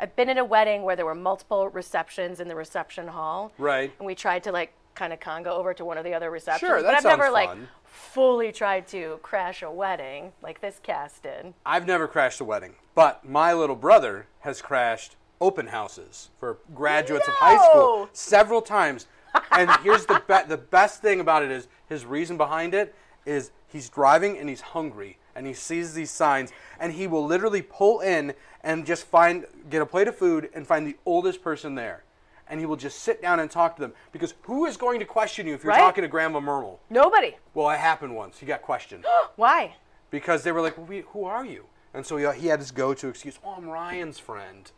I've 0.00 0.14
been 0.16 0.28
in 0.28 0.38
a 0.38 0.44
wedding 0.44 0.82
where 0.82 0.96
there 0.96 1.06
were 1.06 1.14
multiple 1.14 1.68
receptions 1.68 2.40
in 2.40 2.48
the 2.48 2.54
reception 2.54 3.08
hall. 3.08 3.52
Right. 3.58 3.92
And 3.98 4.06
we 4.06 4.14
tried 4.14 4.44
to 4.44 4.52
like 4.52 4.72
kind 4.94 5.12
of 5.12 5.20
conga 5.20 5.46
over 5.46 5.72
to 5.74 5.84
one 5.84 5.96
of 5.96 6.04
the 6.04 6.12
other 6.12 6.30
receptions. 6.30 6.68
Sure, 6.68 6.82
that 6.82 6.88
but 6.88 6.94
I've 6.96 7.04
never 7.04 7.24
sounds 7.24 7.32
like 7.32 7.48
fun. 7.48 7.68
fully 7.84 8.52
tried 8.52 8.88
to 8.88 9.18
crash 9.22 9.62
a 9.62 9.70
wedding 9.70 10.32
like 10.42 10.60
this 10.60 10.80
cast 10.82 11.22
did. 11.22 11.54
I've 11.64 11.86
never 11.86 12.08
crashed 12.08 12.40
a 12.40 12.44
wedding, 12.44 12.74
but 12.94 13.24
my 13.28 13.52
little 13.52 13.76
brother 13.76 14.26
has 14.40 14.60
crashed 14.60 15.16
open 15.40 15.66
houses 15.68 16.30
for 16.38 16.58
graduates 16.74 17.26
of 17.28 17.34
high 17.34 17.58
school 17.70 18.08
several 18.12 18.60
times. 18.62 19.06
And 19.52 19.70
here's 19.82 20.06
the 20.06 20.22
be- 20.26 20.48
the 20.48 20.56
best 20.56 21.02
thing 21.02 21.20
about 21.20 21.42
it 21.42 21.50
is 21.50 21.68
his 21.88 22.04
reason 22.04 22.36
behind 22.36 22.74
it 22.74 22.94
is 23.26 23.50
he's 23.66 23.88
driving 23.88 24.38
and 24.38 24.48
he's 24.48 24.60
hungry 24.60 25.18
and 25.34 25.46
he 25.46 25.52
sees 25.52 25.94
these 25.94 26.10
signs 26.10 26.50
and 26.80 26.92
he 26.92 27.06
will 27.06 27.24
literally 27.24 27.62
pull 27.62 28.00
in 28.00 28.34
and 28.62 28.84
just 28.86 29.04
find 29.04 29.46
get 29.70 29.80
a 29.82 29.86
plate 29.86 30.08
of 30.08 30.16
food 30.16 30.48
and 30.54 30.66
find 30.66 30.86
the 30.86 30.96
oldest 31.06 31.42
person 31.42 31.74
there. 31.74 32.02
And 32.50 32.58
he 32.58 32.64
will 32.66 32.76
just 32.76 33.00
sit 33.00 33.20
down 33.20 33.40
and 33.40 33.50
talk 33.50 33.76
to 33.76 33.82
them 33.82 33.92
because 34.10 34.32
who 34.42 34.64
is 34.64 34.78
going 34.78 34.98
to 35.00 35.04
question 35.04 35.46
you 35.46 35.54
if 35.54 35.62
you're 35.62 35.72
Right. 35.72 35.78
talking 35.80 36.02
to 36.02 36.08
Grandma 36.08 36.40
Merle? 36.40 36.80
Nobody. 36.88 37.36
Well, 37.52 37.68
it 37.70 37.78
happened 37.78 38.16
once. 38.16 38.38
He 38.38 38.46
got 38.46 38.62
questioned 38.62 39.04
Why? 39.36 39.74
because 40.10 40.42
they 40.42 40.52
were 40.52 40.62
like, 40.62 40.78
well, 40.78 40.86
we, 40.86 41.00
"Who 41.12 41.24
are 41.26 41.44
you?" 41.44 41.66
And 41.92 42.06
so 42.06 42.16
he, 42.16 42.40
he 42.40 42.46
had 42.46 42.60
his 42.60 42.70
go-to 42.70 43.08
excuse, 43.08 43.38
"Oh, 43.44 43.54
I'm 43.58 43.68
Ryan's 43.68 44.18
friend." 44.18 44.72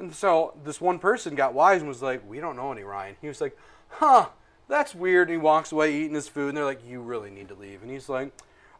And 0.00 0.14
so 0.14 0.54
this 0.64 0.80
one 0.80 0.98
person 0.98 1.34
got 1.34 1.52
wise 1.54 1.80
and 1.80 1.88
was 1.88 2.02
like, 2.02 2.28
"We 2.28 2.40
don't 2.40 2.56
know 2.56 2.72
any 2.72 2.82
Ryan." 2.82 3.16
He 3.20 3.28
was 3.28 3.40
like, 3.40 3.56
"Huh, 3.88 4.28
that's 4.66 4.94
weird." 4.94 5.28
And 5.28 5.38
he 5.38 5.38
walks 5.38 5.72
away 5.72 5.94
eating 5.94 6.14
his 6.14 6.26
food, 6.26 6.48
and 6.48 6.56
they're 6.56 6.64
like, 6.64 6.80
"You 6.86 7.00
really 7.02 7.30
need 7.30 7.48
to 7.48 7.54
leave." 7.54 7.82
And 7.82 7.90
he's 7.90 8.08
like, 8.08 8.32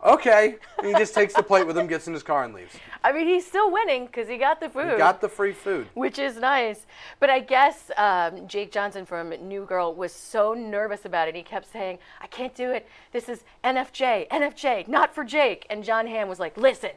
"Okay." 0.03 0.57
And 0.79 0.87
he 0.87 0.95
just 0.95 1.15
takes 1.15 1.35
the 1.35 1.43
plate 1.43 1.67
with 1.67 1.77
him, 1.77 1.87
gets 1.87 2.07
in 2.07 2.15
his 2.15 2.23
car, 2.23 2.45
and 2.45 2.55
leaves. 2.55 2.75
I 3.05 3.13
mean, 3.13 3.27
he's 3.27 3.47
still 3.47 3.71
winning 3.71 4.07
because 4.07 4.29
he 4.29 4.39
got 4.39 4.61
the 4.61 4.71
food. 4.71 4.93
He 4.93 4.97
got 4.97 5.21
the 5.21 5.29
free 5.29 5.53
food. 5.53 5.89
which 5.93 6.19
is 6.19 6.37
nice. 6.37 6.87
But 7.19 7.29
I 7.29 7.41
guess 7.41 7.91
um, 7.99 8.49
Jake 8.49 8.73
Johnson 8.73 9.05
from 9.05 9.29
New 9.47 9.67
Girl 9.67 9.95
was 9.95 10.15
so 10.15 10.55
nervous 10.55 11.05
about 11.05 11.29
it. 11.29 11.35
He 11.35 11.43
kept 11.43 11.71
saying, 11.71 11.99
I 12.23 12.29
can't 12.29 12.55
do 12.55 12.71
it. 12.71 12.89
This 13.13 13.29
is 13.29 13.45
NFJ, 13.63 14.29
NFJ, 14.31 14.89
not 14.89 15.15
for 15.15 15.23
Jake. 15.23 15.67
And 15.69 15.85
Jon 15.85 16.07
Hamm 16.07 16.29
was 16.29 16.41
like, 16.41 16.57
listen, 16.57 16.93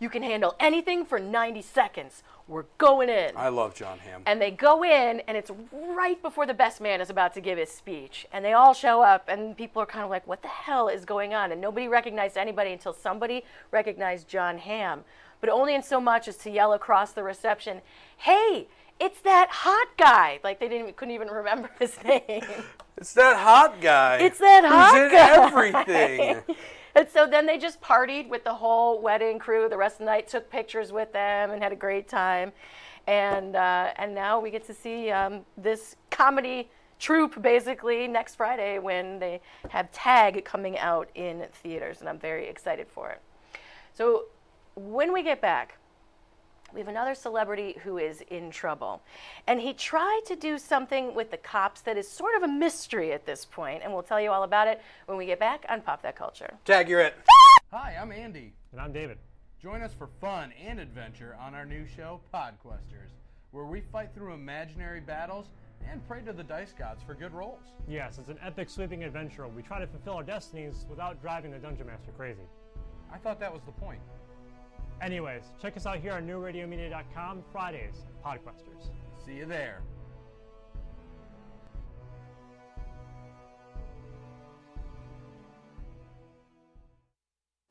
you 0.00 0.08
can 0.08 0.22
handle 0.22 0.54
anything 0.60 1.04
for 1.04 1.18
90 1.18 1.62
seconds. 1.62 2.22
We're 2.46 2.64
going 2.78 3.08
in. 3.08 3.32
I 3.36 3.48
love 3.48 3.74
Jon 3.74 3.98
Hamm. 3.98 4.22
And 4.24 4.40
they 4.40 4.50
go 4.50 4.82
in, 4.82 5.20
and 5.26 5.36
it's 5.36 5.50
right 5.72 6.20
before 6.22 6.46
the 6.46 6.54
best 6.54 6.80
man 6.80 7.00
is 7.00 7.10
about 7.10 7.34
to 7.34 7.40
give 7.40 7.58
his 7.58 7.70
speech. 7.70 8.26
And 8.32 8.44
they 8.44 8.54
all 8.54 8.72
show 8.72 9.02
up, 9.02 9.28
and 9.28 9.56
people 9.56 9.82
are 9.82 9.86
kind 9.86 10.04
of 10.04 10.10
like, 10.10 10.26
what 10.26 10.40
the 10.42 10.48
hell 10.48 10.88
is 10.88 11.04
going 11.04 11.34
on? 11.34 11.52
And 11.52 11.60
nobody 11.60 11.88
recognized 11.88 12.38
anybody 12.38 12.72
until 12.72 12.94
somebody 12.94 13.44
recognized 13.70 14.28
Jon 14.28 14.58
Hamm. 14.58 15.04
But 15.40 15.50
only 15.50 15.74
in 15.74 15.82
so 15.82 16.00
much 16.00 16.26
as 16.26 16.36
to 16.38 16.50
yell 16.50 16.72
across 16.72 17.12
the 17.12 17.22
reception, 17.22 17.82
hey, 18.16 18.66
it's 18.98 19.20
that 19.20 19.48
hot 19.50 19.88
guy. 19.96 20.40
Like 20.42 20.58
they 20.58 20.68
didn't, 20.68 20.96
couldn't 20.96 21.14
even 21.14 21.28
remember 21.28 21.70
his 21.78 22.02
name. 22.02 22.42
It's 22.96 23.14
that 23.14 23.36
hot 23.36 23.80
guy. 23.80 24.18
It's 24.18 24.38
that 24.38 24.64
hot 24.64 24.94
Who's 24.96 25.12
in 25.12 25.86
everything. 25.88 26.56
and 26.98 27.08
so 27.08 27.28
then 27.28 27.46
they 27.46 27.58
just 27.58 27.80
partied 27.80 28.28
with 28.28 28.42
the 28.42 28.54
whole 28.54 29.00
wedding 29.00 29.38
crew 29.38 29.68
the 29.68 29.76
rest 29.76 29.94
of 29.94 29.98
the 30.00 30.04
night, 30.06 30.26
took 30.26 30.50
pictures 30.50 30.90
with 30.90 31.12
them, 31.12 31.52
and 31.52 31.62
had 31.62 31.70
a 31.70 31.76
great 31.76 32.08
time. 32.08 32.50
And 33.06 33.54
uh, 33.54 33.92
and 33.96 34.12
now 34.12 34.40
we 34.40 34.50
get 34.50 34.66
to 34.66 34.74
see 34.74 35.08
um, 35.10 35.42
this 35.56 35.94
comedy 36.10 36.68
troupe 36.98 37.40
basically 37.40 38.08
next 38.08 38.34
Friday 38.34 38.80
when 38.80 39.20
they 39.20 39.40
have 39.68 39.92
Tag 39.92 40.44
coming 40.44 40.76
out 40.76 41.08
in 41.14 41.46
theaters, 41.52 42.00
and 42.00 42.08
I'm 42.08 42.18
very 42.18 42.48
excited 42.48 42.88
for 42.88 43.10
it. 43.10 43.22
So 43.94 44.24
when 44.74 45.12
we 45.12 45.22
get 45.22 45.40
back, 45.40 45.78
we 46.72 46.80
have 46.80 46.88
another 46.88 47.14
celebrity 47.14 47.76
who 47.82 47.98
is 47.98 48.22
in 48.30 48.50
trouble. 48.50 49.02
And 49.46 49.60
he 49.60 49.72
tried 49.72 50.20
to 50.26 50.36
do 50.36 50.58
something 50.58 51.14
with 51.14 51.30
the 51.30 51.36
cops 51.36 51.80
that 51.82 51.96
is 51.96 52.08
sort 52.08 52.36
of 52.36 52.42
a 52.42 52.48
mystery 52.48 53.12
at 53.12 53.24
this 53.24 53.44
point, 53.44 53.82
and 53.82 53.92
we'll 53.92 54.02
tell 54.02 54.20
you 54.20 54.30
all 54.30 54.42
about 54.42 54.68
it 54.68 54.80
when 55.06 55.16
we 55.16 55.26
get 55.26 55.38
back 55.38 55.64
on 55.68 55.80
Pop 55.80 56.02
That 56.02 56.16
Culture. 56.16 56.54
Tag, 56.64 56.88
you're 56.88 57.00
it. 57.00 57.14
Hi, 57.72 57.96
I'm 58.00 58.12
Andy. 58.12 58.52
And 58.72 58.80
I'm 58.80 58.92
David. 58.92 59.18
Join 59.62 59.82
us 59.82 59.92
for 59.94 60.08
fun 60.20 60.52
and 60.64 60.78
adventure 60.78 61.36
on 61.40 61.54
our 61.54 61.64
new 61.64 61.86
show, 61.86 62.20
Podquesters, 62.32 63.10
where 63.50 63.64
we 63.64 63.80
fight 63.80 64.10
through 64.14 64.34
imaginary 64.34 65.00
battles 65.00 65.46
and 65.90 66.06
pray 66.06 66.20
to 66.22 66.32
the 66.32 66.44
dice 66.44 66.74
gods 66.78 67.02
for 67.02 67.14
good 67.14 67.32
rolls. 67.32 67.62
Yes, 67.88 68.18
it's 68.18 68.28
an 68.28 68.38
epic 68.44 68.68
sweeping 68.68 69.04
adventure. 69.04 69.48
We 69.48 69.62
try 69.62 69.80
to 69.80 69.86
fulfill 69.86 70.14
our 70.14 70.22
destinies 70.22 70.84
without 70.88 71.20
driving 71.22 71.50
the 71.50 71.58
Dungeon 71.58 71.86
Master 71.86 72.12
crazy. 72.16 72.42
I 73.12 73.16
thought 73.16 73.40
that 73.40 73.52
was 73.52 73.62
the 73.64 73.72
point. 73.72 74.00
Anyways, 75.00 75.44
check 75.60 75.76
us 75.76 75.86
out 75.86 75.98
here 75.98 76.12
on 76.12 76.26
newradiomedia.com 76.26 77.44
Fridays, 77.52 78.06
Podquesters. 78.24 78.90
See 79.24 79.34
you 79.34 79.46
there. 79.46 79.82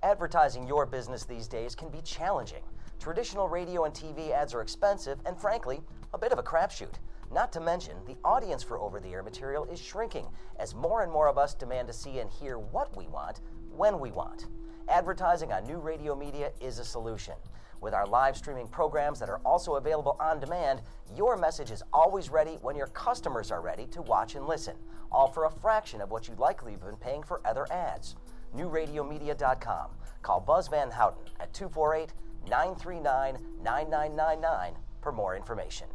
Advertising 0.03 0.65
your 0.65 0.85
business 0.85 1.25
these 1.25 1.49
days 1.49 1.75
can 1.75 1.89
be 1.89 2.01
challenging. 2.01 2.63
Traditional 2.97 3.49
radio 3.49 3.83
and 3.83 3.93
TV 3.93 4.31
ads 4.31 4.53
are 4.53 4.61
expensive 4.61 5.19
and, 5.25 5.37
frankly, 5.37 5.81
a 6.13 6.17
bit 6.17 6.31
of 6.31 6.39
a 6.39 6.43
crapshoot. 6.43 6.93
Not 7.29 7.51
to 7.51 7.59
mention, 7.59 7.97
the 8.05 8.15
audience 8.23 8.63
for 8.63 8.79
over 8.79 9.01
the 9.01 9.09
air 9.09 9.21
material 9.21 9.65
is 9.65 9.81
shrinking 9.81 10.27
as 10.59 10.73
more 10.73 11.01
and 11.01 11.11
more 11.11 11.27
of 11.27 11.37
us 11.37 11.53
demand 11.53 11.87
to 11.87 11.93
see 11.93 12.19
and 12.19 12.31
hear 12.31 12.57
what 12.57 12.95
we 12.95 13.07
want 13.07 13.41
when 13.75 13.99
we 13.99 14.11
want. 14.11 14.47
Advertising 14.89 15.51
on 15.51 15.65
new 15.67 15.79
radio 15.79 16.15
media 16.15 16.51
is 16.61 16.79
a 16.79 16.85
solution. 16.85 17.33
With 17.81 17.93
our 17.93 18.07
live 18.07 18.37
streaming 18.37 18.69
programs 18.69 19.19
that 19.19 19.29
are 19.29 19.41
also 19.45 19.75
available 19.75 20.15
on 20.19 20.39
demand, 20.39 20.81
your 21.13 21.35
message 21.35 21.71
is 21.71 21.83
always 21.91 22.29
ready 22.29 22.57
when 22.61 22.77
your 22.77 22.87
customers 22.87 23.51
are 23.51 23.61
ready 23.61 23.85
to 23.87 24.01
watch 24.01 24.35
and 24.35 24.47
listen, 24.47 24.77
all 25.11 25.27
for 25.27 25.43
a 25.43 25.51
fraction 25.51 25.99
of 25.99 26.09
what 26.09 26.29
you'd 26.29 26.39
likely 26.39 26.71
have 26.71 26.85
been 26.85 26.95
paying 26.95 27.21
for 27.21 27.45
other 27.45 27.67
ads. 27.69 28.15
NewRadioMedia.com. 28.55 29.89
Call 30.21 30.39
Buzz 30.39 30.69
Van 30.69 30.89
Houten 30.89 31.23
at 31.41 31.53
248 31.53 32.13
939 32.49 33.37
9999 33.61 34.73
for 35.01 35.11
more 35.11 35.35
information. 35.35 35.87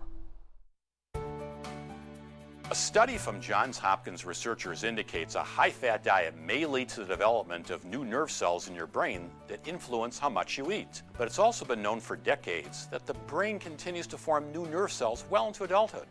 A 2.72 2.74
study 2.74 3.18
from 3.18 3.38
Johns 3.38 3.76
Hopkins 3.76 4.24
researchers 4.24 4.82
indicates 4.82 5.34
a 5.34 5.42
high 5.42 5.68
fat 5.68 6.02
diet 6.02 6.34
may 6.38 6.64
lead 6.64 6.88
to 6.88 7.00
the 7.00 7.06
development 7.06 7.68
of 7.68 7.84
new 7.84 8.02
nerve 8.02 8.30
cells 8.30 8.66
in 8.66 8.74
your 8.74 8.86
brain 8.86 9.30
that 9.46 9.68
influence 9.68 10.18
how 10.18 10.30
much 10.30 10.56
you 10.56 10.72
eat. 10.72 11.02
But 11.18 11.26
it's 11.26 11.38
also 11.38 11.66
been 11.66 11.82
known 11.82 12.00
for 12.00 12.16
decades 12.16 12.86
that 12.86 13.04
the 13.04 13.12
brain 13.12 13.58
continues 13.58 14.06
to 14.06 14.16
form 14.16 14.50
new 14.52 14.64
nerve 14.68 14.90
cells 14.90 15.26
well 15.28 15.48
into 15.48 15.64
adulthood. 15.64 16.06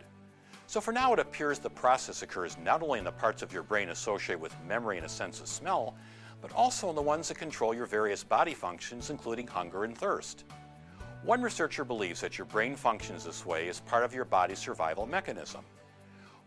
So 0.67 0.79
for 0.79 0.91
now, 0.91 1.11
it 1.13 1.17
appears 1.17 1.57
the 1.57 1.67
process 1.67 2.21
occurs 2.21 2.55
not 2.63 2.83
only 2.83 2.99
in 2.99 3.05
the 3.05 3.11
parts 3.11 3.41
of 3.41 3.51
your 3.51 3.63
brain 3.63 3.89
associated 3.89 4.39
with 4.39 4.55
memory 4.67 4.97
and 4.97 5.05
a 5.07 5.09
sense 5.09 5.41
of 5.41 5.47
smell, 5.47 5.95
but 6.43 6.51
also 6.51 6.91
in 6.91 6.95
the 6.95 7.01
ones 7.01 7.27
that 7.29 7.39
control 7.39 7.73
your 7.73 7.87
various 7.87 8.23
body 8.23 8.53
functions, 8.53 9.09
including 9.09 9.47
hunger 9.47 9.83
and 9.83 9.97
thirst. 9.97 10.43
One 11.23 11.41
researcher 11.41 11.83
believes 11.83 12.21
that 12.21 12.37
your 12.37 12.45
brain 12.45 12.75
functions 12.75 13.25
this 13.25 13.47
way 13.47 13.67
as 13.67 13.79
part 13.79 14.03
of 14.03 14.13
your 14.13 14.25
body's 14.25 14.59
survival 14.59 15.07
mechanism. 15.07 15.65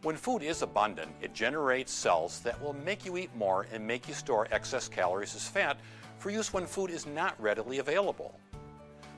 When 0.05 0.19
food 0.19 0.43
is 0.43 0.61
abundant, 0.61 1.13
it 1.23 1.33
generates 1.33 1.91
cells 1.91 2.41
that 2.41 2.61
will 2.61 2.75
make 2.75 3.07
you 3.07 3.17
eat 3.17 3.35
more 3.35 3.67
and 3.73 3.87
make 3.87 4.07
you 4.07 4.13
store 4.13 4.47
excess 4.51 4.87
calories 4.87 5.35
as 5.35 5.49
fat 5.49 5.79
for 6.19 6.29
use 6.29 6.53
when 6.53 6.67
food 6.67 6.91
is 6.91 7.07
not 7.07 7.41
readily 7.41 7.79
available. 7.79 8.39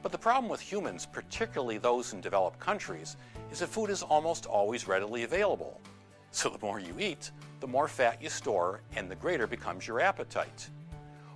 But 0.05 0.13
the 0.13 0.19
problem 0.19 0.49
with 0.49 0.61
humans, 0.61 1.05
particularly 1.05 1.79
those 1.79 2.13
in 2.13 2.21
developed 2.21 2.61
countries, 2.61 3.17
is 3.51 3.59
that 3.59 3.67
food 3.67 3.91
is 3.91 4.05
almost 4.05 4.47
always 4.47 4.87
readily 4.87 5.25
available. 5.25 5.81
So 6.31 6.51
the 6.51 6.65
more 6.65 6.79
you 6.79 6.95
eat, 7.01 7.33
the 7.59 7.67
more 7.67 7.89
fat 7.89 8.23
you 8.23 8.29
store, 8.29 8.81
and 8.95 9.11
the 9.11 9.17
greater 9.17 9.49
becomes 9.49 9.89
your 9.89 10.01
appetite. 10.01 10.69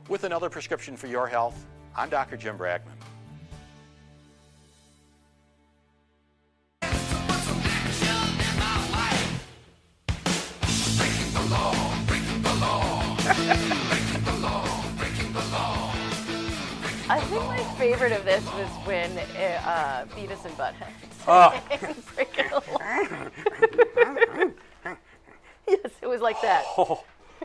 With 0.08 0.24
another 0.24 0.50
prescription 0.50 0.96
for 0.96 1.06
your 1.08 1.26
health, 1.26 1.66
I'm 1.96 2.10
Dr. 2.10 2.36
Jim 2.36 2.56
Bragman. 2.56 3.09
I 13.32 13.36
think 17.28 17.44
my 17.44 17.62
favorite 17.78 18.10
of 18.10 18.24
this 18.24 18.44
was 18.54 18.66
when 18.84 19.16
uh, 19.18 20.04
Beavis 20.16 20.44
and 20.44 20.56
Butthead. 20.56 20.88
Oh. 21.28 21.52
yes, 25.68 25.90
it 26.00 26.06
was 26.06 26.22
like 26.22 26.40
that. 26.40 26.64
Oh, 26.78 27.04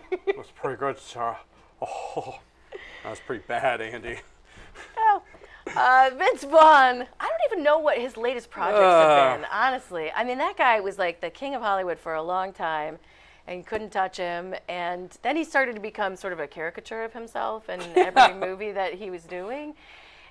that 0.10 0.38
was 0.38 0.48
pretty 0.56 0.78
good, 0.78 0.98
Sarah. 0.98 1.40
Oh, 1.82 2.40
that 3.04 3.10
was 3.10 3.20
pretty 3.20 3.44
bad, 3.46 3.82
Andy. 3.82 4.22
Oh. 4.98 5.22
Uh, 5.76 6.10
Vince 6.18 6.46
Vaughn. 6.46 7.06
I 7.20 7.28
don't 7.28 7.42
even 7.52 7.64
know 7.64 7.80
what 7.80 7.98
his 7.98 8.16
latest 8.16 8.50
projects 8.50 8.80
uh. 8.80 8.82
have 8.82 9.10
ah. 9.10 9.36
been, 9.36 9.46
honestly. 9.52 10.10
I 10.16 10.24
mean, 10.24 10.38
that 10.38 10.56
guy 10.58 10.80
was 10.80 10.98
like 10.98 11.20
the 11.20 11.30
king 11.30 11.54
of 11.54 11.62
Hollywood 11.62 12.00
for 12.00 12.14
a 12.14 12.24
long 12.24 12.54
time 12.54 12.98
and 13.48 13.66
couldn't 13.66 13.91
touch 13.91 14.18
him. 14.18 14.56
And 14.68 15.18
then 15.22 15.36
he 15.36 15.43
started 15.43 15.76
to 15.76 15.82
become 15.82 16.16
sort 16.16 16.34
of 16.34 16.39
a 16.39 16.48
caricature 16.48 17.04
of 17.04 17.14
himself 17.14 17.70
in 17.70 17.82
every 17.96 18.34
movie 18.34 18.72
that 18.72 18.96
he 18.96 19.10
was 19.10 19.24
doing. 19.24 19.76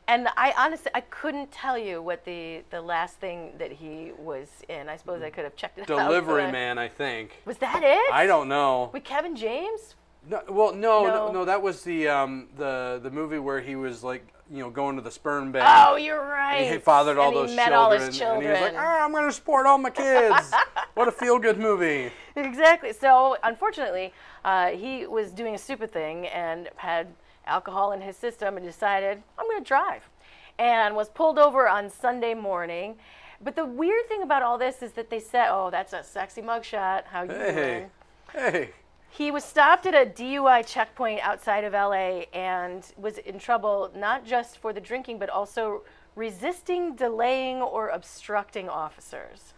And 0.06 0.28
I 0.36 0.52
honestly, 0.58 0.90
I 0.94 1.00
couldn't 1.00 1.50
tell 1.50 1.78
you 1.78 2.02
what 2.02 2.24
the, 2.26 2.62
the 2.70 2.82
last 2.82 3.16
thing 3.20 3.52
that 3.58 3.72
he 3.72 4.12
was 4.18 4.48
in. 4.68 4.88
I 4.88 4.96
suppose 4.96 5.22
I 5.22 5.30
could 5.30 5.44
have 5.44 5.56
checked 5.56 5.78
it 5.78 5.90
out. 5.90 6.08
Delivery 6.08 6.50
Man, 6.52 6.76
I 6.76 6.88
think. 6.88 7.40
Was 7.46 7.56
that 7.58 7.80
it? 7.82 8.12
I 8.12 8.26
don't 8.26 8.48
know. 8.48 8.90
With 8.92 9.04
Kevin 9.04 9.34
James? 9.34 9.94
No, 10.28 10.42
well, 10.48 10.74
no, 10.74 11.04
no, 11.06 11.26
No. 11.26 11.32
no, 11.32 11.44
that 11.46 11.60
was 11.62 11.82
the 11.84 12.08
um, 12.08 12.48
the 12.56 12.98
the 13.02 13.10
movie 13.10 13.38
where 13.38 13.60
he 13.60 13.76
was 13.76 14.02
like, 14.02 14.26
you 14.50 14.58
know, 14.62 14.70
going 14.70 14.96
to 14.96 15.02
the 15.02 15.10
sperm 15.10 15.52
bank. 15.52 15.66
Oh, 15.68 15.96
you're 15.96 16.34
And 16.34 16.72
he 16.74 16.78
fathered 16.78 17.18
all 17.18 17.32
those 17.32 17.54
met 17.54 17.68
children, 17.68 17.80
all 17.80 17.90
his 17.90 18.02
and 18.02 18.14
he 18.14 18.48
was 18.48 18.60
like, 18.60 18.72
children. 18.72 18.74
ah, 18.76 19.04
I'm 19.04 19.12
going 19.12 19.26
to 19.26 19.32
support 19.32 19.66
all 19.66 19.78
my 19.78 19.90
kids. 19.90 20.52
what 20.94 21.08
a 21.08 21.12
feel 21.12 21.38
good 21.38 21.58
movie. 21.58 22.10
Exactly. 22.36 22.92
So, 22.92 23.36
unfortunately, 23.42 24.12
uh, 24.44 24.68
he 24.70 25.06
was 25.06 25.30
doing 25.32 25.54
a 25.54 25.58
stupid 25.58 25.92
thing 25.92 26.26
and 26.28 26.68
had 26.76 27.08
alcohol 27.46 27.92
in 27.92 28.00
his 28.00 28.16
system 28.16 28.56
and 28.56 28.64
decided, 28.66 29.22
I'm 29.38 29.46
going 29.46 29.62
to 29.62 29.66
drive. 29.66 30.02
And 30.58 30.94
was 30.94 31.08
pulled 31.08 31.38
over 31.38 31.68
on 31.68 31.88
Sunday 31.90 32.34
morning. 32.34 32.96
But 33.42 33.56
the 33.56 33.64
weird 33.64 34.06
thing 34.08 34.22
about 34.22 34.42
all 34.42 34.56
this 34.58 34.82
is 34.82 34.92
that 34.92 35.10
they 35.10 35.20
said, 35.20 35.48
oh, 35.50 35.70
that's 35.70 35.92
a 35.92 36.02
sexy 36.04 36.42
mugshot. 36.42 37.04
How 37.06 37.22
you 37.22 37.30
Hey, 37.30 37.86
doing? 38.32 38.52
hey. 38.52 38.70
He 39.16 39.30
was 39.30 39.44
stopped 39.44 39.86
at 39.86 39.94
a 39.94 40.10
DUI 40.10 40.66
checkpoint 40.66 41.20
outside 41.22 41.62
of 41.62 41.72
LA 41.72 42.24
and 42.34 42.84
was 42.96 43.18
in 43.18 43.38
trouble 43.38 43.92
not 43.94 44.26
just 44.26 44.58
for 44.58 44.72
the 44.72 44.80
drinking, 44.80 45.20
but 45.20 45.30
also 45.30 45.82
resisting, 46.16 46.96
delaying, 46.96 47.62
or 47.62 47.90
obstructing 47.90 48.68
officers. 48.68 49.54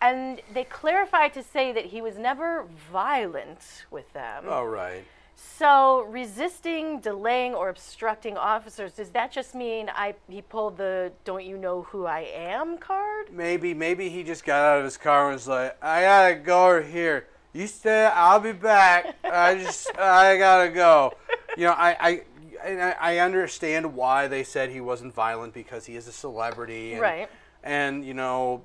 And 0.00 0.40
they 0.52 0.62
clarified 0.62 1.34
to 1.34 1.42
say 1.42 1.72
that 1.72 1.86
he 1.86 2.02
was 2.02 2.18
never 2.18 2.66
violent 2.92 3.84
with 3.90 4.12
them. 4.12 4.44
All 4.48 4.68
right. 4.68 5.02
So, 5.34 6.06
resisting, 6.08 7.00
delaying, 7.00 7.52
or 7.52 7.70
obstructing 7.70 8.36
officers, 8.36 8.92
does 8.92 9.10
that 9.10 9.32
just 9.32 9.56
mean 9.56 9.90
I 9.92 10.14
he 10.28 10.40
pulled 10.40 10.76
the 10.76 11.10
don't 11.24 11.44
you 11.44 11.58
know 11.58 11.82
who 11.82 12.06
I 12.06 12.28
am 12.32 12.78
card? 12.78 13.32
Maybe, 13.32 13.74
maybe 13.74 14.08
he 14.08 14.22
just 14.22 14.44
got 14.44 14.64
out 14.64 14.78
of 14.78 14.84
his 14.84 14.96
car 14.96 15.26
and 15.26 15.34
was 15.34 15.48
like, 15.48 15.76
I 15.82 16.02
gotta 16.02 16.34
go 16.36 16.66
over 16.66 16.82
here. 16.82 17.26
You 17.54 17.66
stay, 17.68 18.06
I'll 18.06 18.40
be 18.40 18.52
back. 18.52 19.14
I 19.24 19.54
just, 19.54 19.96
I 19.96 20.36
gotta 20.36 20.70
go. 20.70 21.14
You 21.56 21.66
know, 21.66 21.72
I, 21.72 21.96
I, 22.00 22.22
I 22.64 22.94
I 23.00 23.18
understand 23.18 23.94
why 23.94 24.26
they 24.26 24.42
said 24.42 24.70
he 24.70 24.80
wasn't 24.80 25.14
violent 25.14 25.54
because 25.54 25.86
he 25.86 25.94
is 25.94 26.08
a 26.08 26.12
celebrity. 26.12 26.92
And, 26.94 27.00
Right. 27.00 27.28
And, 27.62 28.04
you 28.04 28.12
know, 28.12 28.62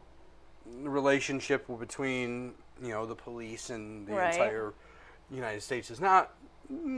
the 0.84 0.90
relationship 0.90 1.68
between, 1.80 2.54
you 2.82 2.90
know, 2.90 3.06
the 3.06 3.16
police 3.16 3.70
and 3.70 4.08
the 4.08 4.14
Right. 4.14 4.34
entire 4.34 4.74
United 5.30 5.62
States 5.62 5.92
is 5.92 6.02
not 6.02 6.34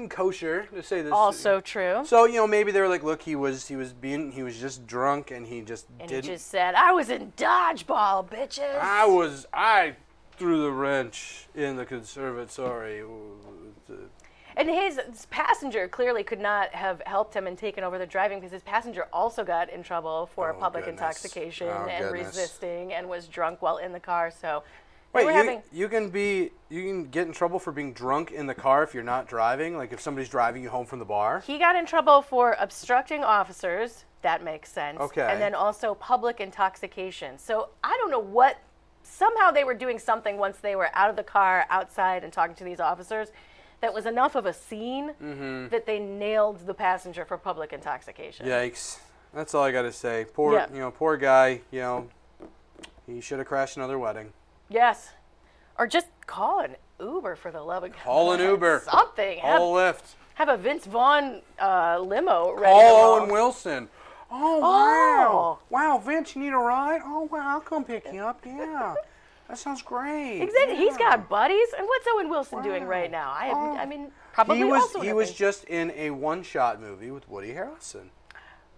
kosher 0.10 0.64
to 0.74 0.82
say 0.84 1.02
this. 1.02 1.12
Also 1.12 1.60
true. 1.62 2.04
So, 2.06 2.26
you 2.26 2.36
know, 2.36 2.48
maybe 2.48 2.72
they 2.72 2.80
were 2.82 2.88
like, 2.90 3.04
look, 3.04 3.22
he 3.22 3.36
was, 3.36 3.68
he 3.68 3.76
was 3.76 3.92
being, 3.94 4.32
he 4.32 4.44
was 4.44 4.58
just 4.60 4.88
drunk 4.88 5.32
and 5.32 5.46
he 5.46 5.62
just 5.62 5.88
And 6.00 6.08
didn't. 6.10 6.26
he 6.26 6.32
just 6.32 6.48
said, 6.48 6.74
I 6.76 6.92
was 6.94 7.10
in 7.10 7.34
dodgeball, 7.38 8.28
bitches. 8.30 8.80
I 8.80 9.06
was 9.06 9.46
I 9.54 9.96
threw 10.42 10.64
the 10.64 10.72
wrench 10.72 11.46
in 11.54 11.76
the 11.76 11.86
conservatory. 11.86 13.04
And 14.58 14.68
his 14.68 15.00
passenger 15.30 15.88
clearly 15.88 16.24
could 16.24 16.40
not 16.40 16.74
have 16.74 17.00
helped 17.06 17.36
him 17.36 17.46
and 17.46 17.56
taken 17.56 17.84
over 17.84 18.00
the 18.00 18.08
driving 18.08 18.40
because 18.40 18.52
his 18.52 18.64
passenger 18.64 19.06
also 19.14 19.44
got 19.44 19.70
in 19.70 19.84
trouble 19.84 20.26
for 20.34 20.52
Oh, 20.52 20.60
public 20.60 20.86
goodness. 20.86 21.00
intoxication 21.00 21.68
Oh, 21.70 21.86
and 21.88 22.06
goodness. 22.10 22.26
resisting 22.28 22.92
and 22.92 23.08
was 23.08 23.28
drunk 23.28 23.62
while 23.62 23.78
in 23.78 23.92
the 23.94 24.00
car. 24.00 24.32
So 24.32 24.64
Wait, 25.14 25.24
you, 25.26 25.30
having 25.30 25.62
you 25.72 25.88
can 25.88 26.10
be 26.10 26.52
you 26.70 26.82
can 26.82 27.06
get 27.06 27.28
in 27.28 27.34
trouble 27.34 27.60
for 27.60 27.72
being 27.72 27.94
drunk 27.94 28.32
in 28.32 28.48
the 28.48 28.56
car 28.56 28.82
if 28.84 28.94
you're 28.96 29.04
not 29.04 29.28
driving. 29.28 29.78
Like 29.78 29.94
if 29.94 30.02
somebody's 30.02 30.30
driving 30.30 30.64
you 30.64 30.70
home 30.70 30.88
from 30.88 30.98
the 31.00 31.06
bar. 31.06 31.42
he 31.46 31.60
got 31.60 31.76
in 31.76 31.86
trouble 31.86 32.24
for 32.24 32.56
obstructing 32.60 33.24
officers. 33.24 34.06
That 34.24 34.44
makes 34.44 34.72
sense. 34.72 35.00
Okay. 35.00 35.28
And 35.30 35.40
then 35.42 35.54
also 35.56 35.94
public 35.96 36.40
intoxication. 36.42 37.38
So 37.38 37.70
I 37.84 37.96
don't 38.02 38.10
know 38.12 38.20
what. 38.20 38.58
Somehow 39.04 39.52
they 39.52 39.64
were 39.64 39.74
doing 39.74 40.00
something 40.00 40.38
once 40.38 40.58
they 40.58 40.76
were 40.76 40.90
out 40.94 41.10
of 41.10 41.16
the 41.16 41.24
car, 41.24 41.66
outside, 41.70 42.24
and 42.24 42.32
talking 42.32 42.56
to 42.56 42.64
these 42.64 42.80
officers. 42.80 43.30
That 43.82 43.94
was 43.94 44.06
enough 44.06 44.36
of 44.36 44.46
a 44.46 44.54
scene 44.54 45.14
Mm-hmm. 45.22 45.70
that 45.70 45.86
they 45.88 45.98
nailed 46.00 46.66
the 46.68 46.74
passenger 46.74 47.26
for 47.26 47.38
public 47.38 47.74
intoxication. 47.74 48.46
Yikes! 48.46 49.00
That's 49.34 49.56
all 49.56 49.64
I 49.64 49.72
got 49.72 49.84
to 49.84 49.92
say. 49.94 50.26
Poor 50.34 50.54
Yeah. 50.54 50.68
you 50.74 50.80
know 50.80 50.92
poor 50.92 51.18
guy. 51.18 51.62
You 51.72 51.80
know 51.80 52.08
he 53.08 53.22
should 53.22 53.40
have 53.40 53.48
crashed 53.48 53.78
another 53.78 53.98
wedding. 53.98 54.34
Yes. 54.70 55.10
Or 55.80 55.88
just 55.88 56.08
call 56.28 56.60
an 56.60 56.76
Uber 57.00 57.36
for 57.36 57.50
the 57.52 57.62
love 57.64 57.84
of 57.84 57.92
God. 57.94 58.02
Call 58.04 58.32
an 58.34 58.40
Uber. 58.40 58.84
Something. 58.86 59.40
Have, 59.40 59.58
Call 59.58 59.78
a 59.80 59.82
Lyft. 59.94 60.14
have 60.36 60.50
a 60.50 60.58
Vince 60.58 60.86
Vaughn 60.86 61.42
uh, 61.60 61.98
limo 62.00 62.52
ready. 62.54 62.66
Call. 62.74 63.16
Owen 63.20 63.30
Wilson. 63.32 63.90
Oh 64.34 64.60
Oh. 64.60 64.60
wow! 64.62 65.60
Wow, 65.70 65.98
Vince, 65.98 66.36
you 66.36 66.42
need 66.42 66.54
a 66.54 66.58
ride? 66.58 67.02
Oh 67.04 67.24
wow, 67.32 67.50
I'll 67.56 67.60
come 67.62 67.84
pick 67.84 68.06
you 68.14 68.22
up. 68.24 68.40
Yeah, 68.46 68.96
that 69.48 69.58
sounds 69.58 69.82
great. 69.82 70.42
Exactly. 70.42 70.78
He's 70.78 70.94
Yeah. 70.94 71.18
got 71.18 71.30
buddies. 71.30 71.68
And 71.78 71.86
what's 71.86 72.08
Owen 72.14 72.30
Wilson 72.30 72.62
doing 72.64 72.86
right 72.86 73.12
now? 73.12 73.32
I 73.32 73.48
have, 73.48 73.58
I 73.78 73.86
mean, 73.86 74.12
probably 74.34 74.58
he 74.58 74.64
was 74.64 74.82
also 74.84 75.00
he 75.02 75.08
nothing. 75.08 75.16
was 75.18 75.34
just 75.34 75.66
in 75.66 75.92
a 75.92 76.12
one-shot 76.12 76.80
movie 76.80 77.12
with 77.12 77.28
Woody 77.30 77.54
Harrelson. 77.54 78.10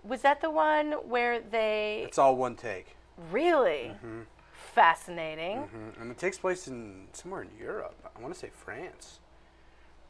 Was 0.03 0.21
that 0.23 0.41
the 0.41 0.49
one 0.49 0.93
where 1.07 1.39
they 1.39 2.03
It's 2.07 2.17
all 2.17 2.35
one 2.35 2.55
take. 2.55 2.95
really 3.31 3.91
Mm-hmm. 3.95 4.21
fascinating? 4.73 5.59
Mm-hmm. 5.59 6.01
And 6.01 6.11
it 6.11 6.17
takes 6.17 6.37
place 6.37 6.67
in 6.67 7.07
somewhere 7.13 7.43
in 7.43 7.49
Europe. 7.59 7.95
I 8.15 8.19
want 8.21 8.33
to 8.33 8.39
say 8.39 8.49
France. 8.53 9.19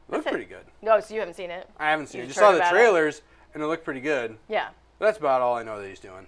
Looked 0.08 0.24
That's 0.24 0.34
it. 0.34 0.38
pretty 0.38 0.50
good. 0.50 0.64
No, 0.82 0.98
so 1.00 1.14
you 1.14 1.20
haven't 1.20 1.34
seen 1.34 1.50
it. 1.50 1.68
I 1.78 1.90
haven't 1.90 2.08
seen 2.08 2.20
You 2.20 2.24
it. 2.24 2.28
Just 2.28 2.38
heard 2.40 2.46
saw 2.46 2.52
the 2.52 2.58
about 2.58 2.74
it? 2.74 2.78
trailers, 2.78 3.22
and 3.54 3.62
it 3.62 3.66
looked 3.66 3.84
pretty 3.84 4.00
good. 4.00 4.36
Yeah, 4.48 4.68
But 4.68 4.74
that's 5.04 5.18
about 5.18 5.40
all 5.40 5.54
I 5.54 5.62
know 5.62 5.80
that 5.80 5.88
he's 5.88 6.00
doing. 6.00 6.26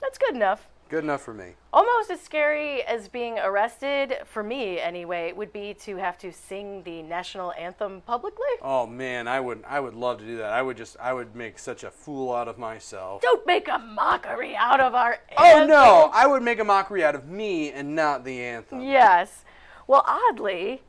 that's 0.00 0.18
good 0.18 0.34
enough. 0.34 0.66
Good 0.88 1.04
enough 1.04 1.22
for 1.22 1.32
me. 1.32 1.54
Almost 1.72 2.10
as 2.10 2.20
scary 2.20 2.82
as 2.82 3.06
being 3.06 3.38
arrested, 3.38 4.16
for 4.24 4.42
me 4.42 4.80
anyway, 4.80 5.32
would 5.32 5.52
be 5.52 5.72
to 5.82 5.94
have 5.98 6.18
to 6.18 6.32
sing 6.32 6.82
the 6.82 7.02
national 7.02 7.52
anthem 7.52 8.00
publicly. 8.00 8.48
Oh 8.60 8.88
man, 8.88 9.28
I 9.28 9.38
would 9.38 9.62
I 9.68 9.78
would 9.78 9.94
love 9.94 10.18
to 10.18 10.24
do 10.26 10.38
that. 10.38 10.52
I 10.52 10.62
would 10.62 10.76
just 10.76 10.96
I 10.98 11.12
would 11.12 11.36
make 11.36 11.60
such 11.60 11.84
a 11.84 11.92
fool 11.92 12.34
out 12.34 12.48
of 12.48 12.58
myself. 12.58 13.22
Don't 13.22 13.46
make 13.46 13.68
a 13.68 13.78
mockery 13.78 14.56
out 14.56 14.80
of 14.80 14.96
our 14.96 15.20
Oh 15.38 15.64
no, 15.64 16.10
I 16.12 16.26
would 16.26 16.42
make 16.42 16.58
a 16.58 16.64
mockery 16.64 17.04
out 17.04 17.14
of 17.14 17.28
me 17.28 17.70
and 17.70 17.94
not 17.94 18.24
the 18.24 18.40
anthem. 18.40 18.80
Yes. 18.80 19.44
Well, 19.86 20.04
oddly, 20.04 20.82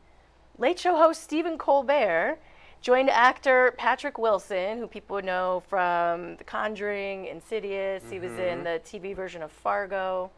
late 0.57 0.79
show 0.79 0.95
host 0.95 1.21
Stephen 1.21 1.59
Colbert 1.59 2.39
joined 2.81 3.09
actor 3.09 3.73
Patrick 3.77 4.17
Wilson, 4.17 4.79
who 4.79 4.87
people 4.87 5.15
would 5.15 5.25
know 5.25 5.61
from 5.67 6.35
The 6.37 6.43
Conjuring, 6.43 7.25
Insidious. 7.25 8.03
He 8.09 8.19
was 8.19 8.31
in 8.33 8.59
Mhm. 8.59 8.63
the 8.63 8.79
TV 8.83 9.13
version 9.13 9.43
of 9.43 9.51
Fargo. 9.51 10.31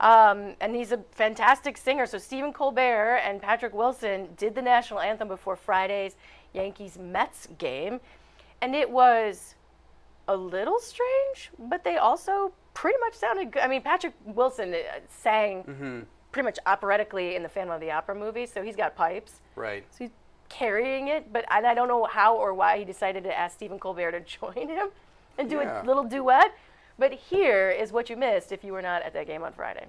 Um, 0.00 0.56
and 0.60 0.74
he's 0.74 0.92
a 0.92 0.98
fantastic 1.12 1.76
singer. 1.76 2.06
So 2.06 2.18
Stephen 2.18 2.52
Colbert 2.52 3.16
and 3.24 3.40
Patrick 3.40 3.72
Wilson 3.72 4.34
did 4.36 4.54
the 4.54 4.62
national 4.62 5.00
anthem 5.00 5.28
before 5.28 5.56
Friday's 5.56 6.16
Yankees 6.52 6.98
Mets 6.98 7.46
game. 7.58 8.00
And 8.60 8.74
it 8.74 8.90
was 8.90 9.54
a 10.28 10.36
little 10.36 10.78
strange, 10.78 11.50
but 11.58 11.84
they 11.84 11.96
also 11.96 12.52
pretty 12.74 12.98
much 13.00 13.14
sounded 13.14 13.50
good. 13.52 13.62
I 13.62 13.66
mean, 13.68 13.82
Patrick 13.82 14.14
Wilson 14.24 14.74
uh, 14.74 14.78
sang 15.08 15.64
Mm-hmm. 15.64 16.00
pretty 16.32 16.44
much 16.44 16.58
operatically 16.66 17.36
in 17.36 17.42
the 17.42 17.48
Phantom 17.48 17.74
of 17.74 17.80
the 17.80 17.90
Opera 17.92 18.14
movie, 18.14 18.46
so 18.46 18.62
he's 18.62 18.76
got 18.76 18.94
pipes. 18.96 19.40
Right. 19.54 19.84
So 19.90 20.04
he's 20.04 20.10
carrying 20.52 21.08
it, 21.08 21.32
but 21.32 21.44
I, 21.50 21.62
I 21.64 21.74
don't 21.74 21.88
know 21.88 22.04
how 22.04 22.36
or 22.36 22.52
why 22.54 22.78
he 22.78 22.84
decided 22.84 23.24
to 23.24 23.36
ask 23.36 23.56
Stephen 23.56 23.78
Colbert 23.78 24.12
to 24.12 24.20
join 24.40 24.68
him 24.68 24.88
and 25.38 25.48
do 25.48 25.56
Yeah. 25.56 25.82
a 25.82 25.84
little 25.84 26.04
duet. 26.04 26.52
But 26.98 27.12
here 27.12 27.70
is 27.70 27.90
what 27.92 28.10
you 28.10 28.16
missed 28.16 28.52
if 28.52 28.62
you 28.62 28.72
were 28.72 28.82
not 28.82 29.02
at 29.02 29.12
that 29.14 29.26
game 29.26 29.42
on 29.42 29.52
Friday. 29.52 29.86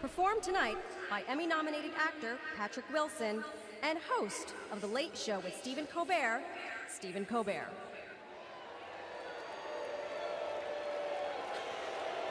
Performed 0.00 0.42
tonight 0.42 0.76
by 1.08 1.22
Emmy 1.28 1.46
nominated 1.46 1.90
actor 1.98 2.36
Patrick 2.56 2.84
Wilson 2.92 3.42
and 3.82 3.98
host 4.06 4.52
of 4.70 4.80
The 4.82 4.86
Late 4.86 5.16
Show 5.16 5.38
with 5.40 5.56
Stephen 5.56 5.86
Colbert, 5.86 6.42
Stephen 6.88 7.24
Colbert. 7.24 7.68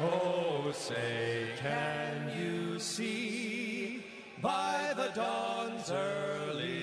Oh, 0.02 0.72
say, 0.74 1.48
can 1.62 2.32
you 2.38 2.80
see 2.80 4.04
by 4.42 4.94
the 4.96 5.10
dawn's 5.16 5.92
early 5.92 6.82
light 6.82 6.83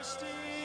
bursting 0.00 0.59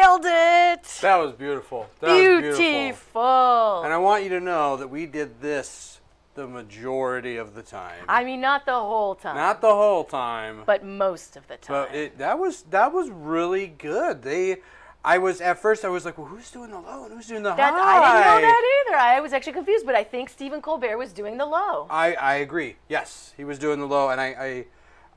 Nailed 0.00 0.24
it! 0.24 0.84
That 1.02 1.16
was 1.16 1.32
beautiful. 1.32 1.88
That 2.00 2.12
was 2.12 2.20
beautiful. 2.20 2.58
Beautiful. 2.58 3.82
And 3.84 3.92
I 3.92 3.98
want 3.98 4.22
you 4.24 4.30
to 4.30 4.40
know 4.40 4.76
that 4.78 4.88
we 4.88 5.04
did 5.04 5.42
this 5.42 6.00
the 6.34 6.46
majority 6.46 7.36
of 7.36 7.54
the 7.54 7.62
time. 7.62 8.04
I 8.08 8.24
mean, 8.24 8.40
not 8.40 8.64
the 8.64 8.72
whole 8.72 9.14
time, 9.14 9.36
Not 9.36 9.60
the 9.60 9.74
whole 9.74 10.04
time, 10.04 10.62
but 10.64 10.84
most 10.84 11.36
of 11.36 11.46
the 11.48 11.56
time. 11.58 11.86
but 11.88 11.94
it, 11.94 12.16
that 12.18 12.38
was 12.38 12.62
that 12.70 12.92
was 12.94 13.10
really 13.10 13.66
good. 13.66 14.22
They, 14.22 14.58
I 15.04 15.18
was 15.18 15.42
at 15.42 15.58
first 15.58 15.84
I 15.84 15.88
was 15.88 16.06
like, 16.06 16.16
well, 16.16 16.28
who's 16.28 16.50
doing 16.50 16.70
the 16.70 16.78
low 16.80 17.04
and 17.04 17.12
who's 17.14 17.26
doing 17.26 17.42
the 17.42 17.54
That, 17.54 17.74
high? 17.74 17.98
I 17.98 18.40
didn't 18.40 18.42
know 18.42 18.48
that 18.48 18.84
either. 18.86 18.96
I 18.96 19.20
was 19.20 19.32
actually 19.34 19.52
confused, 19.54 19.84
but 19.84 19.94
I 19.94 20.04
think 20.04 20.30
Stephen 20.30 20.62
Colbert 20.62 20.96
was 20.96 21.12
doing 21.12 21.36
the 21.36 21.46
low. 21.46 21.86
I, 21.90 22.14
I 22.14 22.34
agree. 22.36 22.76
Yes, 22.88 23.34
he 23.36 23.44
was 23.44 23.58
doing 23.58 23.80
the 23.80 23.86
low, 23.86 24.08
and 24.08 24.18
I, 24.20 24.26
I, 24.26 24.64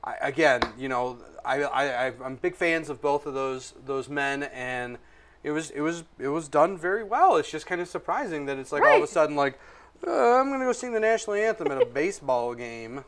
I 0.04 0.16
again, 0.20 0.60
you 0.78 0.88
know, 0.88 1.18
I, 1.44 1.62
I, 1.64 2.06
I'm 2.22 2.36
big 2.36 2.54
fans 2.54 2.88
of 2.90 3.00
both 3.00 3.26
of 3.26 3.34
those 3.34 3.74
those 3.84 4.08
men, 4.08 4.44
and 4.44 4.98
it 5.42 5.50
was 5.50 5.70
it 5.70 5.80
was 5.80 6.04
it 6.18 6.28
was 6.28 6.48
done 6.48 6.76
very 6.76 7.02
well. 7.04 7.36
It's 7.36 7.50
just 7.50 7.66
kind 7.66 7.80
of 7.80 7.88
surprising 7.88 8.46
that 8.46 8.58
it's 8.58 8.70
like 8.72 8.82
all 8.82 8.88
of 8.88 8.96
a 8.96 9.00
Right. 9.00 9.08
sudden 9.08 9.36
like 9.36 9.58
uh, 10.06 10.10
I'm 10.40 10.50
gonna 10.50 10.64
go 10.64 10.72
sing 10.72 10.92
the 10.92 11.00
national 11.00 11.36
anthem 11.36 11.68
at 11.72 11.80
a 11.80 11.86
baseball 11.86 12.54
game. 12.54 13.04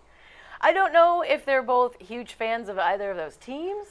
I 0.61 0.72
don't 0.72 0.92
know 0.92 1.22
if 1.22 1.44
they're 1.44 1.62
both 1.62 2.01
huge 2.01 2.32
fans 2.32 2.68
of 2.70 2.78
either 2.78 3.11
of 3.11 3.16
those 3.18 3.36
teams. 3.36 3.88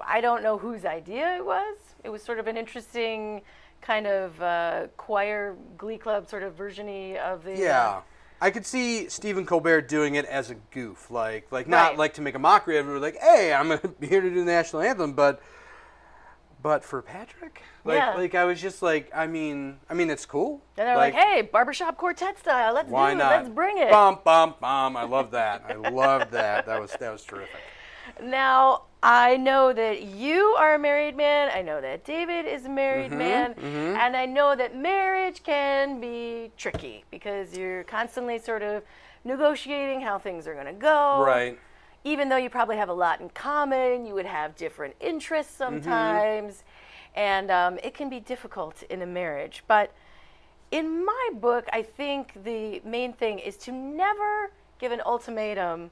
I 0.00 0.20
don't 0.20 0.42
know 0.42 0.56
whose 0.56 0.84
idea 0.84 1.36
it 1.36 1.44
was. 1.44 1.76
It 2.02 2.08
was 2.08 2.22
sort 2.22 2.38
of 2.38 2.46
an 2.46 2.56
interesting 2.56 3.42
kind 3.82 4.06
of 4.06 4.40
uh, 4.40 4.86
choir 4.96 5.56
glee 5.76 5.98
club 5.98 6.28
sort 6.28 6.42
of 6.42 6.54
version 6.54 6.88
of 7.18 7.44
the. 7.44 7.52
uh, 7.52 7.56
Yeah. 7.56 8.00
I 8.40 8.50
could 8.50 8.64
see 8.64 9.08
Stephen 9.08 9.44
Colbert 9.46 9.82
doing 9.82 10.14
it 10.14 10.24
as 10.26 10.50
a 10.50 10.54
goof, 10.70 11.10
like 11.10 11.50
like 11.50 11.66
not 11.68 11.90
Right. 11.90 11.98
like 11.98 12.14
to 12.14 12.20
make 12.22 12.34
a 12.34 12.38
mockery 12.38 12.78
of 12.78 12.88
it, 12.88 13.00
like, 13.00 13.16
hey, 13.18 13.52
I'm 13.52 13.68
gonna 13.68 13.80
here 14.00 14.20
to 14.20 14.30
do 14.30 14.36
the 14.44 14.44
national 14.50 14.82
anthem, 14.82 15.12
but 15.14 15.40
but 16.60 16.84
for 16.84 17.02
Patrick, 17.02 17.62
like 17.84 17.98
Yeah. 17.98 18.14
like 18.14 18.34
I 18.34 18.44
was 18.44 18.60
just 18.60 18.82
like, 18.82 19.10
I 19.14 19.26
mean, 19.26 19.78
I 19.88 19.94
mean, 19.94 20.10
it's 20.10 20.26
cool. 20.26 20.60
And 20.76 20.88
they're 20.88 20.96
like, 20.96 21.14
"Hey, 21.14 21.42
barbershop 21.42 21.96
quartet 21.96 22.38
style. 22.38 22.74
Let's 22.74 22.88
do 22.88 22.96
it. 22.96 23.16
Let's 23.18 23.48
bring 23.48 23.78
it." 23.78 23.90
Bum 23.90 24.18
bum 24.24 24.54
bum. 24.60 24.96
I 24.96 25.04
love 25.04 25.30
that. 25.32 25.64
I 25.68 25.74
love 25.74 26.30
that. 26.32 26.66
That 26.66 26.80
was 26.80 26.92
that 26.92 27.12
was 27.12 27.24
terrific. 27.24 27.60
Now, 28.22 28.84
I 29.02 29.36
know 29.36 29.72
that 29.72 30.02
you 30.02 30.56
are 30.58 30.74
a 30.74 30.78
married 30.78 31.16
man. 31.16 31.50
I 31.54 31.62
know 31.62 31.80
that 31.80 32.04
David 32.04 32.46
is 32.46 32.64
a 32.64 32.68
married 32.68 33.12
Mhm, 33.12 33.16
man. 33.18 33.54
mhm. 33.54 33.96
And 33.96 34.16
I 34.16 34.26
know 34.26 34.56
that 34.56 34.74
marriage 34.74 35.42
can 35.44 36.00
be 36.00 36.50
tricky 36.56 37.04
because 37.10 37.56
you're 37.56 37.84
constantly 37.84 38.38
sort 38.38 38.62
of 38.62 38.82
negotiating 39.24 40.00
how 40.00 40.18
things 40.18 40.48
are 40.48 40.54
going 40.54 40.66
to 40.66 40.72
go. 40.72 41.22
Right. 41.24 41.58
Even 42.02 42.28
though 42.28 42.36
you 42.36 42.50
probably 42.50 42.76
have 42.76 42.88
a 42.88 42.92
lot 42.94 43.20
in 43.20 43.30
common, 43.30 44.04
you 44.04 44.14
would 44.14 44.26
have 44.26 44.56
different 44.56 44.94
interests 45.00 45.52
Mm-hmm. 45.58 45.74
sometimes. 45.82 46.64
And 47.14 47.50
um, 47.50 47.78
it 47.82 47.94
can 47.94 48.08
be 48.08 48.20
difficult 48.20 48.82
in 48.84 49.00
a 49.02 49.06
marriage. 49.06 49.62
But 49.68 49.92
in 50.70 51.04
my 51.04 51.30
book, 51.34 51.66
I 51.72 51.82
think 51.82 52.42
the 52.44 52.80
main 52.84 53.12
thing 53.12 53.38
is 53.38 53.56
to 53.58 53.72
never 53.72 54.50
give 54.78 54.90
an 54.92 55.00
ultimatum 55.06 55.90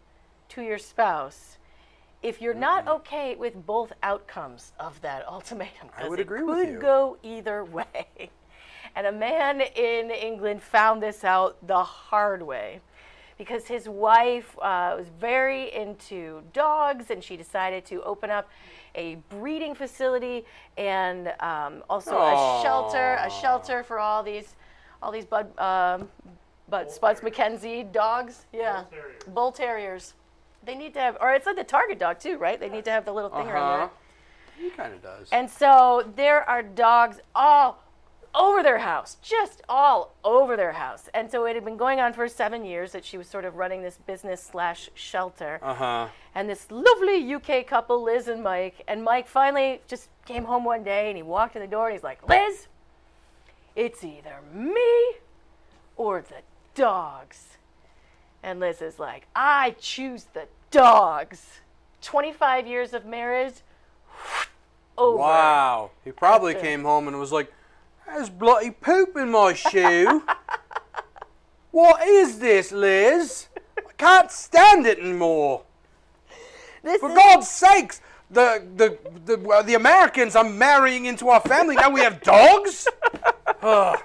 to 0.51 0.63
your 0.63 0.79
spouse 0.79 1.59
if 2.23 2.41
you're 2.41 2.55
not 2.55 2.89
okay 2.89 3.35
with 3.37 3.67
both 3.67 3.93
outcomes 4.03 4.73
of 4.81 5.01
that 5.03 5.27
ultimatum. 5.29 5.89
I 5.97 6.01
'cause 6.03 6.11
would 6.11 6.19
it 6.21 6.23
agree 6.23 6.41
could 6.41 6.47
with 6.49 6.69
you. 6.71 6.79
go 6.81 7.17
either 7.23 7.65
way. 7.79 8.31
And 8.95 9.07
a 9.07 9.13
man 9.13 9.61
in 9.61 10.11
England 10.11 10.63
found 10.63 11.03
this 11.03 11.23
out 11.25 11.57
the 11.67 11.83
hard 11.85 12.43
way 12.43 12.81
because 13.37 13.67
his 13.67 13.87
wife 13.89 14.57
uh, 14.63 14.95
was 14.97 15.09
very 15.21 15.75
into 15.75 16.43
dogs 16.55 17.11
and 17.11 17.23
she 17.23 17.37
decided 17.37 17.85
to 17.87 18.03
open 18.05 18.31
up 18.31 18.49
a 18.95 19.17
breeding 19.29 19.75
facility 19.75 20.47
and 20.79 21.29
um, 21.41 21.83
also 21.91 22.17
a 22.17 22.63
shelter, 22.63 23.19
a 23.21 23.29
shelter 23.43 23.83
for 23.83 23.99
all 23.99 24.23
these, 24.23 24.57
all 25.03 25.13
these 25.13 25.27
Bud, 25.27 25.47
um, 25.59 26.09
Bud 26.71 26.91
Spuds 26.91 27.21
MacKenzie 27.21 27.93
dogs. 27.93 28.47
Yeah, 28.55 28.85
bull 29.35 29.53
terriers. 29.53 30.15
They 30.67 30.75
need 30.75 30.95
to 30.95 31.01
have, 31.01 31.17
or 31.21 31.33
it's 31.33 31.47
like 31.47 31.57
the 31.57 31.65
target 31.65 31.99
dog 31.99 32.19
too, 32.19 32.37
right? 32.39 32.59
They 32.59 32.69
need 32.69 32.85
to 32.87 32.91
have 32.91 33.05
the 33.05 33.13
little 33.13 33.31
thing 33.31 33.47
around 33.47 33.79
there. 33.79 33.87
Uh-huh. 33.87 33.89
He 34.59 34.71
kind 34.71 34.93
of 34.93 35.03
does. 35.03 35.29
And 35.31 35.49
so 35.49 36.11
there 36.17 36.49
are 36.49 36.63
dogs 36.63 37.21
all 37.35 37.83
over 38.35 38.63
their 38.63 38.79
house, 38.79 39.17
just 39.23 39.63
all 39.69 40.15
over 40.25 40.57
their 40.57 40.73
house. 40.73 41.09
And 41.15 41.31
so 41.31 41.47
it 41.47 41.55
had 41.55 41.65
been 41.65 41.77
going 41.77 42.01
on 42.01 42.13
for 42.13 42.29
seven 42.29 42.65
years 42.65 42.93
that 42.93 43.05
she 43.05 43.17
was 43.17 43.27
sort 43.27 43.45
of 43.45 43.57
running 43.57 43.83
this 43.83 43.99
business 44.07 44.43
slash 44.43 44.91
shelter. 44.95 45.59
Uh 45.63 45.75
huh. 45.75 46.09
And 46.35 46.49
this 46.49 46.71
lovely 46.71 47.35
UK 47.35 47.67
couple, 47.67 48.03
Liz 48.03 48.29
and 48.29 48.43
Mike, 48.43 48.83
and 48.89 49.03
Mike 49.03 49.27
finally 49.27 49.81
just 49.89 50.09
came 50.27 50.45
home 50.45 50.65
one 50.65 50.83
day 50.83 51.09
and 51.09 51.17
he 51.17 51.23
walked 51.23 51.57
in 51.57 51.63
the 51.63 51.69
door 51.69 51.87
and 51.87 51.95
he's 51.95 52.05
like, 52.05 52.29
Liz, 52.29 52.67
it's 53.75 54.05
either 54.05 54.41
me 54.53 55.15
or 55.97 56.23
the 56.23 56.43
dogs. 56.75 57.57
And 58.43 58.61
Liz 58.61 58.83
is 58.83 58.99
like, 58.99 59.27
I 59.35 59.77
choose 59.81 60.25
the 60.35 60.47
dogs. 60.71 61.45
25 62.03 62.67
years 62.67 62.93
of 62.95 63.05
marriage, 63.05 63.55
over. 64.99 65.17
Wow. 65.19 65.91
He 66.05 66.13
probably 66.13 66.55
After- 66.55 66.67
came 66.67 66.85
home 66.85 67.09
and 67.09 67.19
was 67.19 67.33
like, 67.33 67.53
"There's 68.07 68.31
bloody 68.31 68.71
poop 68.71 69.17
in 69.17 69.31
my 69.31 69.55
shoe. 69.55 70.23
what 71.73 72.07
is 72.07 72.39
this, 72.39 72.71
Liz? 72.73 73.49
I 73.79 73.93
can't 73.99 74.31
stand 74.31 74.87
it 74.87 74.99
anymore. 74.99 75.63
This 76.83 77.01
For 77.01 77.11
is- 77.11 77.17
God's 77.17 77.49
sakes." 77.49 78.01
The, 78.29 78.67
the 78.75 78.99
the 79.25 79.39
well, 79.39 79.63
the 79.63 79.75
Americans 79.75 80.35
I'm 80.35 80.59
marrying 80.59 81.05
into 81.07 81.29
our 81.29 81.41
family 81.41 81.77
now 81.77 81.91
we 81.91 82.01
have 82.01 82.21
dogs. 82.23 82.89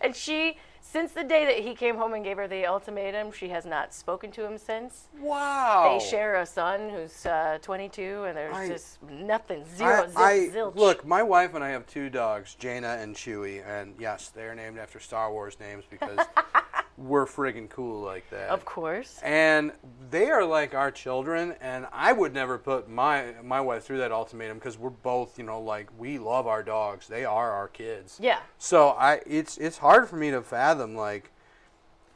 And 0.00 0.14
she, 0.14 0.56
since 0.98 1.12
the 1.12 1.22
day 1.22 1.44
that 1.44 1.60
he 1.60 1.76
came 1.76 1.94
home 1.96 2.12
and 2.14 2.24
gave 2.24 2.36
her 2.38 2.48
the 2.48 2.66
ultimatum, 2.66 3.30
she 3.30 3.48
has 3.50 3.64
not 3.64 3.94
spoken 3.94 4.32
to 4.32 4.44
him 4.44 4.58
since. 4.58 5.06
Wow. 5.20 5.96
They 5.96 6.04
share 6.04 6.34
a 6.40 6.44
son 6.46 6.90
who's 6.90 7.24
uh, 7.24 7.58
22, 7.62 8.24
and 8.24 8.36
there's 8.36 8.56
I- 8.56 8.66
just 8.68 9.00
nothing, 9.04 9.64
zero, 9.76 10.08
zip, 10.08 10.18
I- 10.18 10.48
zilch. 10.52 10.74
look, 10.74 11.06
my 11.06 11.22
wife 11.22 11.54
and 11.54 11.62
I 11.62 11.68
have 11.68 11.86
two 11.86 12.10
dogs, 12.10 12.56
Jaina 12.56 12.98
and 13.00 13.14
Chewie, 13.14 13.64
and 13.64 13.94
yes, 13.96 14.30
they 14.30 14.42
are 14.42 14.56
named 14.56 14.76
after 14.78 14.98
Star 14.98 15.30
Wars 15.30 15.56
names 15.60 15.84
because 15.88 16.18
we're 16.98 17.26
friggin' 17.26 17.70
cool 17.70 18.02
like 18.02 18.28
that. 18.30 18.48
Of 18.50 18.64
course. 18.64 19.20
And 19.22 19.72
they 20.10 20.28
are 20.30 20.44
like 20.44 20.74
our 20.74 20.90
children, 20.90 21.54
and 21.60 21.86
I 21.92 22.12
would 22.12 22.34
never 22.34 22.58
put 22.58 22.88
my 22.90 23.34
my 23.42 23.60
wife 23.60 23.84
through 23.84 23.98
that 23.98 24.10
ultimatum 24.12 24.58
because 24.58 24.76
we're 24.76 24.90
both, 24.90 25.38
you 25.38 25.44
know, 25.44 25.60
like 25.60 25.88
we 25.98 26.18
love 26.18 26.46
our 26.46 26.62
dogs. 26.62 27.06
They 27.06 27.24
are 27.24 27.52
our 27.52 27.68
kids. 27.68 28.18
Yeah. 28.20 28.40
So 28.58 28.88
I, 28.90 29.20
it's 29.26 29.56
it's 29.58 29.78
hard 29.78 30.08
for 30.08 30.16
me 30.16 30.30
to 30.32 30.42
fathom 30.42 30.94
like. 30.96 31.30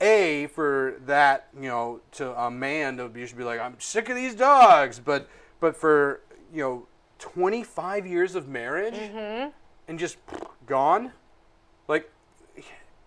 A 0.05 0.49
for 0.49 0.97
that, 1.07 1.47
you 1.55 1.69
know, 1.69 2.01
to 2.13 2.33
a 2.37 2.51
man 2.51 2.97
to 2.97 3.09
be, 3.09 3.25
should 3.25 3.39
be 3.39 3.45
like, 3.45 3.61
I'm 3.61 3.77
sick 3.79 4.09
of 4.09 4.17
these 4.17 4.35
dogs, 4.35 4.99
but 4.99 5.29
but 5.61 5.77
for 5.77 6.23
you 6.53 6.61
know, 6.61 6.87
25 7.21 8.05
years 8.05 8.35
of 8.35 8.49
marriage 8.49 8.95
Mm-hmm. 8.95 9.51
and 9.87 9.99
just 10.01 10.17
gone. 10.67 11.13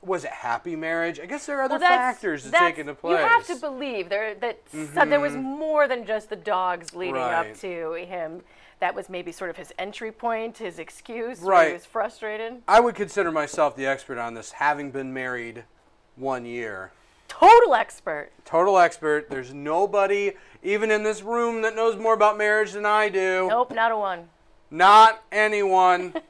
Was 0.06 0.24
it 0.24 0.32
happy 0.32 0.76
marriage? 0.76 1.20
I 1.20 1.26
guess 1.26 1.46
there 1.46 1.60
are 1.60 1.64
other 1.64 1.74
Well, 1.74 1.80
that's- 1.80 2.00
factors 2.16 2.44
to 2.44 2.52
take 2.52 2.78
into 2.78 2.94
place. 2.94 3.20
You 3.20 3.26
have 3.26 3.46
to 3.48 3.56
believe 3.56 4.10
there 4.10 4.36
that 4.36 4.60
so 4.72 5.06
there 5.06 5.20
was 5.20 5.34
Mhm. 5.34 5.42
more 5.44 5.88
than 5.88 6.06
just 6.06 6.30
the 6.30 6.36
dogs 6.36 6.94
leading 6.96 7.16
Right. 7.16 7.34
up 7.52 7.56
to 7.62 7.94
him. 7.94 8.44
That 8.80 8.94
was 8.94 9.10
maybe 9.10 9.32
sort 9.32 9.50
of 9.50 9.58
his 9.58 9.74
entry 9.80 10.12
point, 10.12 10.58
his 10.58 10.80
excuse. 10.80 11.40
Right. 11.42 11.68
he 11.68 11.74
was 11.74 11.86
frustrated. 11.86 12.62
I 12.68 12.80
would 12.82 12.94
consider 12.96 13.32
myself 13.32 13.76
the 13.76 13.88
expert 13.88 14.18
on 14.18 14.34
this, 14.34 14.54
having 14.54 14.92
been 14.92 15.14
married 15.14 15.64
one 16.16 16.46
year. 16.46 16.92
Total 17.28 17.74
expert. 17.74 18.30
Total 18.46 18.78
expert. 18.78 19.30
There's 19.30 19.54
nobody, 19.54 20.34
even 20.62 20.92
in 20.92 21.04
this 21.04 21.22
room, 21.24 21.62
that 21.64 21.76
knows 21.76 21.96
more 21.96 22.14
about 22.14 22.38
marriage 22.38 22.74
than 22.74 22.86
I 22.86 23.10
do. 23.10 23.48
Nope, 23.50 23.72
not 23.72 23.92
a 23.92 23.98
one. 23.98 24.30
Not 24.70 25.24
anyone. 25.32 26.14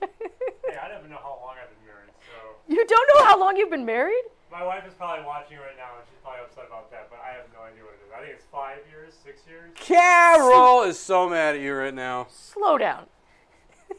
Hey, 0.68 0.78
I 0.82 0.88
don't 0.88 0.98
even 1.00 1.12
know 1.12 1.18
how 1.18 1.38
long 1.44 1.56
I've 1.62 1.70
been 1.70 1.86
married, 1.86 2.10
so 2.22 2.55
You 2.68 2.86
don't 2.86 3.10
know 3.16 3.26
how 3.26 3.40
long 3.40 3.58
you've 3.58 3.70
been 3.70 3.86
married? 3.86 4.24
my 4.52 4.64
wife 4.64 4.88
is 4.88 4.94
probably 4.94 5.26
watching 5.26 5.58
right 5.58 5.76
now, 5.76 5.90
and 5.98 6.08
she's 6.10 6.18
probably 6.24 6.40
upset 6.46 6.64
about 6.68 6.90
that. 6.90 7.10
But 7.10 7.20
I 7.20 7.36
have 7.36 7.46
no 7.54 7.64
idea 7.64 7.84
what 7.84 7.94
it 7.96 8.06
is. 8.06 8.12
I 8.16 8.22
think 8.22 8.34
it's 8.36 8.46
five 8.46 8.78
years, 8.90 9.14
six 9.22 9.42
years. 9.50 9.72
Carol 9.76 10.84
is 10.84 10.98
so 10.98 11.28
mad 11.28 11.56
at 11.56 11.62
you 11.62 11.74
right 11.74 11.94
now. 11.94 12.28
Slow 12.30 12.78
down. 12.78 13.08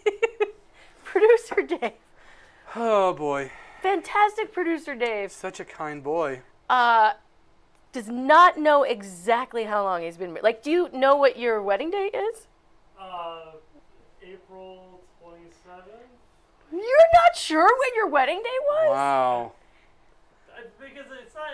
Producer 1.04 1.62
Dave. 1.62 1.92
Oh 2.74 3.12
boy. 3.12 3.50
Fantastic 3.82 4.52
producer 4.52 4.94
Dave. 4.94 5.30
Such 5.30 5.60
a 5.60 5.64
kind 5.64 6.02
boy. 6.02 6.40
Uh 6.68 7.12
does 7.92 8.08
not 8.08 8.58
know 8.58 8.82
exactly 8.82 9.64
how 9.64 9.82
long 9.82 10.02
he's 10.02 10.16
been 10.16 10.30
married. 10.32 10.42
Like, 10.44 10.62
do 10.62 10.70
you 10.70 10.88
know 10.92 11.16
what 11.16 11.38
your 11.38 11.62
wedding 11.62 11.90
date 11.90 12.14
is? 12.14 12.46
Uh, 13.00 13.52
April 14.22 15.00
27th. 15.24 16.05
You're 16.76 17.10
not 17.14 17.36
sure 17.36 17.64
when 17.66 17.90
your 17.94 18.08
wedding 18.08 18.42
day 18.42 18.58
was? 18.62 18.90
Wow. 18.90 19.52
Because 20.78 21.06
it's 21.22 21.34
not. 21.34 21.44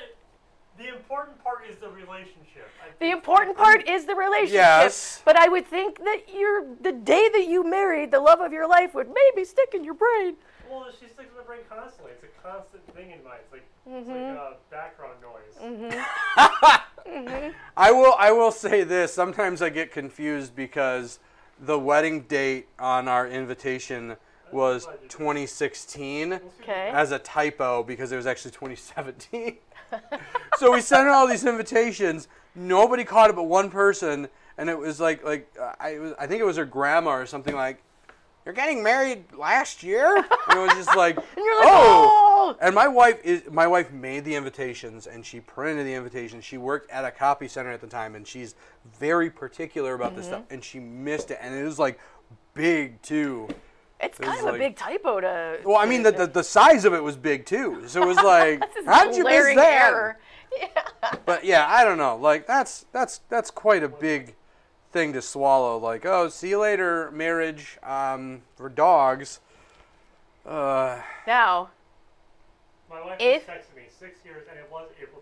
The 0.79 0.89
important 0.89 1.43
part 1.45 1.65
is 1.69 1.77
the 1.77 1.89
relationship. 1.91 2.69
I 2.83 2.89
The 2.99 3.11
important 3.11 3.57
part 3.57 3.87
is 3.89 4.05
the 4.07 4.15
relationship. 4.15 4.55
Yes. 4.55 5.23
But 5.25 5.37
I 5.37 5.49
would 5.49 5.67
think 5.67 5.99
that 5.99 6.23
you're 6.35 6.65
the 6.81 6.93
day 6.93 7.29
that 7.33 7.47
you 7.47 7.63
married, 7.69 8.11
the 8.11 8.21
love 8.21 8.41
of 8.41 8.53
your 8.53 8.67
life 8.69 8.95
would 8.95 9.09
maybe 9.09 9.45
stick 9.45 9.75
in 9.75 9.85
your 9.85 9.95
brain. 9.95 10.35
Well, 10.71 10.87
she 10.91 11.07
sticks 11.07 11.29
in 11.31 11.37
my 11.37 11.43
brain 11.45 11.61
constantly. 11.69 12.13
It's 12.13 12.25
a 12.25 12.43
constant 12.43 12.87
thing 12.95 13.11
in 13.11 13.23
mine. 13.23 13.39
It's 13.45 13.53
like 13.53 13.65
it's 13.87 14.09
Mhm. 14.09 14.35
like 14.35 14.39
uh, 14.41 14.55
background 14.71 15.19
noise. 15.23 16.79
Mm-hmm. 17.05 17.51
I 17.77 17.91
will 17.91 18.15
I 18.17 18.31
will 18.31 18.53
say 18.53 18.85
this. 18.85 19.13
Sometimes 19.13 19.61
I 19.61 19.71
get 19.71 19.91
confused 19.91 20.55
because 20.55 21.19
the 21.59 21.77
wedding 21.79 22.23
date 22.23 22.69
on 22.79 23.09
our 23.09 23.27
invitation 23.27 24.17
was 24.53 24.87
2016 25.09 26.35
Okay. 26.61 26.91
as 26.93 27.13
a 27.13 27.19
typo 27.19 27.83
because 27.83 28.13
it 28.13 28.17
was 28.17 28.27
actually 28.27 28.51
2017. 28.53 29.57
so 30.59 30.73
we 30.73 30.81
sent 30.81 31.09
out 31.09 31.15
all 31.15 31.27
these 31.27 31.45
invitations. 31.45 32.29
Nobody 32.55 33.05
caught 33.05 33.31
it 33.31 33.37
but 33.37 33.45
one 33.45 33.71
person, 33.71 34.29
and 34.59 34.69
it 34.71 34.79
was 34.79 35.01
like 35.01 35.25
like 35.25 35.51
uh, 35.61 35.73
I 35.81 35.99
was, 35.99 36.13
I 36.19 36.27
think 36.27 36.41
it 36.41 36.45
was 36.45 36.57
her 36.57 36.65
grandma 36.67 37.11
or 37.13 37.27
something 37.27 37.55
like. 37.55 37.83
You're 38.45 38.55
getting 38.55 38.83
married 38.83 39.23
last 39.35 39.85
year, 39.85 40.17
and 40.17 40.27
it 40.59 40.59
was 40.59 40.73
just 40.75 40.97
like, 40.97 41.15
you're 41.37 41.61
like, 41.61 41.69
"Oh!" 41.69 42.57
And 42.61 42.75
my 42.75 42.89
wife 42.89 43.21
is 43.23 43.45
my 43.49 43.69
wife 43.69 43.93
made 43.93 44.25
the 44.25 44.35
invitations 44.35 45.07
and 45.07 45.25
she 45.25 45.39
printed 45.39 45.87
the 45.87 45.95
invitations. 45.95 46.45
She 46.45 46.59
worked 46.59 46.91
at 46.91 47.05
a 47.05 47.13
copy 47.13 47.47
center 47.47 47.71
at 47.71 47.81
the 47.81 47.87
time, 47.87 48.17
and 48.17 48.27
she's 48.27 48.57
very 48.99 49.31
particular 49.31 49.95
about 49.95 50.17
this 50.17 50.25
Mhm. 50.27 50.29
stuff. 50.31 50.43
And 50.51 50.65
she 50.65 50.81
missed 50.81 51.31
it, 51.31 51.39
and 51.41 51.55
it 51.55 51.63
was 51.63 51.79
like 51.79 52.01
big 52.55 53.01
too. 53.03 53.47
It's 54.03 54.19
kind 54.19 54.37
was 54.37 54.47
of 54.47 54.55
a 54.55 54.59
big 54.59 54.77
typo 54.77 55.21
to. 55.21 55.59
Well, 55.65 55.77
I 55.77 55.87
mean, 55.87 56.03
the, 56.03 56.11
the, 56.11 56.27
the 56.27 56.43
size 56.43 56.85
of 56.85 56.93
it 56.93 57.03
was 57.03 57.17
big 57.17 57.47
too. 57.47 57.85
So 57.87 58.03
it 58.03 58.07
was 58.07 58.17
like, 58.25 58.63
how 58.87 59.05
did 59.07 59.17
you 59.17 59.25
miss 59.25 59.33
glaring 59.33 59.57
that? 59.57 59.93
error. 59.93 60.19
But 61.25 61.45
yeah, 61.45 61.67
I 61.69 61.85
don't 61.85 61.99
know. 61.99 62.17
Like 62.17 62.47
that's 62.47 62.85
that's 62.93 63.21
that's 63.29 63.51
quite 63.51 63.83
a 63.83 63.89
big 63.89 64.35
thing 64.91 65.13
to 65.15 65.23
swallow. 65.23 65.79
Like, 65.79 66.05
oh, 66.05 66.29
see 66.29 66.51
you 66.51 66.59
later, 66.61 67.11
marriage 67.13 67.79
um, 67.83 68.43
for 68.57 68.69
dogs. 68.69 69.41
Uh, 70.45 71.01
Now, 71.27 71.71
My 72.91 73.01
wife 73.05 73.17
If- 73.21 73.47
just 73.47 73.59
texted 73.71 73.77
me 73.77 73.83
six 73.89 74.19
years, 74.25 74.47
and 74.51 74.59
it 74.59 74.69
was 74.71 74.89
April 75.01 75.22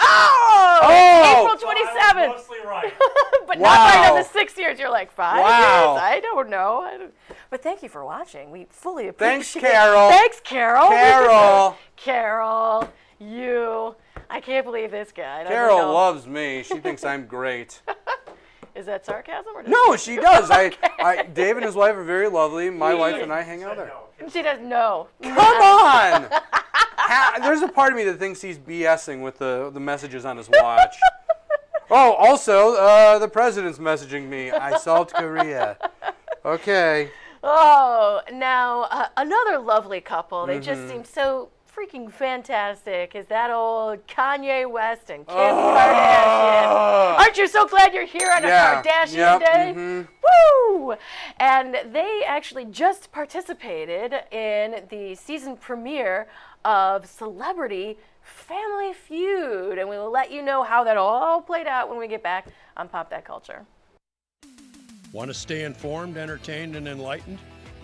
Oh! 0.00 0.80
Oh! 0.82 1.42
April 1.42 1.58
So 1.58 1.68
I 1.68 2.12
27th. 2.14 2.28
mostly 2.28 2.58
right. 2.66 2.92
but 3.46 3.58
not 3.58 3.94
right 3.94 4.10
on 4.10 4.16
the 4.18 4.24
six 4.24 4.56
years. 4.58 4.78
You're 4.78 4.90
like 4.90 5.10
five 5.12 5.42
Wow. 5.42 5.92
years. 5.94 6.02
I 6.02 6.20
don't 6.20 6.48
know. 6.50 6.80
I 6.82 6.96
don't... 6.98 7.14
But 7.50 7.62
thank 7.62 7.82
you 7.82 7.88
for 7.88 8.04
watching. 8.04 8.50
We 8.50 8.66
fully 8.70 9.08
appreciate 9.08 9.28
Thanks, 9.32 9.50
appreciate. 9.50 9.72
Carol. 9.72 10.08
Thanks, 10.10 10.40
Carol. 10.44 10.88
Carol. 10.88 11.76
Carol. 11.96 12.88
You. 13.18 13.96
I 14.30 14.40
can't 14.40 14.64
believe 14.64 14.90
this 14.92 15.12
guy. 15.12 15.44
Carol 15.46 15.78
know. 15.78 15.92
loves 15.92 16.26
me. 16.26 16.62
She 16.62 16.78
thinks 16.80 17.04
I'm 17.04 17.26
great. 17.26 17.82
Is 18.74 18.86
that 18.86 19.04
sarcasm 19.04 19.52
or? 19.56 19.62
No, 19.64 19.96
she 19.96 20.16
does. 20.16 20.48
I, 20.50 20.70
I, 21.02 21.24
Dave 21.24 21.56
and 21.56 21.66
his 21.66 21.74
wife 21.74 21.96
are 21.96 22.04
very 22.04 22.28
lovely. 22.28 22.70
My 22.70 22.94
wife 22.94 23.20
and 23.20 23.32
I 23.32 23.42
hang 23.42 23.64
out 23.64 23.76
there. 23.76 23.92
She 24.32 24.42
does 24.42 24.60
no. 24.60 25.08
Come 25.22 25.36
on. 25.38 26.28
Ha- 27.10 27.38
There's 27.42 27.62
a 27.62 27.68
part 27.68 27.92
of 27.92 27.96
me 27.98 28.04
that 28.04 28.18
thinks 28.18 28.40
he's 28.40 28.58
BSing 28.58 29.22
with 29.22 29.38
the 29.38 29.70
the 29.72 29.80
messages 29.80 30.24
on 30.24 30.36
his 30.36 30.48
watch. 30.48 30.96
Oh, 31.92 32.12
also, 32.12 32.76
uh, 32.76 33.18
the 33.18 33.26
president's 33.26 33.80
messaging 33.80 34.28
me. 34.28 34.52
I 34.52 34.76
solved 34.78 35.12
Korea. 35.12 35.76
Okay. 36.44 37.10
Oh, 37.42 38.20
now 38.32 38.82
uh, 38.92 39.08
another 39.16 39.58
lovely 39.58 40.00
couple. 40.00 40.46
They 40.46 40.60
just 40.60 40.82
Mhm. 40.82 40.88
seem 40.88 41.04
so 41.04 41.48
freaking 41.76 42.12
fantastic. 42.12 43.16
Is 43.16 43.26
that 43.26 43.50
old 43.50 44.06
Kanye 44.06 44.70
West 44.70 45.10
and 45.10 45.26
Kim 45.26 45.36
Oh. 45.36 45.74
Kardashian? 45.76 47.18
Aren't 47.18 47.36
you 47.38 47.48
so 47.48 47.66
glad 47.66 47.92
you're 47.92 48.04
here 48.04 48.30
on 48.30 48.44
Yeah, 48.44 48.78
a 48.78 48.82
Kardashian 48.84 49.16
yep, 49.16 49.40
day? 49.40 49.72
mhm. 49.76 50.08
Woo! 50.68 50.94
And 51.38 51.76
they 51.92 52.22
actually 52.24 52.66
just 52.66 53.10
participated 53.10 54.14
in 54.30 54.86
the 54.90 55.16
season 55.16 55.56
premiere 55.56 56.28
of 56.64 57.06
Celebrity 57.06 57.98
Family 58.22 58.92
Feud, 58.92 59.78
and 59.78 59.88
we 59.88 59.96
will 59.96 60.10
let 60.10 60.30
you 60.30 60.42
know 60.42 60.62
how 60.62 60.84
that 60.84 60.96
all 60.96 61.40
played 61.40 61.66
out 61.66 61.88
when 61.88 61.98
we 61.98 62.08
get 62.08 62.22
back 62.22 62.48
on 62.76 62.88
Pop 62.88 63.10
That 63.10 63.24
Culture. 63.24 63.64
Want 65.12 65.28
to 65.28 65.34
stay 65.34 65.64
informed, 65.64 66.16
entertained, 66.16 66.76
and 66.76 66.86
enlightened? 66.86 67.38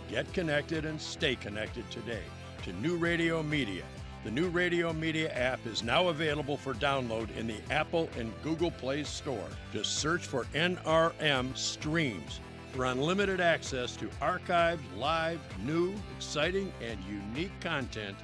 Get 0.09 0.33
connected 0.33 0.85
and 0.85 1.01
stay 1.01 1.35
connected 1.35 1.91
today 1.91 2.23
to 2.63 2.73
New 2.75 2.97
Radio 2.97 3.43
Media. 3.43 3.83
The 4.23 4.31
New 4.31 4.49
Radio 4.49 4.93
Media 4.93 5.33
app 5.33 5.65
is 5.67 5.83
now 5.83 6.09
available 6.09 6.57
for 6.57 6.75
download 6.75 7.35
in 7.37 7.47
the 7.47 7.59
Apple 7.71 8.09
and 8.19 8.33
Google 8.43 8.71
Play 8.71 9.05
Store. 9.05 9.49
Just 9.73 9.99
search 9.99 10.27
for 10.27 10.45
NRM 10.55 11.57
Streams 11.57 12.41
for 12.73 12.87
unlimited 12.87 13.41
access 13.41 13.97
to 13.97 14.07
archived, 14.21 14.81
live, 14.97 15.41
new, 15.65 15.95
exciting, 16.17 16.73
and 16.83 16.99
unique 17.09 17.59
content. 17.61 18.17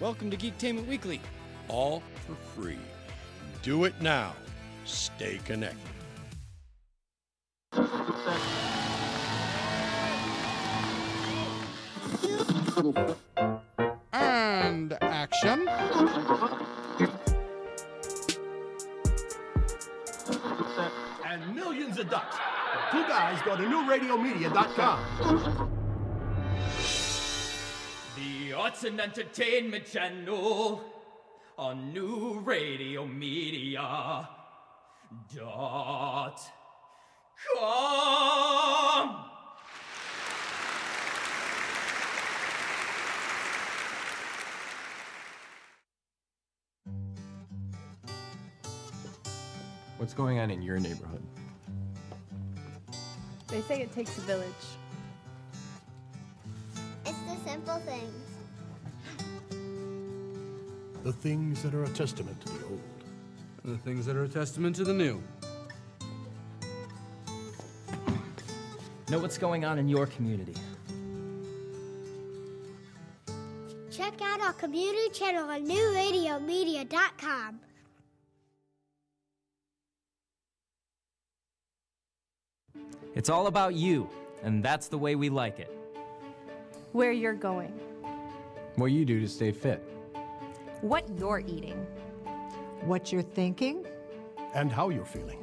Welcome 0.00 0.30
to 0.30 0.36
Geektainment 0.36 0.86
Weekly. 0.86 1.20
All 1.66 2.04
for 2.24 2.36
free. 2.54 2.78
Do 3.62 3.82
it 3.82 4.00
now. 4.00 4.32
Stay 4.84 5.40
connected. 5.44 5.76
And 14.12 14.92
action. 15.02 15.68
and 21.26 21.54
millions 21.56 21.98
of 21.98 22.08
ducks. 22.08 22.36
Two 22.92 23.02
guys 23.02 23.42
go 23.42 23.56
to 23.56 23.64
newradiomedia.com. 23.64 25.77
The 28.58 28.64
Arts 28.64 28.82
and 28.82 29.00
Entertainment 29.00 29.86
Channel 29.86 30.82
on 31.56 31.92
New 31.92 32.40
Radio 32.40 33.06
Media 33.06 34.28
dot 35.32 36.40
com. 37.54 39.26
What's 49.98 50.14
going 50.14 50.40
on 50.40 50.50
in 50.50 50.62
your 50.62 50.80
neighborhood? 50.80 51.22
They 53.46 53.60
say 53.60 53.82
it 53.82 53.92
takes 53.92 54.18
a 54.18 54.22
village. 54.22 54.48
It's 57.06 57.18
the 57.20 57.36
simple 57.48 57.78
things. 57.86 58.24
The 61.04 61.12
things 61.12 61.62
that 61.62 61.74
are 61.74 61.84
a 61.84 61.88
testament 61.88 62.40
to 62.42 62.52
the 62.52 62.64
old. 62.66 62.80
The 63.64 63.78
things 63.78 64.04
that 64.06 64.16
are 64.16 64.24
a 64.24 64.28
testament 64.28 64.76
to 64.76 64.84
the 64.84 64.92
new. 64.92 65.22
Know 69.10 69.18
what's 69.18 69.38
going 69.38 69.64
on 69.64 69.78
in 69.78 69.88
your 69.88 70.06
community. 70.06 70.54
Check 73.90 74.20
out 74.22 74.40
our 74.40 74.52
community 74.52 75.08
channel 75.12 75.48
on 75.48 75.66
newradiomedia.com. 75.66 77.60
It's 83.14 83.30
all 83.30 83.46
about 83.46 83.74
you, 83.74 84.08
and 84.42 84.62
that's 84.62 84.88
the 84.88 84.98
way 84.98 85.14
we 85.14 85.30
like 85.30 85.58
it. 85.58 85.70
Where 86.92 87.12
you're 87.12 87.34
going, 87.34 87.72
What 88.76 88.86
you 88.86 89.04
do 89.04 89.20
to 89.20 89.28
stay 89.28 89.50
fit. 89.52 89.82
What 90.80 91.04
you're 91.18 91.42
eating. 91.46 91.86
What 92.82 93.12
you're 93.12 93.22
thinking? 93.22 93.84
and 94.54 94.72
how 94.72 94.88
you're 94.88 95.04
feeling. 95.04 95.38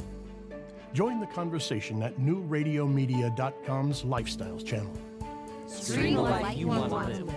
Join 0.94 1.20
the 1.20 1.28
conversation 1.28 2.02
at 2.04 2.18
newradiomedia.com's 2.18 4.04
Lifestyles 4.04 4.66
channel. 4.66 4.94
Stream 5.68 6.16
the 6.16 6.22
life 6.22 6.58
you 6.58 6.68
want 6.68 6.90
to 6.90 7.24
live. 7.24 7.32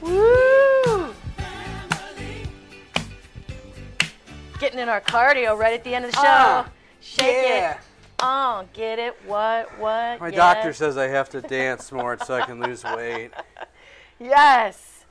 Woo! 0.00 1.14
Getting 4.58 4.78
in 4.78 4.88
our 4.88 5.00
cardio 5.02 5.56
right 5.58 5.74
at 5.74 5.84
the 5.84 5.94
end 5.94 6.06
of 6.06 6.12
the 6.12 6.16
show. 6.16 6.22
Ah, 6.24 6.70
Shake 7.16 7.46
yeah. 7.48 7.72
it. 7.72 7.78
Oh, 8.18 8.64
get 8.72 8.98
it? 8.98 9.16
What? 9.26 9.78
What? 9.78 10.20
My 10.20 10.28
yes. 10.28 10.36
doctor 10.36 10.72
says 10.72 10.96
I 10.96 11.08
have 11.08 11.28
to 11.30 11.40
dance 11.58 11.90
more 11.92 12.18
so 12.24 12.34
I 12.34 12.42
can 12.46 12.60
lose 12.60 12.84
weight. 12.84 13.30
Yes. 14.18 15.04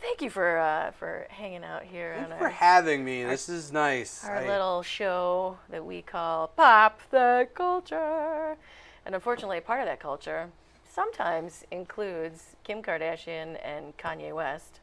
Thank 0.00 0.22
you 0.22 0.30
for 0.30 0.58
uh, 0.58 0.92
for 0.92 1.26
hanging 1.30 1.64
out 1.64 1.82
here 1.82 2.16
on 2.20 2.38
For 2.38 2.44
our, 2.44 2.50
having 2.50 3.04
me, 3.04 3.24
this 3.24 3.48
is 3.48 3.72
nice. 3.72 4.24
our 4.24 4.36
I- 4.36 4.46
little 4.48 4.82
show 4.82 5.58
that 5.70 5.84
we 5.84 6.02
call 6.02 6.48
Pop 6.48 7.00
the 7.10 7.48
Culture. 7.54 8.56
And 9.04 9.14
unfortunately, 9.14 9.60
part 9.60 9.80
of 9.80 9.86
that 9.86 9.98
culture 10.00 10.50
sometimes 10.88 11.64
includes 11.70 12.56
Kim 12.62 12.82
Kardashian 12.82 13.58
and 13.64 13.96
Kanye 13.96 14.32
West. 14.34 14.80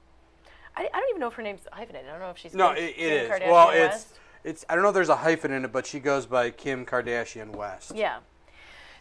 I, 0.75 0.89
I 0.93 0.99
don't 0.99 1.09
even 1.09 1.21
know 1.21 1.27
if 1.27 1.33
her 1.35 1.43
name's 1.43 1.67
hyphenated. 1.71 2.09
I 2.09 2.11
don't 2.13 2.21
know 2.21 2.31
if 2.31 2.37
she's 2.37 2.53
no, 2.53 2.73
Kim, 2.73 2.83
it, 2.83 2.89
it 2.89 2.95
Kim 2.97 3.11
is. 3.11 3.29
Kardashian 3.29 3.51
Well, 3.51 3.67
West. 3.67 4.07
it's 4.11 4.19
it's. 4.45 4.63
I 4.69 4.75
don't 4.75 4.83
know 4.83 4.89
if 4.89 4.95
there's 4.95 5.09
a 5.09 5.15
hyphen 5.15 5.51
in 5.51 5.65
it, 5.65 5.71
but 5.71 5.85
she 5.85 5.99
goes 5.99 6.25
by 6.25 6.51
Kim 6.51 6.85
Kardashian 6.85 7.55
West. 7.55 7.91
Yeah. 7.95 8.19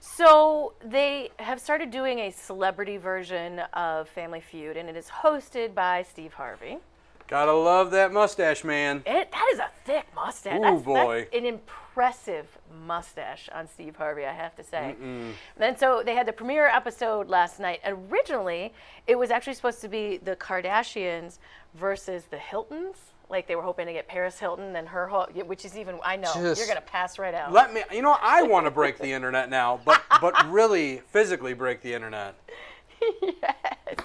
So 0.01 0.75
they 0.85 1.31
have 1.39 1.61
started 1.61 1.91
doing 1.91 2.19
a 2.19 2.31
celebrity 2.31 2.99
version 2.99 3.61
of 3.73 4.09
Family 4.09 4.41
Feud, 4.41 4.77
and 4.77 4.89
it 4.89 4.97
is 4.97 5.09
hosted 5.09 5.75
by 5.75 6.03
Steve 6.03 6.35
Harvey. 6.35 6.79
Gotta 7.27 7.55
love 7.55 7.91
that 7.93 8.13
mustache, 8.13 8.65
man. 8.65 9.03
It, 9.07 9.33
that 9.33 9.51
is 9.53 9.59
a 9.59 9.71
thick 9.85 10.07
mustache. 10.15 10.59
Ooh, 10.59 10.63
that's, 10.63 10.83
boy. 10.83 11.21
That's 11.21 11.35
an 11.35 11.47
impressive 11.47 12.47
mustache 12.87 13.49
on 13.55 13.67
Steve 13.67 13.97
Harvey, 13.97 14.27
I 14.27 14.33
have 14.33 14.55
to 14.57 14.63
say. 14.63 14.95
Mm-mm. 15.01 15.33
And 15.59 15.79
so 15.79 16.03
they 16.05 16.15
had 16.15 16.27
the 16.27 16.35
premiere 16.35 16.67
episode 16.67 17.31
last 17.31 17.59
night. 17.59 17.81
Originally, 17.87 18.75
it 19.07 19.19
was 19.19 19.31
actually 19.31 19.55
supposed 19.55 19.81
to 19.81 19.89
be 19.89 20.19
the 20.19 20.37
Kardashians 20.37 21.39
versus 21.75 22.25
the 22.31 22.39
Hiltons. 22.39 23.14
Like 23.35 23.49
they 23.49 23.57
were 23.57 23.63
hoping 23.63 23.87
to 23.87 23.93
get 23.93 24.07
Paris 24.07 24.39
Hilton 24.39 24.77
and 24.77 24.87
her 24.87 25.09
whole, 25.09 25.27
which 25.47 25.65
is 25.65 25.77
even, 25.77 25.99
I 26.05 26.15
know, 26.15 26.33
Just 26.35 26.65
you're 26.65 26.73
to 26.73 26.81
pass 26.81 27.19
right 27.19 27.35
out. 27.35 27.53
Let 27.53 27.75
me. 27.75 27.83
You 27.93 28.01
know, 28.01 28.17
I 28.23 28.43
want 28.43 28.67
to 28.67 28.71
break 28.71 28.97
the 28.97 29.11
internet 29.11 29.51
now, 29.51 29.81
but 29.85 30.01
but 30.21 30.35
really 30.53 31.03
physically 31.09 31.53
break 31.53 31.83
the 31.83 31.93
internet. 31.93 32.37
Yes. 33.21 33.99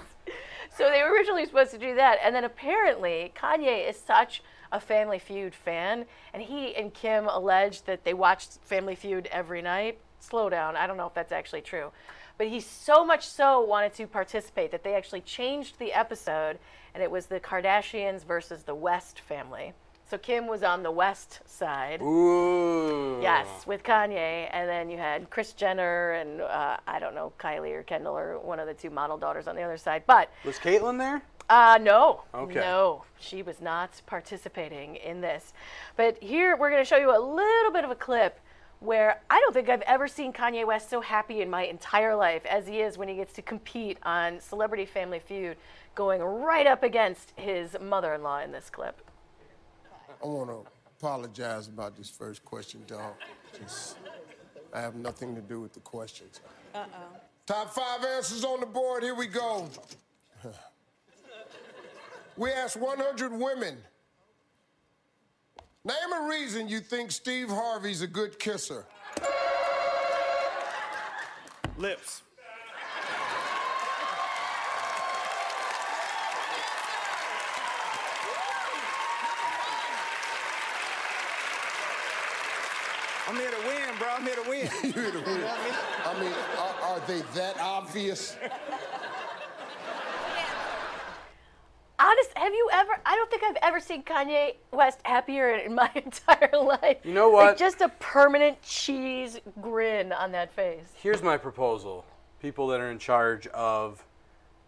So 0.76 0.90
they 0.90 1.02
were 1.02 1.12
originally 1.12 1.46
supposed 1.46 1.70
to 1.70 1.78
do 1.78 1.94
that, 1.94 2.18
and 2.24 2.34
then 2.34 2.44
apparently 2.44 3.32
Kanye 3.36 3.88
is 3.88 3.96
such 3.96 4.42
a 4.72 4.80
Family 4.80 5.18
Feud 5.18 5.54
fan, 5.54 6.06
and 6.34 6.42
he 6.42 6.74
and 6.74 6.92
Kim 6.92 7.28
alleged 7.28 7.86
that 7.86 8.04
they 8.04 8.12
watched 8.12 8.58
Family 8.64 8.94
Feud 8.94 9.28
every 9.30 9.62
night. 9.62 9.98
Slow 10.18 10.50
down, 10.50 10.76
I 10.76 10.86
don't 10.86 10.96
know 10.96 11.06
if 11.06 11.14
that's 11.14 11.32
actually 11.32 11.62
true, 11.62 11.92
but 12.36 12.48
he 12.48 12.60
so 12.60 13.04
much 13.04 13.26
so 13.26 13.60
wanted 13.60 13.94
to 13.94 14.06
participate 14.06 14.70
that 14.72 14.82
they 14.82 14.94
actually 14.94 15.20
changed 15.22 15.78
the 15.78 15.92
episode, 15.92 16.58
and 16.94 17.02
it 17.02 17.10
was 17.10 17.26
the 17.26 17.40
Kardashians 17.40 18.24
versus 18.24 18.62
the 18.64 18.74
West 18.74 19.20
family. 19.20 19.72
So 20.10 20.18
Kim 20.18 20.48
was 20.48 20.64
on 20.64 20.82
the 20.82 20.90
West 20.90 21.38
side. 21.46 22.02
Ooh. 22.02 23.20
Yes, 23.22 23.46
with 23.66 23.82
Kanye, 23.84 24.48
and 24.50 24.68
then 24.68 24.90
you 24.90 24.98
had 24.98 25.30
Kris 25.30 25.52
Jenner 25.52 26.12
and 26.12 26.40
uh, 26.40 26.78
I 26.86 26.98
don't 26.98 27.14
know 27.14 27.32
Kylie 27.38 27.72
or 27.74 27.82
Kendall 27.84 28.16
or 28.18 28.38
one 28.40 28.58
of 28.58 28.66
the 28.66 28.74
two 28.74 28.90
model 28.90 29.16
daughters 29.18 29.46
on 29.46 29.54
the 29.54 29.62
other 29.62 29.76
side. 29.76 30.02
But 30.06 30.30
Was 30.44 30.58
Caitlyn 30.58 30.98
there? 30.98 31.22
uh, 31.48 31.78
no, 31.80 32.22
Okay. 32.34 32.54
no, 32.54 33.04
she 33.20 33.42
was 33.42 33.60
not 33.60 34.02
participating 34.06 34.96
in 34.96 35.20
this. 35.20 35.52
But 35.96 36.20
here 36.22 36.56
we're 36.56 36.70
going 36.70 36.82
to 36.82 36.88
show 36.88 36.96
you 36.96 37.10
a 37.10 37.20
little 37.20 37.70
bit 37.72 37.84
of 37.84 37.90
a 37.90 37.94
clip 37.96 38.40
where 38.80 39.20
I 39.28 39.38
don't 39.40 39.52
think 39.52 39.68
I've 39.68 39.82
ever 39.82 40.08
seen 40.08 40.32
Kanye 40.32 40.66
West 40.66 40.88
so 40.90 41.02
happy 41.02 41.42
in 41.42 41.50
my 41.50 41.64
entire 41.64 42.16
life 42.16 42.46
as 42.46 42.66
he 42.66 42.80
is 42.80 42.96
when 42.96 43.08
he 43.08 43.14
gets 43.14 43.32
to 43.34 43.42
compete 43.42 43.98
on 44.04 44.40
Celebrity 44.40 44.86
Family 44.86 45.18
Feud, 45.20 45.56
going 45.94 46.22
right 46.22 46.66
up 46.66 46.82
against 46.82 47.32
his 47.36 47.76
mother-in-law 47.80 48.40
in 48.40 48.52
this 48.52 48.70
clip. 48.70 49.00
I 50.22 50.26
want 50.26 50.50
to 50.50 50.64
apologize 50.98 51.68
about 51.68 51.96
this 51.96 52.10
first 52.10 52.44
question, 52.44 52.82
dog. 52.86 53.14
Just, 53.58 53.96
I 54.72 54.80
have 54.80 54.94
nothing 54.94 55.34
to 55.34 55.40
do 55.40 55.60
with 55.60 55.72
the 55.72 55.80
questions. 55.80 56.40
Uh-oh. 56.74 57.20
Top 57.46 57.72
five 57.72 58.04
answers 58.04 58.44
on 58.44 58.60
the 58.60 58.66
board. 58.66 59.02
Here 59.02 59.14
we 59.14 59.26
go. 59.26 59.68
We 62.36 62.50
asked 62.52 62.76
100 62.76 63.32
women. 63.32 63.76
Name 65.84 66.12
a 66.14 66.28
reason 66.28 66.68
you 66.68 66.80
think 66.80 67.10
Steve 67.10 67.48
Harvey's 67.50 68.02
a 68.02 68.06
good 68.06 68.38
kisser. 68.38 68.86
Lips. 71.76 72.22
I'm 83.30 83.36
here 83.36 83.50
to 83.50 83.58
win, 83.58 83.98
bro. 84.00 84.08
I'm 84.16 84.24
here 84.24 84.34
to 84.34 84.50
win. 84.50 84.68
you 84.82 84.90
here 84.92 85.12
to 85.12 85.18
win. 85.18 85.40
I 86.04 86.20
mean, 86.20 86.32
are, 86.58 86.74
are 86.90 87.00
they 87.06 87.20
that 87.34 87.60
obvious? 87.60 88.36
Honest, 92.00 92.30
have 92.34 92.52
you 92.52 92.68
ever? 92.72 92.98
I 93.06 93.14
don't 93.14 93.30
think 93.30 93.44
I've 93.44 93.58
ever 93.62 93.78
seen 93.78 94.02
Kanye 94.02 94.56
West 94.72 94.98
happier 95.04 95.50
in 95.54 95.76
my 95.76 95.88
entire 96.04 96.50
life. 96.60 96.96
You 97.04 97.12
know 97.14 97.30
Like 97.30 97.50
what? 97.50 97.56
just 97.56 97.80
a 97.82 97.90
permanent 98.00 98.60
cheese 98.62 99.38
grin 99.60 100.12
on 100.12 100.32
that 100.32 100.52
face. 100.52 100.86
Here's 101.00 101.22
my 101.22 101.36
proposal: 101.36 102.04
people 102.42 102.66
that 102.68 102.80
are 102.80 102.90
in 102.90 102.98
charge 102.98 103.46
of 103.48 104.04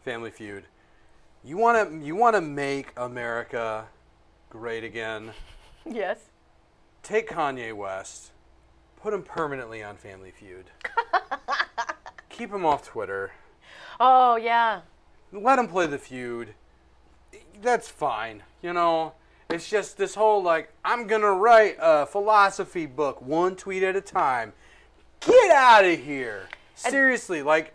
Family 0.05 0.31
Feud, 0.31 0.67
you 1.43 1.57
want 1.57 1.91
to 1.91 2.07
you 2.07 2.15
want 2.15 2.37
to 2.37 2.41
make 2.41 2.93
America 2.97 3.87
great 4.51 4.85
again. 4.85 5.33
Yes. 5.85 6.19
Take 7.03 7.29
Kanye 7.31 7.73
West, 7.73 8.32
put 9.03 9.13
him 9.13 9.23
permanently 9.23 9.83
on 9.83 9.97
Family 9.97 10.31
Feud. 10.31 10.71
Keep 12.29 12.53
him 12.53 12.65
off 12.65 12.87
Twitter. 12.87 13.33
Oh 13.99 14.37
yeah. 14.37 14.83
Let 15.33 15.59
him 15.59 15.67
play 15.67 15.87
the 15.87 15.99
feud. 15.99 16.55
That's 17.61 17.89
fine. 17.89 18.45
You 18.63 18.73
know, 18.73 19.15
it's 19.51 19.69
just 19.69 19.99
this 19.99 20.15
whole 20.15 20.43
like 20.43 20.73
I'm 20.85 21.09
gonna 21.09 21.33
write 21.33 21.77
a 21.81 22.07
philosophy 22.07 22.87
book 22.87 23.21
one 23.21 23.57
tweet 23.57 23.83
at 23.83 23.97
a 23.97 24.01
time. 24.01 24.53
Get 25.21 25.51
out 25.51 25.85
of 25.85 25.99
here. 25.99 26.49
Seriously, 26.77 27.43
like 27.43 27.75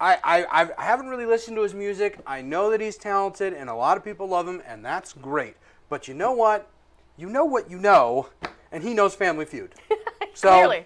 I, 0.00 0.18
I 0.24 0.68
I 0.76 0.84
haven't 0.84 1.06
really 1.06 1.26
listened 1.26 1.56
to 1.56 1.62
his 1.62 1.74
music. 1.74 2.18
I 2.26 2.42
know 2.42 2.70
that 2.70 2.80
he's 2.80 2.96
talented 2.96 3.52
and 3.52 3.70
a 3.70 3.74
lot 3.74 3.96
of 3.96 4.04
people 4.04 4.28
love 4.28 4.48
him, 4.48 4.62
and 4.66 4.84
that's 4.84 5.12
great. 5.12 5.56
But 5.88 6.08
you 6.08 6.14
know 6.14 6.32
what? 6.32 6.68
You 7.16 7.28
know 7.28 7.44
what 7.44 7.70
you 7.70 7.78
know, 7.78 8.30
and 8.72 8.82
he 8.82 8.94
knows 8.94 9.14
Family 9.14 9.44
Feud. 9.44 9.72
So 10.36 10.50
Clearly. 10.50 10.84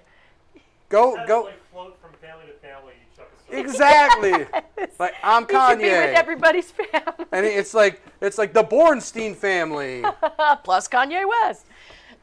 go 0.88 1.16
go. 1.26 1.42
like 1.44 1.70
float 1.72 1.98
from 2.01 2.12
family 2.20 2.44
to 2.46 2.53
family 2.66 2.92
each 3.12 3.18
episode. 3.20 3.59
Exactly. 3.59 4.46
Like 4.98 5.14
I'm 5.22 5.46
He 5.48 5.55
should 5.55 5.78
be 5.78 5.84
with 5.84 6.14
everybody's 6.16 6.70
family. 6.70 7.24
And 7.32 7.44
it's 7.46 7.72
like 7.74 8.03
it's 8.20 8.36
like 8.38 8.53
the 8.53 8.62
Bornstein 8.64 9.34
family. 9.34 10.05
Plus 10.64 10.88
Kanye 10.88 11.24
West. 11.26 11.64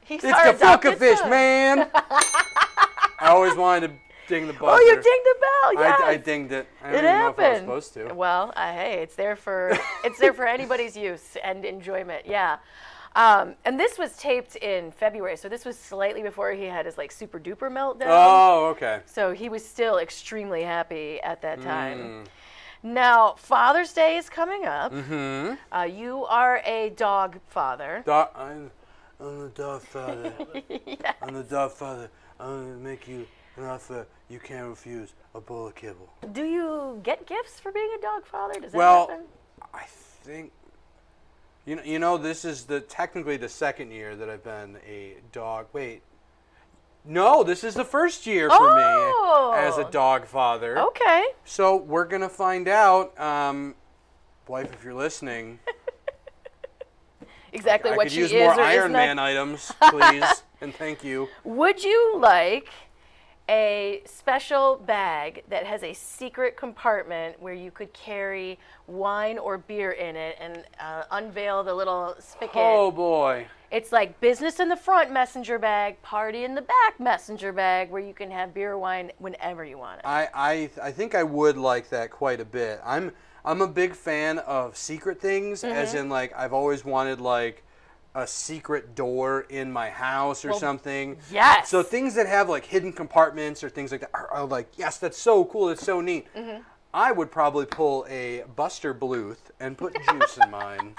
He's 0.05 0.23
It's 0.23 0.31
the 0.31 0.49
adopted 0.55 0.93
Filka 0.93 0.97
fish, 0.97 1.19
son. 1.19 1.29
man. 1.29 1.89
I 3.19 3.27
always 3.29 3.55
wanted 3.55 3.87
to 3.87 3.93
ding 4.27 4.45
the 4.47 4.53
buzzer. 4.53 4.65
Oh, 4.73 4.79
you 4.79 4.93
dinged 4.93 5.05
the 5.05 5.35
bell. 5.41 5.73
Yes. 5.83 6.01
I, 6.03 6.09
I 6.11 6.17
dinged 6.17 6.51
it. 6.51 6.67
I 6.83 6.91
don't 6.91 6.99
it 6.99 7.01
know 7.03 7.07
happened. 7.09 7.45
if 7.45 7.69
I 7.69 7.73
was 7.73 7.85
supposed 7.87 7.93
to. 8.09 8.13
Well, 8.13 8.53
uh, 8.55 8.71
hey, 8.73 8.99
it's 9.01 9.15
there 9.15 9.35
for 9.35 9.77
it's 10.03 10.19
there 10.19 10.33
for 10.33 10.45
anybody's 10.45 10.95
use 10.95 11.35
and 11.43 11.65
enjoyment. 11.65 12.25
Yeah. 12.27 12.57
Um, 13.17 13.55
and 13.65 13.79
this 13.79 13.97
was 13.97 14.15
taped 14.15 14.55
in 14.57 14.91
February, 14.91 15.37
so 15.37 15.49
this 15.49 15.65
was 15.65 15.77
slightly 15.77 16.21
before 16.21 16.51
he 16.51 16.65
had 16.65 16.85
his 16.85 16.99
like 16.99 17.11
super 17.11 17.39
duper 17.39 17.71
meltdown. 17.71 18.05
Oh, 18.09 18.67
okay. 18.67 19.01
So 19.07 19.31
he 19.33 19.49
was 19.49 19.65
still 19.65 19.97
extremely 19.97 20.61
happy 20.61 21.19
at 21.21 21.41
that 21.41 21.59
time. 21.63 21.97
Mm. 21.97 22.25
Now 22.83 23.33
Father's 23.37 23.91
Day 23.91 24.17
is 24.17 24.29
coming 24.29 24.65
up. 24.65 24.93
Mm-hmm. 24.93 25.55
Uh, 25.75 25.83
you 25.83 26.25
are 26.25 26.61
a 26.63 26.91
dog 26.91 27.39
father. 27.47 28.03
Do- 28.05 28.11
I- 28.11 28.29
I'm 29.19 29.41
the 29.41 29.49
dog 29.49 29.81
father. 29.81 30.31
I'm 31.23 31.33
the 31.33 31.43
dog 31.43 31.71
father. 31.71 32.11
I'm 32.39 32.65
gonna 32.65 32.77
make 32.77 33.07
you 33.07 33.25
an 33.55 33.63
offer 33.63 34.05
you 34.29 34.39
can't 34.39 34.67
refuse. 34.67 35.15
A 35.33 35.41
bowl 35.41 35.67
of 35.67 35.75
kibble. 35.75 36.13
Do 36.33 36.43
you 36.43 36.99
get 37.01 37.25
gifts 37.25 37.59
for 37.59 37.71
being 37.71 37.89
a 37.97 38.01
dog 38.01 38.27
father? 38.27 38.59
Does 38.59 38.73
that 38.73 38.77
Well, 38.77 39.07
happen? 39.07 39.25
I 39.73 39.85
think 39.87 40.51
you 41.67 41.75
know, 41.75 41.83
you 41.83 41.99
know 41.99 42.17
this 42.17 42.43
is 42.45 42.63
the 42.63 42.79
technically 42.79 43.37
the 43.37 43.49
second 43.49 43.91
year 43.91 44.15
that 44.15 44.29
I've 44.29 44.43
been 44.43 44.77
a 44.87 45.17
dog. 45.31 45.67
Wait. 45.73 46.01
No, 47.05 47.43
this 47.43 47.63
is 47.63 47.73
the 47.75 47.85
first 47.85 48.25
year 48.25 48.49
for 48.49 48.55
Oh. 48.59 49.51
me 49.53 49.59
as 49.59 49.77
a 49.77 49.89
dog 49.89 50.25
father. 50.25 50.79
Okay. 50.79 51.25
So 51.45 51.75
we're 51.75 52.05
gonna 52.05 52.27
find 52.29 52.67
out. 52.67 53.17
Um, 53.19 53.75
wife, 54.47 54.73
if 54.73 54.83
you're 54.83 54.93
listening, 54.93 55.59
Exactly 57.53 57.91
I 57.91 57.95
what 57.95 58.03
could 58.05 58.11
she 58.11 58.19
use 58.21 58.31
is 58.31 58.39
more 58.41 58.59
Iron. 58.59 58.91
Man 58.91 59.19
items, 59.19 59.71
please, 59.89 60.43
and 60.61 60.75
thank 60.75 61.03
you. 61.03 61.27
Would 61.45 61.81
you 61.83 62.17
like 62.19 62.69
a 63.49 64.01
special 64.05 64.75
bag 64.85 65.43
that 65.49 65.65
has 65.65 65.83
a 65.83 65.93
secret 65.93 66.57
compartment 66.57 67.41
where 67.41 67.53
you 67.53 67.71
could 67.71 67.93
carry 67.93 68.59
wine 68.87 69.37
or 69.37 69.57
beer 69.57 69.91
in 69.91 70.15
it 70.15 70.37
and 70.39 70.63
uh, 70.79 71.03
unveil 71.11 71.63
the 71.63 71.73
little 71.73 72.15
spigot? 72.19 72.55
Oh 72.55 72.91
boy. 72.91 73.47
It's 73.69 73.91
like 73.91 74.19
business 74.21 74.59
in 74.59 74.69
the 74.69 74.77
front 74.77 75.11
messenger 75.11 75.59
bag, 75.59 76.01
party 76.01 76.45
in 76.45 76.55
the 76.55 76.61
back 76.61 76.99
messenger 76.99 77.51
bag, 77.51 77.89
where 77.91 78.01
you 78.01 78.13
can 78.13 78.31
have 78.31 78.53
beer 78.53 78.73
or 78.73 78.77
wine 78.77 79.11
whenever 79.19 79.65
you 79.65 79.77
want 79.77 79.99
it. 79.99 80.05
I, 80.05 80.29
I 80.33 80.69
I 80.81 80.91
think 80.91 81.15
I 81.15 81.23
would 81.23 81.57
like 81.57 81.89
that 81.89 82.09
quite 82.11 82.39
a 82.39 82.45
bit. 82.45 82.79
I'm 82.85 83.11
I'm 83.43 83.61
a 83.61 83.67
big 83.67 83.93
fan 83.93 84.39
of 84.39 84.77
secret 84.77 85.19
things, 85.19 85.63
as 85.65 85.93
Mhm. 85.93 85.99
in 85.99 86.09
like 86.09 86.33
I've 86.35 86.53
always 86.53 86.85
wanted 86.85 87.19
like 87.19 87.63
a 88.17 88.25
secret 88.25 88.95
door 88.95 89.45
in 89.47 89.71
my 89.71 89.89
house 89.91 90.43
or 90.43 90.49
Well, 90.49 90.59
something. 90.59 91.17
yes. 91.31 91.69
So 91.69 91.83
things 91.83 92.15
that 92.15 92.25
have 92.25 92.49
like 92.49 92.65
hidden 92.65 92.91
compartments 92.91 93.63
or 93.63 93.69
things 93.69 93.91
like 93.91 94.01
that 94.01 94.09
are, 94.15 94.27
are 94.31 94.45
like, 94.45 94.67
yes, 94.75 94.97
that's 94.97 95.19
so 95.19 95.45
cool, 95.45 95.69
It's 95.69 95.85
so 95.85 96.01
neat. 96.01 96.25
Mhm. 96.35 96.63
I 96.95 97.11
would 97.11 97.31
probably 97.31 97.67
pull 97.67 98.07
a 98.09 98.43
Buster 98.55 98.91
Bluth 98.93 99.51
and 99.59 99.77
put 99.77 99.95
juice 100.09 100.37
in 100.43 100.49
mine. 100.49 100.95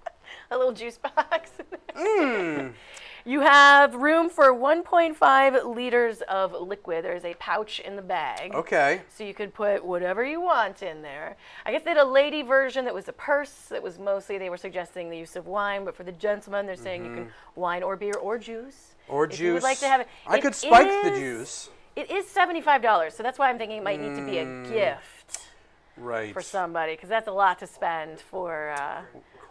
A 0.50 0.56
little 0.56 0.72
juice 0.72 0.98
box. 0.98 1.50
Mm. 1.94 2.72
You 3.24 3.40
have 3.40 3.94
room 3.94 4.28
for 4.28 4.52
1.5 4.52 5.74
liters 5.76 6.22
of 6.22 6.52
liquid. 6.60 7.04
There's 7.04 7.24
a 7.24 7.34
pouch 7.34 7.78
in 7.80 7.94
the 7.94 8.02
bag. 8.02 8.52
Okay. 8.54 9.02
So 9.08 9.22
you 9.22 9.32
could 9.32 9.54
put 9.54 9.84
whatever 9.84 10.24
you 10.24 10.40
want 10.40 10.82
in 10.82 11.02
there. 11.02 11.36
I 11.64 11.70
guess 11.70 11.82
they 11.82 11.90
had 11.90 11.98
a 11.98 12.04
lady 12.04 12.42
version 12.42 12.84
that 12.84 12.94
was 12.94 13.06
a 13.08 13.12
purse 13.12 13.52
that 13.70 13.82
was 13.82 13.98
mostly 13.98 14.38
they 14.38 14.50
were 14.50 14.56
suggesting 14.56 15.08
the 15.08 15.16
use 15.16 15.36
of 15.36 15.46
wine, 15.46 15.84
but 15.84 15.94
for 15.94 16.02
the 16.02 16.12
gentlemen 16.12 16.66
they're 16.66 16.74
saying 16.76 17.04
you 17.04 17.14
can 17.14 17.28
wine 17.54 17.82
or 17.84 17.96
beer 17.96 18.14
or 18.14 18.38
juice. 18.38 18.94
Or 19.08 19.24
if 19.26 19.38
You 19.38 19.54
would 19.54 19.62
like 19.62 19.78
to 19.80 19.86
have 19.88 20.00
it. 20.00 20.08
I 20.26 20.38
It 20.38 20.42
could 20.42 20.54
spike 20.54 20.88
the 21.04 21.10
juice. 21.10 21.70
It 21.94 22.10
is 22.10 22.24
$75, 22.26 23.12
so 23.12 23.22
that's 23.22 23.38
why 23.38 23.50
I'm 23.50 23.58
thinking 23.58 23.78
it 23.78 23.84
might 23.84 24.00
need 24.00 24.16
to 24.16 24.24
be 24.24 24.38
a 24.38 24.44
Mm. 24.46 24.72
gift 24.72 25.48
Right. 25.96 26.32
for 26.32 26.40
somebody 26.40 26.94
because 26.94 27.10
that's 27.10 27.28
a 27.28 27.32
lot 27.32 27.58
to 27.58 27.66
spend 27.66 28.18
for 28.18 28.70
uh, 28.70 29.02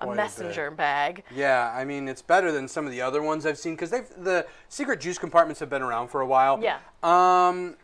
a 0.02 0.16
messenger 0.16 0.72
bag. 0.72 1.24
Yeah, 1.34 1.72
I 1.76 1.86
mean 1.86 2.08
it's 2.08 2.22
better 2.22 2.52
than 2.52 2.68
some 2.68 2.86
of 2.86 2.92
the 2.92 3.02
other 3.02 3.22
ones 3.22 3.46
I've 3.46 3.58
seen 3.58 3.76
because 3.76 3.92
they've 3.92 4.10
the 4.18 4.46
secret 4.70 5.00
juice 5.00 5.18
compartments 5.18 5.60
have 5.60 5.70
been 5.70 5.82
around 5.82 6.10
for 6.10 6.22
a 6.22 6.26
while. 6.28 6.60
Yeah. 6.62 6.80
Um, 7.04 7.76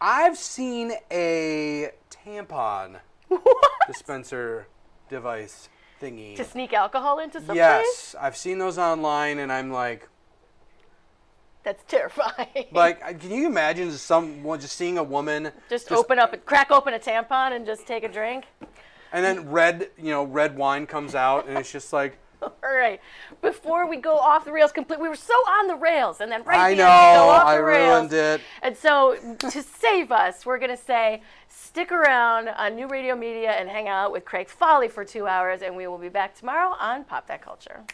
I've 0.00 0.38
seen 0.38 0.92
a 1.10 1.90
tampon 2.10 3.00
dispenser 3.86 4.66
device 5.08 5.68
thingy. 6.00 6.36
To 6.36 6.44
sneak 6.44 6.72
alcohol 6.72 7.18
into 7.18 7.38
some 7.38 7.46
place? 7.46 7.56
yes, 7.56 8.16
I've 8.20 8.36
seen 8.36 8.58
those 8.58 8.78
online, 8.78 9.38
and 9.38 9.52
I'm 9.52 9.72
like, 9.72 10.08
That's 11.64 11.82
terrifying. 11.84 12.66
like, 12.72 13.20
can 13.20 13.30
you 13.30 13.46
imagine 13.46 13.90
someone 13.92 14.60
just 14.60 14.76
seeing 14.76 14.98
a 14.98 15.02
woman 15.02 15.50
just, 15.68 15.90
open 15.90 16.18
up, 16.18 16.32
and 16.32 16.44
crack 16.44 16.70
open 16.70 16.94
a 16.94 16.98
tampon 16.98 17.52
and 17.52 17.66
just 17.66 17.86
take 17.86 18.04
a 18.04 18.08
drink. 18.08 18.44
And 19.12 19.24
then 19.24 19.50
red, 19.50 19.90
you 19.96 20.10
know, 20.10 20.24
red 20.24 20.56
wine 20.56 20.86
comes 20.86 21.14
out, 21.14 21.46
and 21.48 21.58
it's 21.58 21.70
just 21.72 21.92
like. 21.92 22.18
All 22.42 22.52
right. 22.62 23.00
Before 23.42 23.88
we 23.88 23.96
go 23.96 24.16
off 24.16 24.44
the 24.44 24.52
rails 24.52 24.70
completely, 24.70 25.02
we 25.02 25.08
were 25.08 25.16
so 25.16 25.34
on 25.34 25.66
the 25.66 25.74
rails, 25.74 26.20
and 26.20 26.30
then 26.30 26.44
right 26.44 26.56
I 26.56 26.74
the 26.74 26.82
end, 26.82 26.88
we 26.88 27.16
go 27.16 27.24
know, 27.24 27.28
off 27.30 27.46
the 27.46 27.52
I 27.52 27.56
rails. 27.56 27.96
ruined 27.96 28.12
it. 28.12 28.40
And 28.62 28.76
so, 28.76 29.16
to 29.38 29.62
save 29.62 30.12
us, 30.12 30.46
we're 30.46 30.58
going 30.58 30.70
to 30.70 30.76
say 30.82 31.22
stick 31.48 31.90
around 31.90 32.48
on 32.48 32.76
New 32.76 32.86
Radio 32.86 33.16
Media 33.16 33.50
and 33.50 33.68
hang 33.68 33.88
out 33.88 34.12
with 34.12 34.24
Craig 34.24 34.48
Folly 34.48 34.86
for 34.86 35.04
two 35.04 35.26
hours, 35.26 35.62
and 35.62 35.74
we 35.76 35.88
will 35.88 35.98
be 35.98 36.08
back 36.08 36.34
tomorrow 36.36 36.76
on 36.78 37.02
Pop 37.02 37.26
That 37.26 37.42
Culture. 37.42 37.84